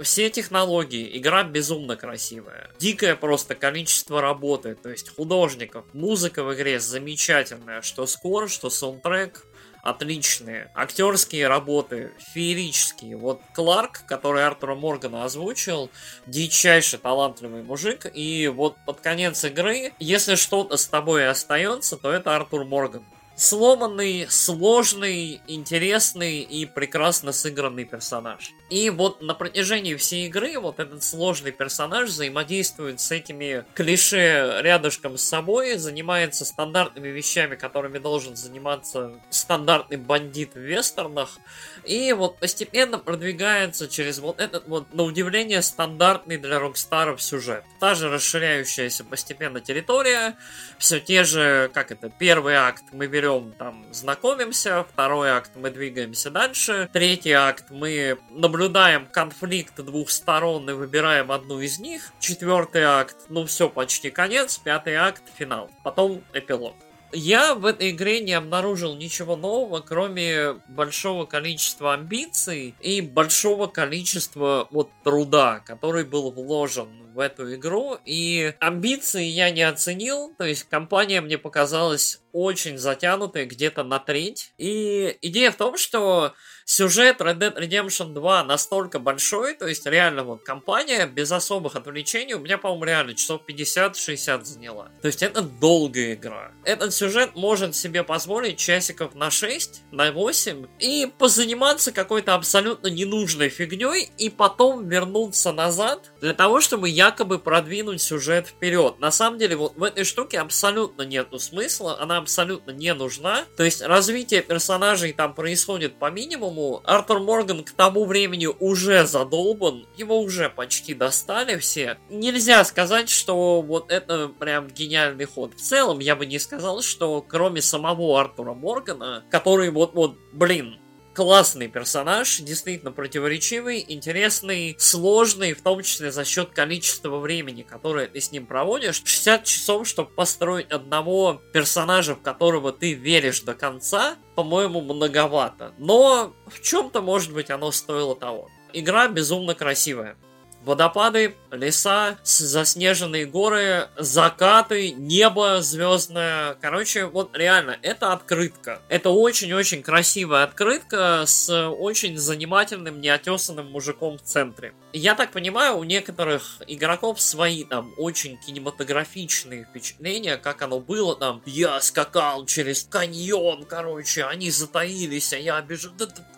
Все 0.00 0.30
технологии, 0.30 1.18
игра 1.18 1.42
безумно 1.42 1.96
красивая. 1.96 2.70
Дикое 2.78 3.16
просто 3.16 3.54
количество 3.54 4.20
работы, 4.20 4.74
то 4.74 4.88
есть 4.88 5.14
художников. 5.14 5.84
Музыка 5.92 6.44
в 6.44 6.54
игре 6.54 6.80
замечательная, 6.80 7.82
что 7.82 8.06
скор, 8.06 8.48
что 8.48 8.70
саундтрек 8.70 9.44
отличные. 9.82 10.70
Актерские 10.74 11.48
работы 11.48 12.12
феерические. 12.32 13.16
Вот 13.16 13.40
Кларк, 13.52 14.06
который 14.06 14.46
Артура 14.46 14.76
Моргана 14.76 15.24
озвучил, 15.24 15.90
дичайший 16.26 17.00
талантливый 17.00 17.64
мужик. 17.64 18.06
И 18.14 18.46
вот 18.48 18.76
под 18.86 19.00
конец 19.00 19.44
игры, 19.44 19.92
если 19.98 20.36
что-то 20.36 20.76
с 20.76 20.86
тобой 20.86 21.28
остается, 21.28 21.96
то 21.96 22.12
это 22.12 22.34
Артур 22.36 22.64
Морган 22.64 23.04
сломанный, 23.34 24.26
сложный, 24.28 25.40
интересный 25.46 26.40
и 26.40 26.66
прекрасно 26.66 27.32
сыгранный 27.32 27.84
персонаж. 27.84 28.50
И 28.70 28.90
вот 28.90 29.22
на 29.22 29.34
протяжении 29.34 29.94
всей 29.94 30.26
игры 30.26 30.58
вот 30.58 30.80
этот 30.80 31.02
сложный 31.02 31.52
персонаж 31.52 32.10
взаимодействует 32.10 33.00
с 33.00 33.10
этими 33.10 33.64
клише 33.74 34.60
рядышком 34.62 35.16
с 35.16 35.22
собой, 35.22 35.76
занимается 35.76 36.44
стандартными 36.44 37.08
вещами, 37.08 37.56
которыми 37.56 37.98
должен 37.98 38.36
заниматься 38.36 39.12
стандартный 39.30 39.96
бандит 39.96 40.54
в 40.54 40.60
вестернах, 40.60 41.38
и 41.84 42.12
вот 42.12 42.38
постепенно 42.38 42.98
продвигается 42.98 43.88
через 43.88 44.18
вот 44.18 44.40
этот 44.40 44.68
вот, 44.68 44.92
на 44.94 45.02
удивление, 45.02 45.62
стандартный 45.62 46.36
для 46.36 46.58
Рокстаров 46.58 47.22
сюжет. 47.22 47.64
Та 47.80 47.94
же 47.94 48.08
расширяющаяся 48.08 49.04
постепенно 49.04 49.60
территория, 49.60 50.36
все 50.78 51.00
те 51.00 51.24
же, 51.24 51.70
как 51.72 51.90
это, 51.90 52.10
первый 52.10 52.54
акт 52.54 52.84
мы 52.92 53.06
берем, 53.06 53.21
там, 53.58 53.86
знакомимся, 53.92 54.84
второй 54.92 55.30
акт 55.30 55.52
мы 55.54 55.70
двигаемся 55.70 56.30
дальше, 56.30 56.88
третий 56.92 57.32
акт 57.32 57.66
мы 57.70 58.18
наблюдаем 58.30 59.06
конфликт 59.06 59.76
двух 59.76 60.10
сторон 60.10 60.68
и 60.68 60.72
выбираем 60.72 61.30
одну 61.30 61.60
из 61.60 61.78
них, 61.78 62.12
четвертый 62.18 62.82
акт, 62.82 63.16
ну 63.28 63.46
все, 63.46 63.68
почти 63.68 64.10
конец, 64.10 64.58
пятый 64.58 64.94
акт, 64.94 65.22
финал, 65.36 65.70
потом 65.82 66.22
эпилог. 66.32 66.74
Я 67.12 67.54
в 67.54 67.66
этой 67.66 67.90
игре 67.90 68.20
не 68.20 68.32
обнаружил 68.32 68.96
ничего 68.96 69.36
нового, 69.36 69.80
кроме 69.80 70.54
большого 70.68 71.26
количества 71.26 71.94
амбиций 71.94 72.74
и 72.80 73.02
большого 73.02 73.66
количества 73.66 74.66
вот 74.70 74.90
труда, 75.04 75.60
который 75.60 76.04
был 76.04 76.30
вложен 76.30 76.88
в 77.12 77.18
эту 77.18 77.54
игру. 77.54 77.98
И 78.06 78.54
амбиции 78.60 79.24
я 79.24 79.50
не 79.50 79.62
оценил, 79.62 80.34
то 80.38 80.44
есть 80.44 80.64
компания 80.64 81.20
мне 81.20 81.36
показалась 81.36 82.20
очень 82.32 82.78
затянутой 82.78 83.44
где-то 83.44 83.84
на 83.84 83.98
треть. 83.98 84.54
И 84.56 85.18
идея 85.20 85.50
в 85.50 85.56
том, 85.56 85.76
что 85.76 86.32
сюжет 86.64 87.20
Red 87.20 87.38
Dead 87.38 87.56
Redemption 87.56 88.12
2 88.12 88.44
настолько 88.44 88.98
большой, 88.98 89.54
то 89.54 89.66
есть 89.66 89.86
реально 89.86 90.24
вот 90.24 90.44
компания 90.44 91.06
без 91.06 91.32
особых 91.32 91.76
отвлечений 91.76 92.34
у 92.34 92.40
меня, 92.40 92.58
по-моему, 92.58 92.84
реально 92.84 93.14
часов 93.14 93.42
50-60 93.48 94.44
заняла. 94.44 94.90
То 95.00 95.06
есть 95.06 95.22
это 95.22 95.42
долгая 95.42 96.14
игра. 96.14 96.52
Этот 96.64 96.94
сюжет 96.94 97.34
может 97.34 97.74
себе 97.74 98.04
позволить 98.04 98.58
часиков 98.58 99.14
на 99.14 99.30
6, 99.30 99.82
на 99.90 100.12
8 100.12 100.66
и 100.78 101.10
позаниматься 101.18 101.92
какой-то 101.92 102.34
абсолютно 102.34 102.88
ненужной 102.88 103.48
фигней 103.48 104.10
и 104.18 104.30
потом 104.30 104.88
вернуться 104.88 105.52
назад 105.52 106.12
для 106.20 106.34
того, 106.34 106.60
чтобы 106.60 106.88
якобы 106.88 107.38
продвинуть 107.38 108.02
сюжет 108.02 108.46
вперед. 108.48 108.98
На 108.98 109.10
самом 109.10 109.38
деле 109.38 109.56
вот 109.56 109.76
в 109.76 109.82
этой 109.82 110.04
штуке 110.04 110.38
абсолютно 110.38 111.02
нету 111.02 111.38
смысла, 111.38 111.98
она 112.00 112.18
абсолютно 112.18 112.70
не 112.70 112.92
нужна. 112.94 113.44
То 113.56 113.64
есть 113.64 113.82
развитие 113.82 114.42
персонажей 114.42 115.12
там 115.12 115.34
происходит 115.34 115.98
по 115.98 116.10
минимуму, 116.10 116.51
по 116.52 116.82
Артур 116.84 117.20
Морган 117.20 117.64
к 117.64 117.72
тому 117.72 118.04
времени 118.04 118.46
уже 118.46 119.06
задолбан, 119.06 119.86
его 119.96 120.20
уже 120.20 120.48
почти 120.48 120.94
достали 120.94 121.58
все. 121.58 121.98
Нельзя 122.10 122.64
сказать, 122.64 123.08
что 123.08 123.62
вот 123.62 123.90
это 123.90 124.28
прям 124.28 124.68
гениальный 124.68 125.24
ход. 125.24 125.54
В 125.54 125.60
целом, 125.60 125.98
я 125.98 126.16
бы 126.16 126.26
не 126.26 126.38
сказал, 126.38 126.82
что 126.82 127.20
кроме 127.22 127.62
самого 127.62 128.20
Артура 128.20 128.54
Моргана, 128.54 129.24
который 129.30 129.70
вот-вот, 129.70 130.16
блин, 130.32 130.78
классный 131.14 131.68
персонаж, 131.68 132.38
действительно 132.40 132.92
противоречивый, 132.92 133.84
интересный, 133.86 134.76
сложный, 134.78 135.52
в 135.52 135.62
том 135.62 135.82
числе 135.82 136.10
за 136.10 136.24
счет 136.24 136.50
количества 136.50 137.18
времени, 137.18 137.62
которое 137.62 138.06
ты 138.06 138.20
с 138.20 138.32
ним 138.32 138.46
проводишь. 138.46 139.02
60 139.04 139.44
часов, 139.44 139.86
чтобы 139.86 140.10
построить 140.10 140.70
одного 140.70 141.42
персонажа, 141.52 142.14
в 142.14 142.22
которого 142.22 142.72
ты 142.72 142.94
веришь 142.94 143.42
до 143.42 143.54
конца, 143.54 144.16
по-моему, 144.34 144.80
многовато. 144.80 145.74
Но 145.78 146.34
в 146.46 146.60
чем-то, 146.62 147.02
может 147.02 147.32
быть, 147.32 147.50
оно 147.50 147.70
стоило 147.72 148.16
того. 148.16 148.48
Игра 148.72 149.08
безумно 149.08 149.54
красивая. 149.54 150.16
Водопады, 150.64 151.34
леса, 151.50 152.18
заснеженные 152.22 153.26
горы, 153.26 153.88
закаты, 153.96 154.92
небо 154.92 155.60
звездное. 155.60 156.54
Короче, 156.60 157.06
вот 157.06 157.36
реально, 157.36 157.78
это 157.82 158.12
открытка. 158.12 158.80
Это 158.88 159.10
очень-очень 159.10 159.82
красивая 159.82 160.44
открытка 160.44 161.24
с 161.26 161.68
очень 161.68 162.16
занимательным, 162.16 163.00
неотесанным 163.00 163.70
мужиком 163.70 164.18
в 164.18 164.22
центре. 164.22 164.72
Я 164.92 165.14
так 165.14 165.32
понимаю, 165.32 165.78
у 165.78 165.84
некоторых 165.84 166.58
игроков 166.66 167.20
свои 167.20 167.64
там 167.64 167.92
очень 167.96 168.38
кинематографичные 168.38 169.64
впечатления, 169.64 170.36
как 170.36 170.62
оно 170.62 170.80
было 170.80 171.16
там. 171.16 171.42
Я 171.46 171.80
скакал 171.80 172.46
через 172.46 172.84
каньон, 172.84 173.64
короче, 173.64 174.24
они 174.24 174.50
затаились, 174.50 175.32
а 175.32 175.38
я 175.38 175.60
бежал. 175.60 175.92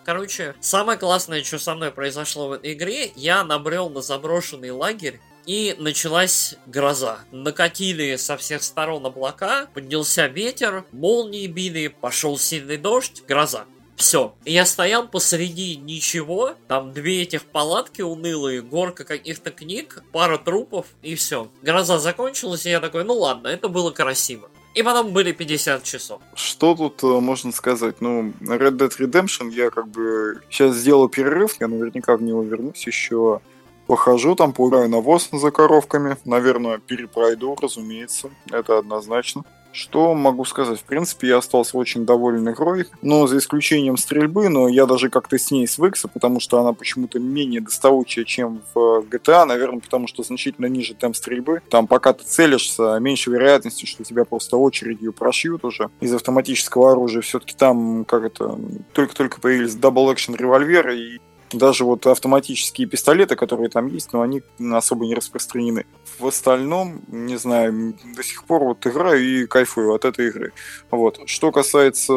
Короче, 0.05 0.55
самое 0.61 0.97
классное, 0.97 1.43
что 1.43 1.59
со 1.59 1.75
мной 1.75 1.91
произошло 1.91 2.47
в 2.47 2.53
этой 2.53 2.73
игре, 2.73 3.11
я 3.15 3.43
набрел 3.43 3.89
на 3.89 4.01
заброшенный 4.15 4.71
лагерь, 4.71 5.19
и 5.45 5.75
началась 5.77 6.55
гроза. 6.65 7.19
Накатили 7.31 8.15
со 8.15 8.37
всех 8.37 8.63
сторон 8.63 9.05
облака, 9.05 9.67
поднялся 9.73 10.27
ветер, 10.27 10.85
молнии 10.91 11.47
били, 11.47 11.87
пошел 11.87 12.37
сильный 12.37 12.77
дождь, 12.77 13.23
гроза. 13.27 13.65
Все. 13.97 14.33
Я 14.45 14.65
стоял 14.65 15.07
посреди 15.07 15.75
ничего, 15.75 16.55
там 16.67 16.93
две 16.93 17.21
этих 17.21 17.43
палатки 17.43 18.01
унылые, 18.01 18.61
горка 18.61 19.03
каких-то 19.03 19.51
книг, 19.51 20.03
пара 20.11 20.37
трупов 20.37 20.87
и 21.01 21.15
все. 21.15 21.49
Гроза 21.61 21.99
закончилась, 21.99 22.65
и 22.65 22.69
я 22.69 22.79
такой, 22.79 23.03
ну 23.03 23.13
ладно, 23.13 23.49
это 23.49 23.67
было 23.67 23.91
красиво. 23.91 24.49
И 24.73 24.83
потом 24.83 25.13
были 25.13 25.31
50 25.31 25.83
часов. 25.83 26.21
Что 26.33 26.75
тут 26.75 27.01
э, 27.03 27.07
можно 27.07 27.53
сказать? 27.53 28.01
Ну, 28.01 28.33
Red 28.41 28.77
Dead 28.77 28.91
Redemption 28.99 29.49
я 29.51 29.69
как 29.69 29.87
бы 29.87 30.41
сейчас 30.49 30.75
сделал 30.75 31.07
перерыв, 31.07 31.55
я 31.61 31.69
наверняка 31.69 32.17
в 32.17 32.21
него 32.21 32.43
вернусь 32.43 32.85
еще 32.85 33.39
Похожу 33.87 34.35
там, 34.35 34.53
поубираю 34.53 34.89
навоз 34.89 35.29
за 35.31 35.51
коровками. 35.51 36.17
Наверное, 36.25 36.79
перепройду, 36.79 37.55
разумеется. 37.61 38.29
Это 38.51 38.77
однозначно. 38.79 39.43
Что 39.75 40.13
могу 40.13 40.45
сказать? 40.45 40.79
В 40.79 40.83
принципе, 40.85 41.27
я 41.27 41.37
остался 41.39 41.77
очень 41.77 42.05
доволен 42.05 42.49
игрой, 42.49 42.85
но 43.01 43.27
за 43.27 43.39
исключением 43.39 43.97
стрельбы, 43.97 44.47
но 44.47 44.69
я 44.69 44.85
даже 44.85 45.09
как-то 45.09 45.37
с 45.37 45.51
ней 45.51 45.67
свыкся, 45.67 46.07
потому 46.07 46.39
что 46.39 46.61
она 46.61 46.71
почему-то 46.71 47.19
менее 47.19 47.59
доставучая, 47.59 48.23
чем 48.23 48.61
в 48.73 49.03
GTA, 49.11 49.43
наверное, 49.43 49.81
потому 49.81 50.07
что 50.07 50.23
значительно 50.23 50.67
ниже 50.67 50.93
темп 50.93 51.17
стрельбы. 51.17 51.61
Там 51.69 51.87
пока 51.87 52.13
ты 52.13 52.23
целишься, 52.23 52.97
меньше 53.01 53.29
вероятности, 53.31 53.85
что 53.85 54.05
тебя 54.05 54.23
просто 54.23 54.55
очередью 54.55 55.11
прошьют 55.11 55.65
уже 55.65 55.89
из 55.99 56.13
автоматического 56.13 56.93
оружия. 56.93 57.21
Все-таки 57.21 57.53
там, 57.53 58.05
как 58.05 58.23
это, 58.23 58.57
только-только 58.93 59.41
появились 59.41 59.75
double 59.75 60.13
action 60.13 60.35
револьверы, 60.35 60.97
и 60.97 61.21
даже 61.51 61.85
вот 61.85 62.05
автоматические 62.07 62.87
пистолеты, 62.87 63.35
которые 63.35 63.69
там 63.69 63.87
есть, 63.87 64.13
но 64.13 64.21
они 64.21 64.41
особо 64.73 65.05
не 65.05 65.15
распространены. 65.15 65.85
В 66.19 66.27
остальном, 66.27 67.01
не 67.07 67.37
знаю, 67.37 67.95
до 68.15 68.23
сих 68.23 68.43
пор 68.45 68.63
вот 68.63 68.85
играю 68.87 69.23
и 69.23 69.45
кайфую 69.45 69.93
от 69.93 70.05
этой 70.05 70.27
игры. 70.29 70.53
Вот. 70.91 71.19
Что 71.25 71.51
касается 71.51 72.13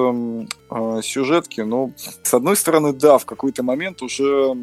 э, 0.71 1.01
сюжетки, 1.03 1.61
ну, 1.61 1.93
с 1.97 2.33
одной 2.35 2.57
стороны, 2.57 2.93
да, 2.93 3.19
в 3.19 3.27
какой-то 3.27 3.63
момент 3.63 4.03
уже 4.03 4.57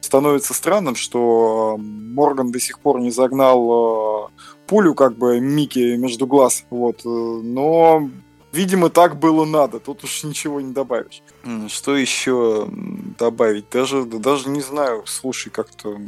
становится 0.00 0.54
странным, 0.54 0.94
что 0.94 1.76
Морган 1.78 2.52
до 2.52 2.60
сих 2.60 2.78
пор 2.80 3.00
не 3.00 3.10
загнал 3.10 4.28
э, 4.28 4.40
пулю 4.66 4.94
как 4.94 5.16
бы 5.16 5.40
Мике 5.40 5.96
между 5.96 6.26
глаз, 6.26 6.64
вот, 6.70 7.00
э, 7.04 7.08
но 7.08 8.08
Видимо, 8.56 8.88
так 8.88 9.18
было 9.18 9.44
надо, 9.44 9.80
тут 9.80 10.02
уж 10.04 10.24
ничего 10.24 10.62
не 10.62 10.72
добавишь. 10.72 11.22
Что 11.68 11.94
еще 11.94 12.66
добавить? 13.18 13.68
Даже, 13.70 14.04
даже 14.04 14.48
не 14.48 14.62
знаю, 14.62 15.02
слушай, 15.06 15.50
как-то 15.50 16.00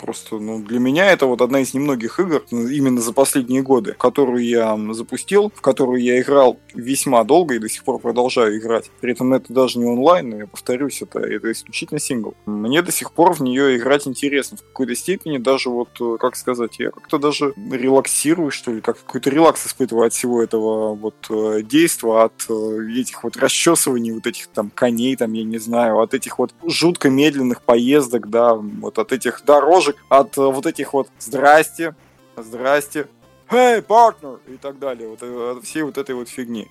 Просто, 0.00 0.38
ну, 0.38 0.62
для 0.62 0.78
меня 0.78 1.12
это 1.12 1.26
вот 1.26 1.42
одна 1.42 1.60
из 1.60 1.74
немногих 1.74 2.18
игр, 2.20 2.42
именно 2.50 3.00
за 3.02 3.12
последние 3.12 3.62
годы, 3.62 3.94
которую 3.98 4.42
я 4.42 4.78
запустил, 4.92 5.52
в 5.54 5.60
которую 5.60 6.02
я 6.02 6.20
играл 6.20 6.58
весьма 6.74 7.22
долго 7.24 7.56
и 7.56 7.58
до 7.58 7.68
сих 7.68 7.84
пор 7.84 7.98
продолжаю 7.98 8.58
играть. 8.58 8.90
При 9.00 9.12
этом 9.12 9.34
это 9.34 9.52
даже 9.52 9.78
не 9.78 9.84
онлайн, 9.84 10.38
я 10.38 10.46
повторюсь, 10.46 11.02
это, 11.02 11.18
это 11.18 11.52
исключительно 11.52 12.00
сингл. 12.00 12.34
Мне 12.46 12.80
до 12.80 12.92
сих 12.92 13.12
пор 13.12 13.34
в 13.34 13.40
нее 13.40 13.76
играть 13.76 14.06
интересно. 14.06 14.56
В 14.56 14.62
какой-то 14.62 14.94
степени 14.94 15.36
даже 15.36 15.68
вот, 15.68 15.90
э, 16.00 16.16
как 16.18 16.36
сказать, 16.36 16.78
я 16.78 16.90
как-то 16.90 17.18
даже 17.18 17.52
релаксирую, 17.70 18.50
что 18.50 18.72
ли, 18.72 18.80
как 18.80 19.04
какой-то 19.04 19.28
релакс 19.28 19.66
испытываю 19.66 20.06
от 20.06 20.14
всего 20.14 20.42
этого 20.42 20.94
вот 20.94 21.26
э, 21.28 21.60
действа, 21.62 22.24
от 22.24 22.46
э, 22.48 22.78
этих 22.96 23.22
вот 23.22 23.36
расчесываний, 23.36 24.12
вот 24.12 24.26
этих 24.26 24.46
там 24.48 24.70
коней, 24.74 25.16
там, 25.16 25.32
я 25.34 25.44
не 25.44 25.58
знаю, 25.58 25.98
от 25.98 26.14
этих 26.14 26.38
вот 26.38 26.54
жутко 26.64 27.10
медленных 27.10 27.62
поездок, 27.62 28.30
да, 28.30 28.54
вот 28.54 28.98
от 28.98 29.12
этих 29.12 29.42
дорожек, 29.44 29.89
от 30.08 30.36
вот 30.36 30.66
этих 30.66 30.92
вот 30.92 31.08
«здрасте», 31.18 31.94
«здрасте», 32.36 33.08
«Hey, 33.48 33.84
partner!» 33.84 34.38
и 34.46 34.56
так 34.56 34.78
далее, 34.78 35.08
вот 35.08 35.22
от 35.22 35.64
всей 35.64 35.82
вот 35.82 35.98
этой 35.98 36.14
вот 36.14 36.28
фигни. 36.28 36.68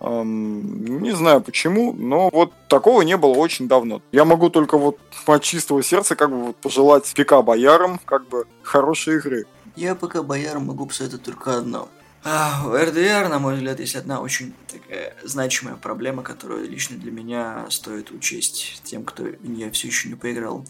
Эм, 0.00 1.02
не 1.02 1.12
знаю 1.12 1.40
почему, 1.40 1.92
но 1.92 2.28
вот 2.30 2.52
такого 2.68 3.02
не 3.02 3.16
было 3.16 3.32
очень 3.32 3.66
давно. 3.66 4.02
Я 4.12 4.24
могу 4.24 4.50
только 4.50 4.76
вот 4.76 4.98
от 5.26 5.42
чистого 5.42 5.82
сердца 5.82 6.16
как 6.16 6.30
бы 6.30 6.44
вот 6.44 6.56
пожелать 6.56 7.12
ПК 7.14 7.42
боярам 7.42 7.98
как 8.04 8.28
бы 8.28 8.46
хорошей 8.62 9.16
игры. 9.16 9.46
Я 9.74 9.94
пока 9.94 10.22
боярам 10.22 10.66
могу 10.66 10.86
посоветовать 10.86 11.24
только 11.24 11.56
одно. 11.56 11.88
А, 12.24 12.64
РДР, 12.74 13.28
на 13.28 13.38
мой 13.38 13.54
взгляд, 13.54 13.78
есть 13.78 13.94
одна 13.94 14.20
очень 14.20 14.52
такая 14.66 15.14
значимая 15.22 15.76
проблема, 15.76 16.22
которую 16.22 16.68
лично 16.68 16.98
для 16.98 17.12
меня 17.12 17.66
стоит 17.70 18.10
учесть 18.10 18.82
тем, 18.84 19.04
кто 19.04 19.22
в 19.22 19.48
нее 19.48 19.70
все 19.70 19.86
еще 19.88 20.08
не 20.08 20.16
поиграл 20.16 20.64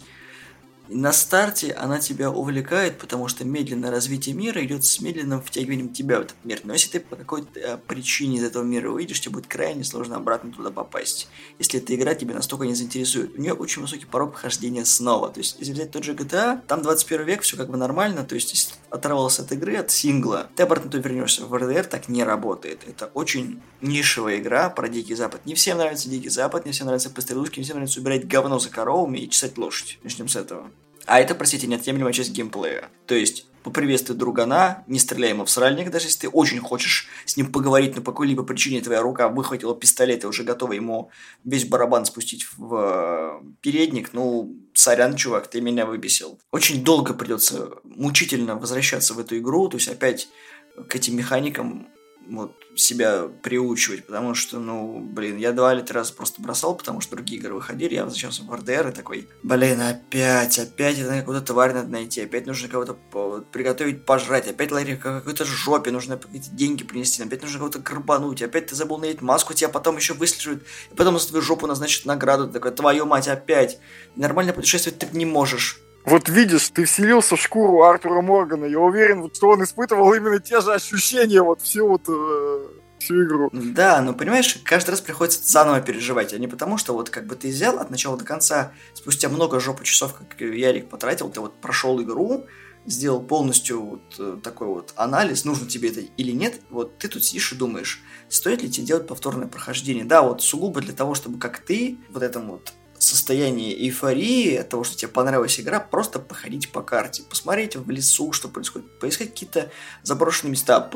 на 0.88 1.12
старте 1.12 1.72
она 1.72 1.98
тебя 1.98 2.30
увлекает, 2.30 2.98
потому 2.98 3.28
что 3.28 3.44
медленное 3.44 3.90
развитие 3.90 4.34
мира 4.34 4.64
идет 4.64 4.84
с 4.84 5.00
медленным 5.00 5.42
втягиванием 5.42 5.92
тебя 5.92 6.18
в 6.18 6.22
этот 6.22 6.36
мир. 6.44 6.60
Но 6.64 6.72
если 6.72 6.90
ты 6.90 7.00
по 7.00 7.16
какой-то 7.16 7.58
э, 7.58 7.78
причине 7.86 8.38
из 8.38 8.44
этого 8.44 8.62
мира 8.62 8.90
выйдешь, 8.90 9.20
тебе 9.20 9.34
будет 9.34 9.46
крайне 9.46 9.84
сложно 9.84 10.16
обратно 10.16 10.52
туда 10.52 10.70
попасть. 10.70 11.28
Если 11.58 11.80
эта 11.80 11.94
игра 11.94 12.14
тебя 12.14 12.34
настолько 12.34 12.66
не 12.66 12.74
заинтересует. 12.74 13.36
У 13.36 13.40
нее 13.40 13.52
очень 13.52 13.82
высокий 13.82 14.06
порог 14.06 14.32
прохождения 14.32 14.84
снова. 14.84 15.30
То 15.30 15.40
есть, 15.40 15.56
если 15.58 15.72
взять 15.72 15.90
тот 15.90 16.04
же 16.04 16.14
GTA, 16.14 16.60
там 16.66 16.82
21 16.82 17.26
век, 17.26 17.42
все 17.42 17.56
как 17.56 17.70
бы 17.70 17.76
нормально. 17.76 18.24
То 18.24 18.34
есть, 18.34 18.52
если 18.52 18.74
оторвался 18.90 19.42
от 19.42 19.52
игры, 19.52 19.76
от 19.76 19.90
сингла, 19.90 20.48
ты 20.54 20.62
обратно 20.62 20.90
туда 20.90 21.08
вернешься. 21.08 21.44
В 21.44 21.54
RDR 21.54 21.84
так 21.84 22.08
не 22.08 22.24
работает. 22.24 22.82
Это 22.86 23.06
очень 23.14 23.62
нишевая 23.80 24.38
игра 24.38 24.70
про 24.70 24.88
Дикий 24.88 25.14
Запад. 25.14 25.44
Не 25.46 25.54
всем 25.54 25.78
нравится 25.78 26.08
Дикий 26.08 26.28
Запад, 26.28 26.66
не 26.66 26.72
всем 26.72 26.86
нравится 26.86 27.10
пострелушки, 27.10 27.58
не 27.58 27.64
всем 27.64 27.76
нравится 27.76 28.00
убирать 28.00 28.26
говно 28.26 28.58
за 28.58 28.70
коровами 28.70 29.18
и 29.18 29.30
чесать 29.30 29.58
лошадь. 29.58 29.98
Начнем 30.02 30.28
с 30.28 30.36
этого. 30.36 30.70
А 31.06 31.20
это, 31.20 31.34
простите, 31.34 31.66
неотъемлемая 31.66 32.12
часть 32.12 32.32
геймплея. 32.32 32.90
То 33.06 33.14
есть, 33.14 33.46
поприветствуй 33.62 34.16
другана, 34.16 34.84
не 34.86 34.98
стреляй 34.98 35.30
ему 35.30 35.44
в 35.44 35.50
сральник, 35.50 35.90
даже 35.90 36.06
если 36.06 36.20
ты 36.20 36.28
очень 36.28 36.60
хочешь 36.60 37.08
с 37.24 37.36
ним 37.36 37.50
поговорить, 37.50 37.96
но 37.96 38.02
по 38.02 38.12
какой-либо 38.12 38.42
причине 38.42 38.80
твоя 38.80 39.02
рука 39.02 39.28
выхватила 39.28 39.74
пистолет 39.74 40.24
и 40.24 40.26
уже 40.26 40.44
готова 40.44 40.72
ему 40.72 41.10
весь 41.44 41.64
барабан 41.64 42.04
спустить 42.04 42.46
в 42.56 42.74
э, 42.74 43.44
передник, 43.60 44.12
ну, 44.12 44.56
сорян, 44.74 45.16
чувак, 45.16 45.48
ты 45.48 45.60
меня 45.60 45.86
выбесил. 45.86 46.38
Очень 46.52 46.84
долго 46.84 47.14
придется 47.14 47.70
мучительно 47.82 48.56
возвращаться 48.56 49.14
в 49.14 49.18
эту 49.18 49.38
игру, 49.38 49.68
то 49.68 49.76
есть 49.76 49.88
опять 49.88 50.28
к 50.88 50.94
этим 50.94 51.16
механикам 51.16 51.88
вот, 52.28 52.56
себя 52.74 53.28
приучивать, 53.42 54.06
потому 54.06 54.34
что, 54.34 54.58
ну, 54.58 55.00
блин, 55.00 55.36
я 55.36 55.52
два 55.52 55.74
или 55.74 55.80
три 55.80 55.94
раза 55.94 56.12
просто 56.12 56.42
бросал, 56.42 56.76
потому 56.76 57.00
что 57.00 57.16
другие 57.16 57.40
игры 57.40 57.54
выходили, 57.54 57.94
я 57.94 58.04
возвращался 58.04 58.42
в 58.42 58.54
РДР 58.54 58.88
и 58.88 58.92
такой, 58.92 59.28
блин, 59.42 59.80
опять, 59.80 60.58
опять 60.58 60.98
это 60.98 61.18
какую-то 61.18 61.44
тварь 61.44 61.72
надо 61.72 61.88
найти, 61.88 62.20
опять 62.20 62.46
нужно 62.46 62.68
кого-то 62.68 62.94
приготовить 63.52 64.04
пожрать, 64.04 64.46
опять 64.48 64.72
ларик 64.72 65.00
какой-то 65.02 65.44
жопе, 65.44 65.90
нужно 65.90 66.16
какие-то 66.16 66.50
деньги 66.50 66.84
принести, 66.84 67.22
опять 67.22 67.42
нужно 67.42 67.58
кого-то 67.58 67.78
грабануть, 67.78 68.42
опять 68.42 68.66
ты 68.66 68.74
забыл 68.74 68.98
надеть 68.98 69.22
маску, 69.22 69.54
тебя 69.54 69.68
потом 69.68 69.96
еще 69.96 70.14
выслеживают, 70.14 70.64
и 70.90 70.94
потом 70.94 71.18
за 71.18 71.28
твою 71.28 71.42
жопу 71.42 71.66
назначат 71.66 72.04
награду, 72.04 72.50
такой, 72.50 72.72
твою 72.72 73.06
мать, 73.06 73.28
опять, 73.28 73.78
нормально 74.16 74.52
путешествовать 74.52 74.98
ты 74.98 75.06
не 75.16 75.24
можешь. 75.24 75.80
Вот 76.06 76.28
видишь, 76.28 76.68
ты 76.68 76.84
вселился 76.84 77.34
в 77.34 77.40
шкуру 77.40 77.82
Артура 77.82 78.20
Моргана. 78.20 78.64
Я 78.66 78.78
уверен, 78.78 79.28
что 79.34 79.48
он 79.48 79.64
испытывал 79.64 80.14
именно 80.14 80.38
те 80.38 80.60
же 80.60 80.72
ощущения 80.72 81.42
вот 81.42 81.60
всю 81.62 81.88
вот 81.88 82.02
э, 82.08 82.66
всю 83.00 83.24
игру. 83.24 83.50
Да, 83.52 84.00
но 84.02 84.14
понимаешь, 84.14 84.56
каждый 84.62 84.90
раз 84.90 85.00
приходится 85.00 85.40
заново 85.42 85.80
переживать, 85.80 86.32
а 86.32 86.38
не 86.38 86.46
потому, 86.46 86.78
что 86.78 86.92
вот 86.92 87.10
как 87.10 87.26
бы 87.26 87.34
ты 87.34 87.48
взял 87.48 87.80
от 87.80 87.90
начала 87.90 88.16
до 88.16 88.24
конца, 88.24 88.72
спустя 88.94 89.28
много 89.28 89.58
жопы 89.58 89.82
часов, 89.82 90.14
как 90.14 90.40
Ярик 90.40 90.88
потратил, 90.88 91.28
ты 91.28 91.40
вот 91.40 91.60
прошел 91.60 92.00
игру, 92.00 92.46
сделал 92.86 93.20
полностью 93.20 93.82
вот 93.82 94.14
э, 94.20 94.38
такой 94.44 94.68
вот 94.68 94.92
анализ, 94.94 95.44
нужно 95.44 95.66
тебе 95.66 95.90
это 95.90 96.02
или 96.16 96.30
нет, 96.30 96.60
вот 96.70 96.98
ты 96.98 97.08
тут 97.08 97.24
сидишь 97.24 97.52
и 97.52 97.56
думаешь, 97.56 98.00
стоит 98.28 98.62
ли 98.62 98.70
тебе 98.70 98.86
делать 98.86 99.08
повторное 99.08 99.48
прохождение. 99.48 100.04
Да, 100.04 100.22
вот 100.22 100.40
сугубо 100.40 100.80
для 100.80 100.94
того, 100.94 101.16
чтобы 101.16 101.40
как 101.40 101.58
ты 101.58 101.98
вот 102.10 102.22
этом 102.22 102.48
вот 102.48 102.72
состоянии 103.02 103.74
эйфории 103.74 104.56
от 104.56 104.68
того, 104.68 104.84
что 104.84 104.96
тебе 104.96 105.08
понравилась 105.08 105.58
игра, 105.60 105.80
просто 105.80 106.18
походить 106.18 106.70
по 106.70 106.82
карте, 106.82 107.22
посмотреть 107.22 107.76
в 107.76 107.90
лесу, 107.90 108.32
что 108.32 108.48
происходит, 108.48 108.98
поискать 108.98 109.30
какие-то 109.30 109.70
заброшенные 110.02 110.52
места, 110.52 110.90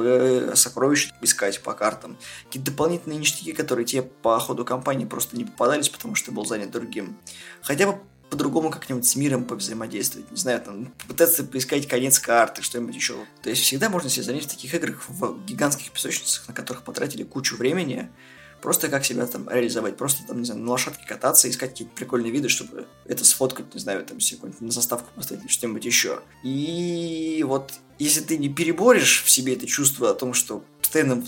сокровища 0.54 1.14
искать 1.22 1.62
по 1.62 1.72
картам, 1.74 2.16
какие-то 2.46 2.70
дополнительные 2.70 3.18
ништяки, 3.18 3.52
которые 3.52 3.86
тебе 3.86 4.02
по 4.02 4.38
ходу 4.38 4.64
кампании 4.64 5.04
просто 5.04 5.36
не 5.36 5.44
попадались, 5.44 5.88
потому 5.88 6.14
что 6.14 6.26
ты 6.26 6.32
был 6.32 6.44
занят 6.44 6.70
другим. 6.70 7.18
Хотя 7.62 7.86
бы 7.86 8.00
по-другому 8.30 8.70
как-нибудь 8.70 9.06
с 9.06 9.16
миром 9.16 9.44
повзаимодействовать, 9.44 10.30
не 10.30 10.36
знаю, 10.36 10.60
там, 10.60 10.94
пытаться 11.08 11.42
поискать 11.44 11.88
конец 11.88 12.18
карты, 12.20 12.62
что-нибудь 12.62 12.94
еще. 12.94 13.16
То 13.42 13.50
есть 13.50 13.62
всегда 13.62 13.90
можно 13.90 14.08
себе 14.08 14.22
занять 14.22 14.44
в 14.44 14.48
таких 14.48 14.72
играх, 14.72 15.04
в 15.08 15.44
гигантских 15.44 15.90
песочницах, 15.90 16.46
на 16.46 16.54
которых 16.54 16.84
потратили 16.84 17.24
кучу 17.24 17.56
времени, 17.56 18.08
Просто 18.62 18.88
как 18.88 19.04
себя 19.04 19.26
там 19.26 19.48
реализовать, 19.48 19.96
просто 19.96 20.26
там, 20.26 20.38
не 20.38 20.44
знаю, 20.44 20.60
на 20.60 20.70
лошадке 20.70 21.06
кататься, 21.06 21.48
искать 21.48 21.70
какие-то 21.70 21.94
прикольные 21.94 22.30
виды, 22.30 22.48
чтобы 22.48 22.86
это 23.06 23.24
сфоткать, 23.24 23.74
не 23.74 23.80
знаю, 23.80 24.04
там 24.04 24.20
себе 24.20 24.52
на 24.60 24.70
заставку 24.70 25.08
поставить 25.14 25.44
или 25.44 25.50
что-нибудь 25.50 25.84
еще. 25.84 26.20
И 26.42 27.44
вот 27.46 27.72
если 27.98 28.20
ты 28.20 28.38
не 28.38 28.48
переборешь 28.48 29.22
в 29.24 29.30
себе 29.30 29.54
это 29.54 29.66
чувство 29.66 30.10
о 30.10 30.14
том, 30.14 30.34
что 30.34 30.64
постоянно 30.80 31.22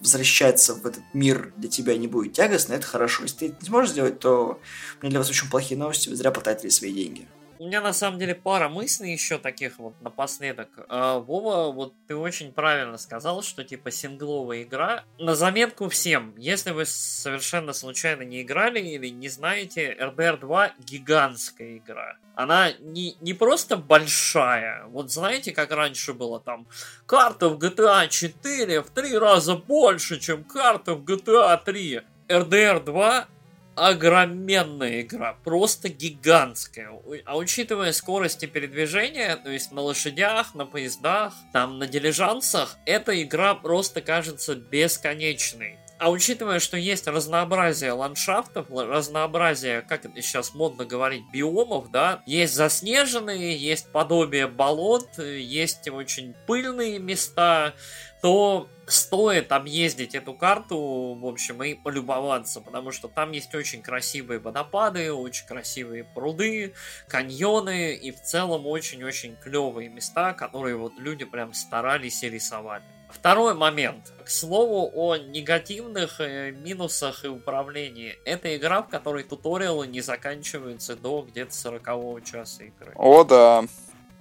возвращаться 0.00 0.74
в 0.74 0.86
этот 0.86 1.02
мир 1.12 1.52
для 1.56 1.68
тебя 1.68 1.96
не 1.96 2.08
будет 2.08 2.34
тягостно, 2.34 2.74
это 2.74 2.86
хорошо. 2.86 3.22
Если 3.22 3.36
ты 3.36 3.46
это 3.46 3.56
не 3.60 3.68
сможешь 3.68 3.92
сделать, 3.92 4.20
то 4.20 4.60
меня 5.00 5.10
для 5.10 5.18
вас 5.20 5.30
очень 5.30 5.48
плохие 5.48 5.78
новости, 5.78 6.08
вы 6.08 6.16
зря 6.16 6.30
потратили 6.30 6.68
свои 6.68 6.92
деньги 6.92 7.26
у 7.58 7.66
меня 7.66 7.80
на 7.80 7.92
самом 7.92 8.18
деле 8.18 8.34
пара 8.34 8.68
мыслей 8.68 9.12
еще 9.12 9.38
таких 9.38 9.78
вот 9.78 9.94
напоследок. 10.00 10.68
А, 10.88 11.18
Вова, 11.18 11.72
вот 11.72 11.94
ты 12.06 12.16
очень 12.16 12.52
правильно 12.52 12.98
сказал, 12.98 13.42
что 13.42 13.64
типа 13.64 13.90
сингловая 13.90 14.62
игра. 14.62 15.04
На 15.18 15.34
заметку 15.34 15.88
всем, 15.88 16.34
если 16.36 16.70
вы 16.70 16.84
совершенно 16.86 17.72
случайно 17.72 18.22
не 18.22 18.42
играли 18.42 18.80
или 18.80 19.08
не 19.08 19.28
знаете, 19.28 19.96
RDR 19.98 20.38
2 20.38 20.72
гигантская 20.78 21.78
игра. 21.78 22.16
Она 22.34 22.72
не, 22.80 23.16
не 23.20 23.34
просто 23.34 23.76
большая. 23.76 24.84
Вот 24.86 25.10
знаете, 25.10 25.52
как 25.52 25.70
раньше 25.70 26.14
было 26.14 26.40
там 26.40 26.66
карта 27.06 27.48
в 27.48 27.58
GTA 27.58 28.08
4 28.08 28.82
в 28.82 28.90
три 28.90 29.16
раза 29.16 29.56
больше, 29.56 30.18
чем 30.18 30.44
карта 30.44 30.94
в 30.94 31.04
GTA 31.04 31.60
3. 31.62 32.02
RDR 32.28 32.84
2 32.84 33.28
огроменная 33.74 35.02
игра, 35.02 35.36
просто 35.44 35.88
гигантская. 35.88 36.90
А 37.24 37.36
учитывая 37.36 37.92
скорости 37.92 38.46
передвижения, 38.46 39.36
то 39.36 39.50
есть 39.50 39.72
на 39.72 39.80
лошадях, 39.80 40.54
на 40.54 40.66
поездах, 40.66 41.34
там 41.52 41.78
на 41.78 41.86
дилижансах, 41.86 42.76
эта 42.86 43.20
игра 43.22 43.54
просто 43.54 44.00
кажется 44.00 44.54
бесконечной. 44.54 45.78
А 46.02 46.10
учитывая, 46.10 46.58
что 46.58 46.76
есть 46.76 47.06
разнообразие 47.06 47.92
ландшафтов, 47.92 48.66
разнообразие, 48.70 49.82
как 49.82 50.04
это 50.04 50.20
сейчас 50.20 50.52
модно 50.52 50.84
говорить, 50.84 51.22
биомов, 51.32 51.92
да, 51.92 52.24
есть 52.26 52.54
заснеженные, 52.54 53.56
есть 53.56 53.92
подобие 53.92 54.48
болот, 54.48 55.16
есть 55.18 55.88
очень 55.88 56.34
пыльные 56.48 56.98
места, 56.98 57.74
то 58.22 58.68
стоит 58.86 59.50
объездить 59.50 60.14
эту 60.14 60.32
карту, 60.32 61.18
в 61.20 61.26
общем, 61.26 61.62
и 61.64 61.74
полюбоваться, 61.74 62.60
потому 62.60 62.92
что 62.92 63.08
там 63.08 63.32
есть 63.32 63.52
очень 63.54 63.82
красивые 63.82 64.38
водопады, 64.38 65.12
очень 65.12 65.46
красивые 65.46 66.04
пруды, 66.04 66.72
каньоны 67.08 67.94
и 67.94 68.12
в 68.12 68.22
целом 68.22 68.66
очень-очень 68.66 69.36
клевые 69.36 69.88
места, 69.88 70.34
которые 70.34 70.76
вот 70.76 70.92
люди 70.98 71.24
прям 71.24 71.52
старались 71.52 72.22
и 72.22 72.30
рисовали. 72.30 72.84
Второй 73.10 73.54
момент. 73.54 74.12
К 74.24 74.28
слову 74.30 74.90
о 74.94 75.16
негативных 75.16 76.20
э, 76.20 76.52
минусах 76.52 77.24
и 77.24 77.28
управлении. 77.28 78.16
Это 78.24 78.56
игра, 78.56 78.82
в 78.82 78.88
которой 78.88 79.24
туториалы 79.24 79.86
не 79.86 80.00
заканчиваются 80.00 80.96
до 80.96 81.22
где-то 81.22 81.54
40 81.54 82.24
часа 82.24 82.64
игры. 82.64 82.92
О, 82.94 83.24
да. 83.24 83.64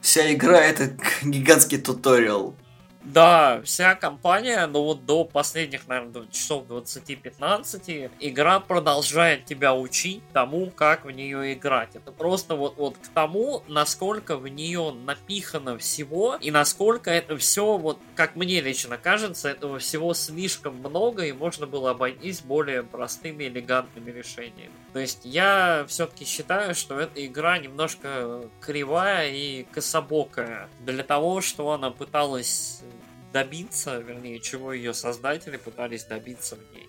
Вся 0.01 0.33
игра 0.33 0.59
это 0.59 0.97
гигантский 1.23 1.77
туториал. 1.77 2.55
Да, 3.03 3.61
вся 3.63 3.95
компания, 3.95 4.65
ну 4.67 4.83
вот 4.83 5.05
до 5.05 5.25
последних, 5.25 5.87
наверное, 5.87 6.27
часов 6.31 6.65
20-15, 6.67 8.11
игра 8.19 8.59
продолжает 8.59 9.45
тебя 9.45 9.73
учить 9.73 10.21
тому, 10.33 10.69
как 10.69 11.05
в 11.05 11.11
нее 11.11 11.53
играть. 11.53 11.95
Это 11.95 12.11
просто 12.11 12.55
вот, 12.55 12.77
вот 12.77 12.97
к 12.97 13.07
тому, 13.09 13.63
насколько 13.67 14.37
в 14.37 14.47
нее 14.47 14.91
напихано 14.91 15.77
всего, 15.79 16.35
и 16.39 16.51
насколько 16.51 17.09
это 17.09 17.37
все, 17.37 17.77
вот 17.77 17.97
как 18.15 18.35
мне 18.35 18.61
лично 18.61 18.97
кажется, 18.97 19.49
этого 19.49 19.79
всего 19.79 20.13
слишком 20.13 20.75
много, 20.75 21.25
и 21.25 21.31
можно 21.31 21.65
было 21.65 21.91
обойтись 21.91 22.41
более 22.41 22.83
простыми, 22.83 23.45
элегантными 23.45 24.11
решениями. 24.11 24.71
То 24.93 24.99
есть 24.99 25.21
я 25.23 25.85
все-таки 25.87 26.25
считаю, 26.25 26.75
что 26.75 26.99
эта 26.99 27.25
игра 27.25 27.57
немножко 27.57 28.43
кривая 28.59 29.31
и 29.31 29.63
кособокая 29.71 30.69
для 30.81 31.03
того, 31.03 31.41
что 31.41 31.71
она 31.71 31.89
пыталась 31.91 32.81
добиться, 33.31 33.97
вернее, 33.99 34.39
чего 34.39 34.73
ее 34.73 34.93
создатели 34.93 35.57
пытались 35.57 36.05
добиться 36.05 36.55
в 36.55 36.73
ней 36.73 36.87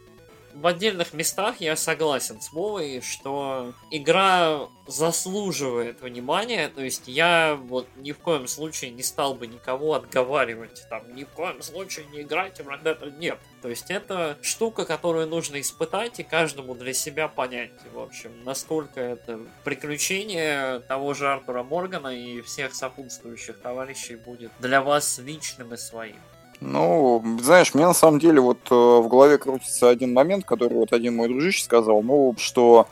в 0.55 0.66
отдельных 0.66 1.12
местах 1.12 1.61
я 1.61 1.76
согласен 1.76 2.40
с 2.40 2.53
Вовой, 2.53 3.01
что 3.01 3.74
игра 3.90 4.68
заслуживает 4.86 6.01
внимания, 6.01 6.68
то 6.68 6.82
есть 6.82 7.05
я 7.07 7.59
вот 7.61 7.86
ни 7.97 8.12
в 8.12 8.18
коем 8.18 8.47
случае 8.47 8.90
не 8.90 9.03
стал 9.03 9.34
бы 9.34 9.47
никого 9.47 9.95
отговаривать, 9.95 10.84
там, 10.90 11.14
ни 11.14 11.24
в 11.24 11.28
коем 11.28 11.62
случае 11.62 12.07
не 12.07 12.22
играйте 12.22 12.62
в 12.62 12.68
Red 12.68 12.82
Dead, 12.82 13.18
нет. 13.18 13.38
То 13.62 13.68
есть 13.68 13.90
это 13.90 14.38
штука, 14.43 14.84
которую 14.84 15.28
нужно 15.28 15.61
испытать 15.61 16.18
и 16.20 16.24
каждому 16.24 16.74
для 16.74 16.93
себя 16.93 17.28
понять, 17.28 17.72
в 17.93 17.99
общем, 17.99 18.32
насколько 18.45 19.01
это 19.01 19.40
приключение 19.64 20.80
того 20.80 21.14
же 21.14 21.28
Артура 21.28 21.62
Моргана 21.62 22.09
и 22.09 22.40
всех 22.43 22.74
сопутствующих 22.74 23.61
товарищей 23.61 24.16
будет 24.16 24.51
для 24.59 24.82
вас 24.82 25.18
личным 25.18 25.72
и 25.74 25.76
своим. 25.76 26.18
Ну, 26.64 27.22
знаешь, 27.40 27.74
мне 27.74 27.86
на 27.86 27.94
самом 27.94 28.20
деле 28.20 28.40
вот 28.40 28.58
э, 28.70 28.74
в 28.74 29.08
голове 29.08 29.36
крутится 29.36 29.88
один 29.88 30.12
момент, 30.12 30.44
который 30.44 30.74
вот 30.74 30.92
один 30.92 31.16
мой 31.16 31.28
дружище 31.28 31.64
сказал, 31.64 32.02
ну, 32.02 32.34
что 32.38 32.86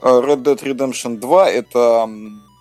э, 0.00 0.06
Red 0.06 0.42
Dead 0.42 0.62
Redemption 0.62 1.16
2 1.16 1.50
это 1.50 2.08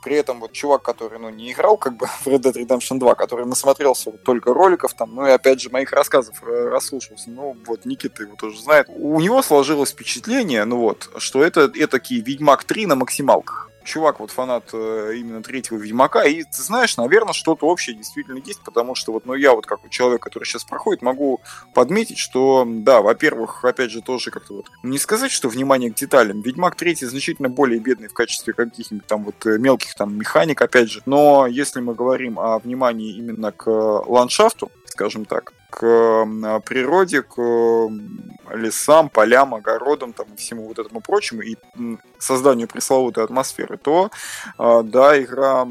при 0.04 0.16
этом 0.16 0.40
вот 0.40 0.54
чувак, 0.54 0.82
который, 0.82 1.20
ну, 1.20 1.30
не 1.30 1.52
играл 1.52 1.78
как 1.78 1.98
бы 1.98 2.08
в 2.22 2.28
Red 2.28 2.40
Dead 2.40 2.54
Redemption 2.54 2.98
2, 2.98 3.14
который 3.14 3.46
насмотрелся 3.46 4.10
вот 4.10 4.24
только 4.24 4.52
роликов 4.52 4.96
там, 4.96 5.14
ну 5.14 5.28
и 5.28 5.30
опять 5.30 5.62
же 5.62 5.70
моих 5.70 5.92
рассказов 5.92 6.42
э, 6.42 6.70
расслушался, 6.70 7.30
ну 7.30 7.56
вот 7.68 7.86
Никита 7.86 8.24
его 8.24 8.36
тоже 8.36 8.60
знает, 8.60 8.88
у 8.90 9.20
него 9.20 9.44
сложилось 9.44 9.92
впечатление, 9.92 10.66
ну 10.66 10.78
вот, 10.78 11.10
что 11.18 11.44
это, 11.44 11.70
такие 11.88 12.22
Ведьмак 12.22 12.64
3 12.64 12.88
на 12.88 12.96
максималках 12.96 13.67
чувак 13.88 14.20
вот 14.20 14.32
фанат 14.32 14.70
э, 14.74 15.14
именно 15.16 15.42
третьего 15.42 15.78
Ведьмака, 15.78 16.24
и 16.24 16.44
ты 16.44 16.62
знаешь, 16.62 16.98
наверное, 16.98 17.34
что-то 17.34 17.66
общее 17.66 17.96
действительно 17.96 18.38
есть, 18.38 18.62
потому 18.62 18.94
что 18.94 19.14
вот, 19.14 19.26
ну, 19.26 19.34
я 19.34 19.54
вот 19.54 19.66
как 19.66 19.80
человек, 19.90 20.22
который 20.22 20.44
сейчас 20.44 20.66
проходит, 20.66 21.02
могу 21.02 21.42
подметить, 21.74 22.18
что, 22.18 22.66
да, 22.68 23.02
во-первых, 23.02 23.64
опять 23.64 23.92
же, 23.92 24.02
тоже 24.02 24.30
как-то 24.30 24.56
вот, 24.56 24.72
не 24.84 24.98
сказать, 24.98 25.32
что 25.32 25.50
внимание 25.50 25.92
к 25.92 25.96
деталям, 25.96 26.42
Ведьмак 26.42 26.76
третий 26.76 27.06
значительно 27.06 27.50
более 27.50 27.80
бедный 27.80 28.10
в 28.10 28.14
качестве 28.14 28.54
каких-нибудь 28.54 29.08
там 29.08 29.24
вот 29.24 29.46
э, 29.46 29.58
мелких 29.58 29.96
там 29.96 30.16
механик, 30.16 30.62
опять 30.62 30.92
же, 30.92 31.02
но 31.06 31.48
если 31.48 31.80
мы 31.80 31.96
говорим 31.96 32.40
о 32.40 32.60
внимании 32.60 33.16
именно 33.16 33.52
к 33.52 33.68
ландшафту, 33.68 34.72
скажем 34.98 35.26
так, 35.26 35.54
к 35.70 36.26
природе, 36.66 37.22
к 37.22 37.36
лесам, 38.52 39.10
полям, 39.10 39.54
огородам, 39.54 40.12
там, 40.12 40.26
всему 40.36 40.68
вот 40.68 40.80
этому 40.80 41.02
прочему, 41.02 41.44
и 41.44 41.56
созданию 42.18 42.68
пресловутой 42.68 43.24
атмосферы, 43.24 43.78
то, 43.78 44.10
а, 44.58 44.82
да, 44.82 45.22
игра 45.22 45.68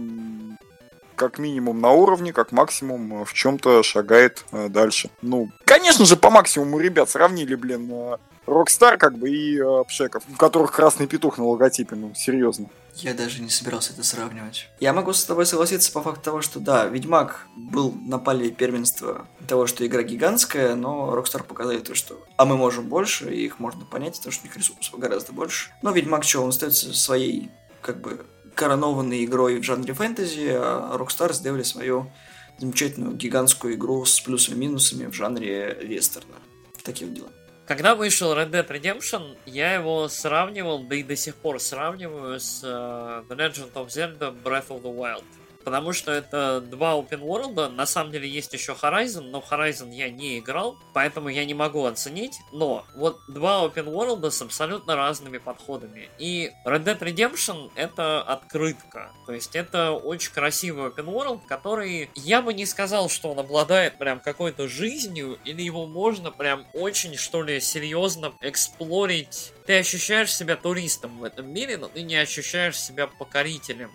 как 1.16 1.38
минимум 1.38 1.80
на 1.80 1.90
уровне, 1.90 2.32
как 2.32 2.52
максимум 2.52 3.24
в 3.24 3.32
чем-то 3.32 3.82
шагает 3.82 4.44
э, 4.52 4.68
дальше. 4.68 5.08
Ну, 5.22 5.50
конечно 5.64 6.04
же, 6.04 6.14
по 6.14 6.28
максимуму 6.30 6.78
ребят 6.78 7.08
сравнили, 7.08 7.54
блин, 7.54 8.18
Rockstar 8.46 8.96
как 8.96 9.18
бы 9.18 9.28
и 9.28 9.58
э, 9.58 9.84
Пшеков, 9.88 10.22
у 10.32 10.36
которых 10.36 10.72
красный 10.72 11.06
петух 11.06 11.38
на 11.38 11.44
логотипе, 11.44 11.96
ну, 11.96 12.12
серьезно. 12.14 12.68
Я 12.94 13.12
даже 13.12 13.42
не 13.42 13.50
собирался 13.50 13.92
это 13.92 14.02
сравнивать. 14.02 14.68
Я 14.80 14.92
могу 14.92 15.12
с 15.12 15.24
тобой 15.24 15.44
согласиться 15.44 15.92
по 15.92 16.00
факту 16.00 16.22
того, 16.22 16.40
что 16.40 16.60
да, 16.60 16.86
Ведьмак 16.86 17.46
был 17.54 17.92
на 17.92 18.18
пале 18.18 18.50
первенства 18.50 19.28
того, 19.46 19.66
что 19.66 19.86
игра 19.86 20.02
гигантская, 20.02 20.74
но 20.74 21.12
Rockstar 21.14 21.42
показали 21.42 21.78
то, 21.80 21.94
что 21.94 22.18
а 22.36 22.46
мы 22.46 22.56
можем 22.56 22.88
больше, 22.88 23.34
и 23.34 23.44
их 23.44 23.58
можно 23.58 23.84
понять, 23.84 24.16
потому 24.16 24.32
что 24.32 24.44
у 24.44 24.46
них 24.46 24.56
ресурсов 24.56 24.98
гораздо 24.98 25.32
больше. 25.32 25.72
Но 25.82 25.90
Ведьмак 25.90 26.24
что, 26.24 26.40
он 26.40 26.50
остается 26.50 26.94
своей, 26.94 27.50
как 27.82 28.00
бы, 28.00 28.24
коронованной 28.54 29.24
игрой 29.24 29.60
в 29.60 29.64
жанре 29.64 29.92
фэнтези, 29.92 30.52
а 30.54 30.96
Rockstar 30.96 31.32
сделали 31.34 31.62
свою 31.62 32.10
замечательную 32.58 33.14
гигантскую 33.14 33.74
игру 33.74 34.04
с 34.06 34.18
плюсами 34.20 34.56
и 34.56 34.58
минусами 34.60 35.10
в 35.10 35.12
жанре 35.12 35.78
вестерна. 35.82 36.36
Такие 36.82 37.10
дела. 37.10 37.28
Когда 37.66 37.96
вышел 37.96 38.32
Red 38.32 38.50
Dead 38.50 38.68
Redemption, 38.68 39.36
я 39.44 39.74
его 39.74 40.06
сравнивал, 40.06 40.84
да 40.84 40.94
и 40.94 41.02
до 41.02 41.16
сих 41.16 41.34
пор 41.34 41.58
сравниваю 41.58 42.38
с 42.38 42.62
uh, 42.62 43.26
The 43.26 43.36
Legend 43.36 43.72
of 43.72 43.88
Zelda 43.88 44.32
Breath 44.32 44.68
of 44.68 44.82
the 44.82 44.96
Wild 44.96 45.24
потому 45.66 45.92
что 45.92 46.12
это 46.12 46.60
два 46.60 46.92
open 46.92 47.22
world. 47.22 47.70
На 47.70 47.86
самом 47.86 48.12
деле 48.12 48.28
есть 48.28 48.52
еще 48.52 48.70
Horizon, 48.80 49.30
но 49.30 49.40
Horizon 49.50 49.92
я 49.92 50.08
не 50.10 50.38
играл, 50.38 50.78
поэтому 50.92 51.28
я 51.28 51.44
не 51.44 51.54
могу 51.54 51.84
оценить. 51.86 52.38
Но 52.52 52.86
вот 52.94 53.18
два 53.26 53.64
open 53.64 53.92
world 53.92 54.30
с 54.30 54.40
абсолютно 54.40 54.94
разными 54.94 55.38
подходами. 55.38 56.08
И 56.20 56.52
Red 56.64 56.84
Dead 56.84 56.98
Redemption 57.00 57.72
это 57.74 58.22
открытка. 58.22 59.10
То 59.26 59.32
есть 59.32 59.56
это 59.56 59.90
очень 59.90 60.30
красивый 60.32 60.88
open 60.90 61.06
world, 61.06 61.40
который 61.48 62.10
я 62.14 62.42
бы 62.42 62.54
не 62.54 62.64
сказал, 62.64 63.08
что 63.08 63.32
он 63.32 63.40
обладает 63.40 63.98
прям 63.98 64.20
какой-то 64.20 64.68
жизнью, 64.68 65.36
или 65.44 65.62
его 65.62 65.88
можно 65.88 66.30
прям 66.30 66.64
очень, 66.74 67.16
что 67.16 67.42
ли, 67.42 67.58
серьезно 67.58 68.32
эксплорить 68.40 69.52
ты 69.66 69.78
ощущаешь 69.78 70.34
себя 70.34 70.56
туристом 70.56 71.18
в 71.18 71.24
этом 71.24 71.52
мире, 71.52 71.76
но 71.76 71.88
ты 71.88 72.02
не 72.02 72.14
ощущаешь 72.16 72.80
себя 72.80 73.08
покорителем 73.08 73.90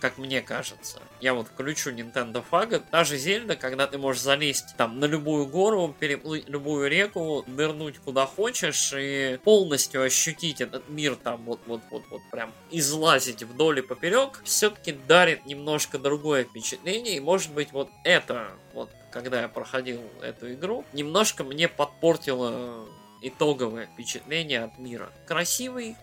как 0.00 0.18
мне 0.18 0.42
кажется. 0.42 1.00
Я 1.20 1.34
вот 1.34 1.48
включу 1.48 1.90
Nintendo 1.90 2.44
Fagot, 2.48 2.84
даже 2.90 3.16
Зельда, 3.16 3.56
когда 3.56 3.86
ты 3.86 3.98
можешь 3.98 4.22
залезть 4.22 4.76
там 4.76 5.00
на 5.00 5.06
любую 5.06 5.46
гору, 5.46 5.94
переплыть 5.98 6.48
любую 6.48 6.88
реку, 6.90 7.44
нырнуть 7.46 7.98
куда 7.98 8.26
хочешь 8.26 8.92
и 8.96 9.38
полностью 9.44 10.02
ощутить 10.02 10.60
этот 10.60 10.88
мир 10.88 11.16
там 11.16 11.44
вот 11.44 11.60
вот 11.66 11.82
вот 11.90 12.04
вот 12.10 12.20
прям 12.30 12.52
излазить 12.70 13.42
вдоль 13.42 13.78
и 13.78 13.82
поперек, 13.82 14.42
все-таки 14.44 14.92
дарит 14.92 15.46
немножко 15.46 15.98
другое 15.98 16.44
впечатление 16.44 17.16
и 17.16 17.20
может 17.20 17.52
быть 17.52 17.72
вот 17.72 17.90
это 18.04 18.50
вот 18.72 18.90
когда 19.10 19.40
я 19.40 19.48
проходил 19.48 20.02
эту 20.20 20.52
игру, 20.52 20.84
немножко 20.92 21.42
мне 21.42 21.68
подпортило 21.68 22.86
итоговое 23.22 23.86
впечатление 23.86 24.64
от 24.64 24.78
мира. 24.78 25.10
Красивый, 25.26 25.96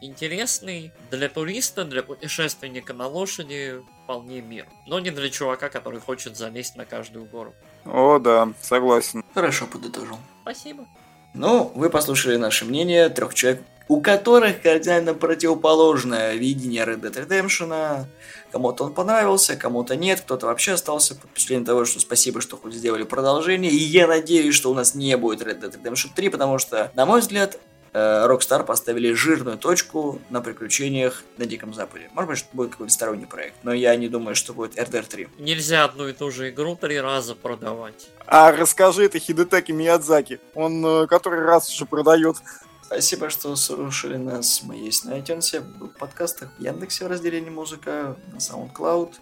интересный 0.00 0.92
для 1.10 1.28
туриста, 1.28 1.84
для 1.84 2.02
путешественника 2.02 2.92
на 2.92 3.06
лошади 3.06 3.82
вполне 4.04 4.40
мир. 4.40 4.66
Но 4.86 5.00
не 5.00 5.10
для 5.10 5.30
чувака, 5.30 5.68
который 5.68 6.00
хочет 6.00 6.36
залезть 6.36 6.76
на 6.76 6.84
каждую 6.84 7.26
гору. 7.26 7.54
О, 7.84 8.18
да, 8.18 8.52
согласен. 8.60 9.24
Хорошо 9.34 9.66
подытожил. 9.66 10.18
Спасибо. 10.42 10.86
Ну, 11.34 11.70
вы 11.74 11.90
послушали 11.90 12.36
наше 12.36 12.64
мнение 12.64 13.08
трех 13.08 13.34
человек, 13.34 13.62
у 13.88 14.00
которых 14.00 14.62
кардинально 14.62 15.14
противоположное 15.14 16.34
видение 16.34 16.84
Red 16.84 17.00
Dead 17.00 17.26
Redemption. 17.26 18.06
Кому-то 18.50 18.84
он 18.84 18.94
понравился, 18.94 19.56
кому-то 19.56 19.96
нет, 19.96 20.22
кто-то 20.22 20.46
вообще 20.46 20.72
остался 20.72 21.14
под 21.14 21.30
впечатлением 21.30 21.66
того, 21.66 21.84
что 21.84 22.00
спасибо, 22.00 22.40
что 22.40 22.56
хоть 22.56 22.74
сделали 22.74 23.04
продолжение. 23.04 23.70
И 23.70 23.76
я 23.76 24.06
надеюсь, 24.06 24.54
что 24.54 24.70
у 24.70 24.74
нас 24.74 24.94
не 24.94 25.16
будет 25.16 25.42
Red 25.42 25.60
Dead 25.60 25.82
Redemption 25.82 26.10
3, 26.14 26.28
потому 26.30 26.58
что, 26.58 26.90
на 26.94 27.06
мой 27.06 27.20
взгляд, 27.20 27.58
Rockstar 27.96 28.64
поставили 28.64 29.12
жирную 29.14 29.56
точку 29.56 30.20
на 30.28 30.42
приключениях 30.42 31.22
на 31.38 31.46
Диком 31.46 31.72
Западе. 31.72 32.10
Может 32.12 32.28
быть, 32.28 32.44
будет 32.52 32.70
какой-то 32.72 32.92
сторонний 32.92 33.26
проект, 33.26 33.56
но 33.62 33.72
я 33.72 33.96
не 33.96 34.08
думаю, 34.08 34.34
что 34.34 34.52
будет 34.52 34.76
RDR 34.76 35.06
3. 35.08 35.28
Нельзя 35.38 35.84
одну 35.84 36.06
и 36.06 36.12
ту 36.12 36.30
же 36.30 36.50
игру 36.50 36.76
три 36.76 37.00
раза 37.00 37.34
продавать. 37.34 38.08
А 38.26 38.52
расскажи 38.52 39.04
это 39.04 39.18
Хидетеки 39.18 39.72
Миядзаки. 39.72 40.40
Он 40.54 40.84
э, 40.84 41.06
который 41.06 41.42
раз 41.42 41.70
уже 41.70 41.86
продает. 41.86 42.36
Спасибо, 42.82 43.30
что 43.30 43.56
слушали 43.56 44.16
нас. 44.16 44.62
Мы 44.62 44.76
есть 44.76 45.06
на 45.06 45.18
iTunes, 45.18 45.58
в 45.60 45.88
подкастах, 45.98 46.50
в 46.58 46.62
Яндексе 46.62 47.06
в 47.06 47.08
разделе 47.08 47.40
«Музыка», 47.50 48.16
на 48.30 48.36
SoundCloud 48.36 49.14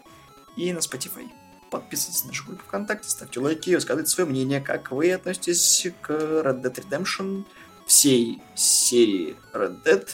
и 0.56 0.72
на 0.72 0.78
Spotify. 0.78 1.28
Подписывайтесь 1.70 2.24
на 2.24 2.28
нашу 2.28 2.46
группу 2.46 2.64
ВКонтакте, 2.64 3.08
ставьте 3.08 3.40
лайки, 3.40 3.74
высказывайте 3.74 4.10
свое 4.10 4.28
мнение, 4.28 4.60
как 4.60 4.90
вы 4.90 5.12
относитесь 5.12 5.86
к 6.02 6.10
Red 6.10 6.62
Dead 6.62 6.74
Redemption– 6.74 7.44
всей 7.86 8.42
серии 8.54 9.36
Red 9.52 9.82
Dead. 9.84 10.08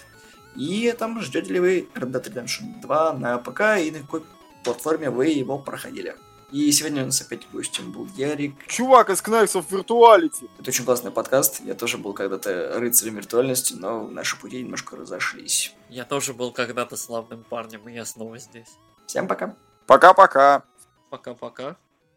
И 0.57 0.95
там 0.99 1.21
ждете 1.21 1.53
ли 1.53 1.61
вы 1.61 1.89
Red 1.95 2.11
Dead 2.11 2.25
Redemption 2.25 2.81
2 2.81 3.13
на 3.15 3.39
ПК 3.39 3.79
и 3.79 3.91
на 3.91 4.01
какой 4.01 4.23
платформе 4.65 5.11
вы 5.11 5.29
его 5.29 5.59
проходили. 5.59 6.17
И 6.53 6.73
сегодня 6.73 7.05
у 7.05 7.07
нас 7.07 7.21
опять 7.21 7.49
гостем 7.53 7.93
был 7.93 8.09
Ярик. 8.17 8.67
Чувак 8.67 9.11
из 9.11 9.23
Knives 9.23 9.55
of 9.55 9.69
Virtuality. 9.69 10.51
Это 10.59 10.71
очень 10.71 10.85
классный 10.85 11.13
подкаст. 11.13 11.61
Я 11.65 11.75
тоже 11.75 11.97
был 11.97 12.13
когда-то 12.13 12.73
рыцарем 12.75 13.17
виртуальности, 13.17 13.75
но 13.75 14.09
наши 14.09 14.37
пути 14.37 14.61
немножко 14.61 14.97
разошлись. 14.97 15.73
Я 15.89 16.05
тоже 16.05 16.35
был 16.35 16.51
когда-то 16.51 16.97
славным 16.97 17.45
парнем, 17.45 17.89
и 17.89 17.95
я 17.95 18.05
снова 18.05 18.37
здесь. 18.39 18.69
Всем 19.07 19.29
пока. 19.29 19.55
Пока-пока. 19.87 20.65
Пока-пока. 21.09 21.77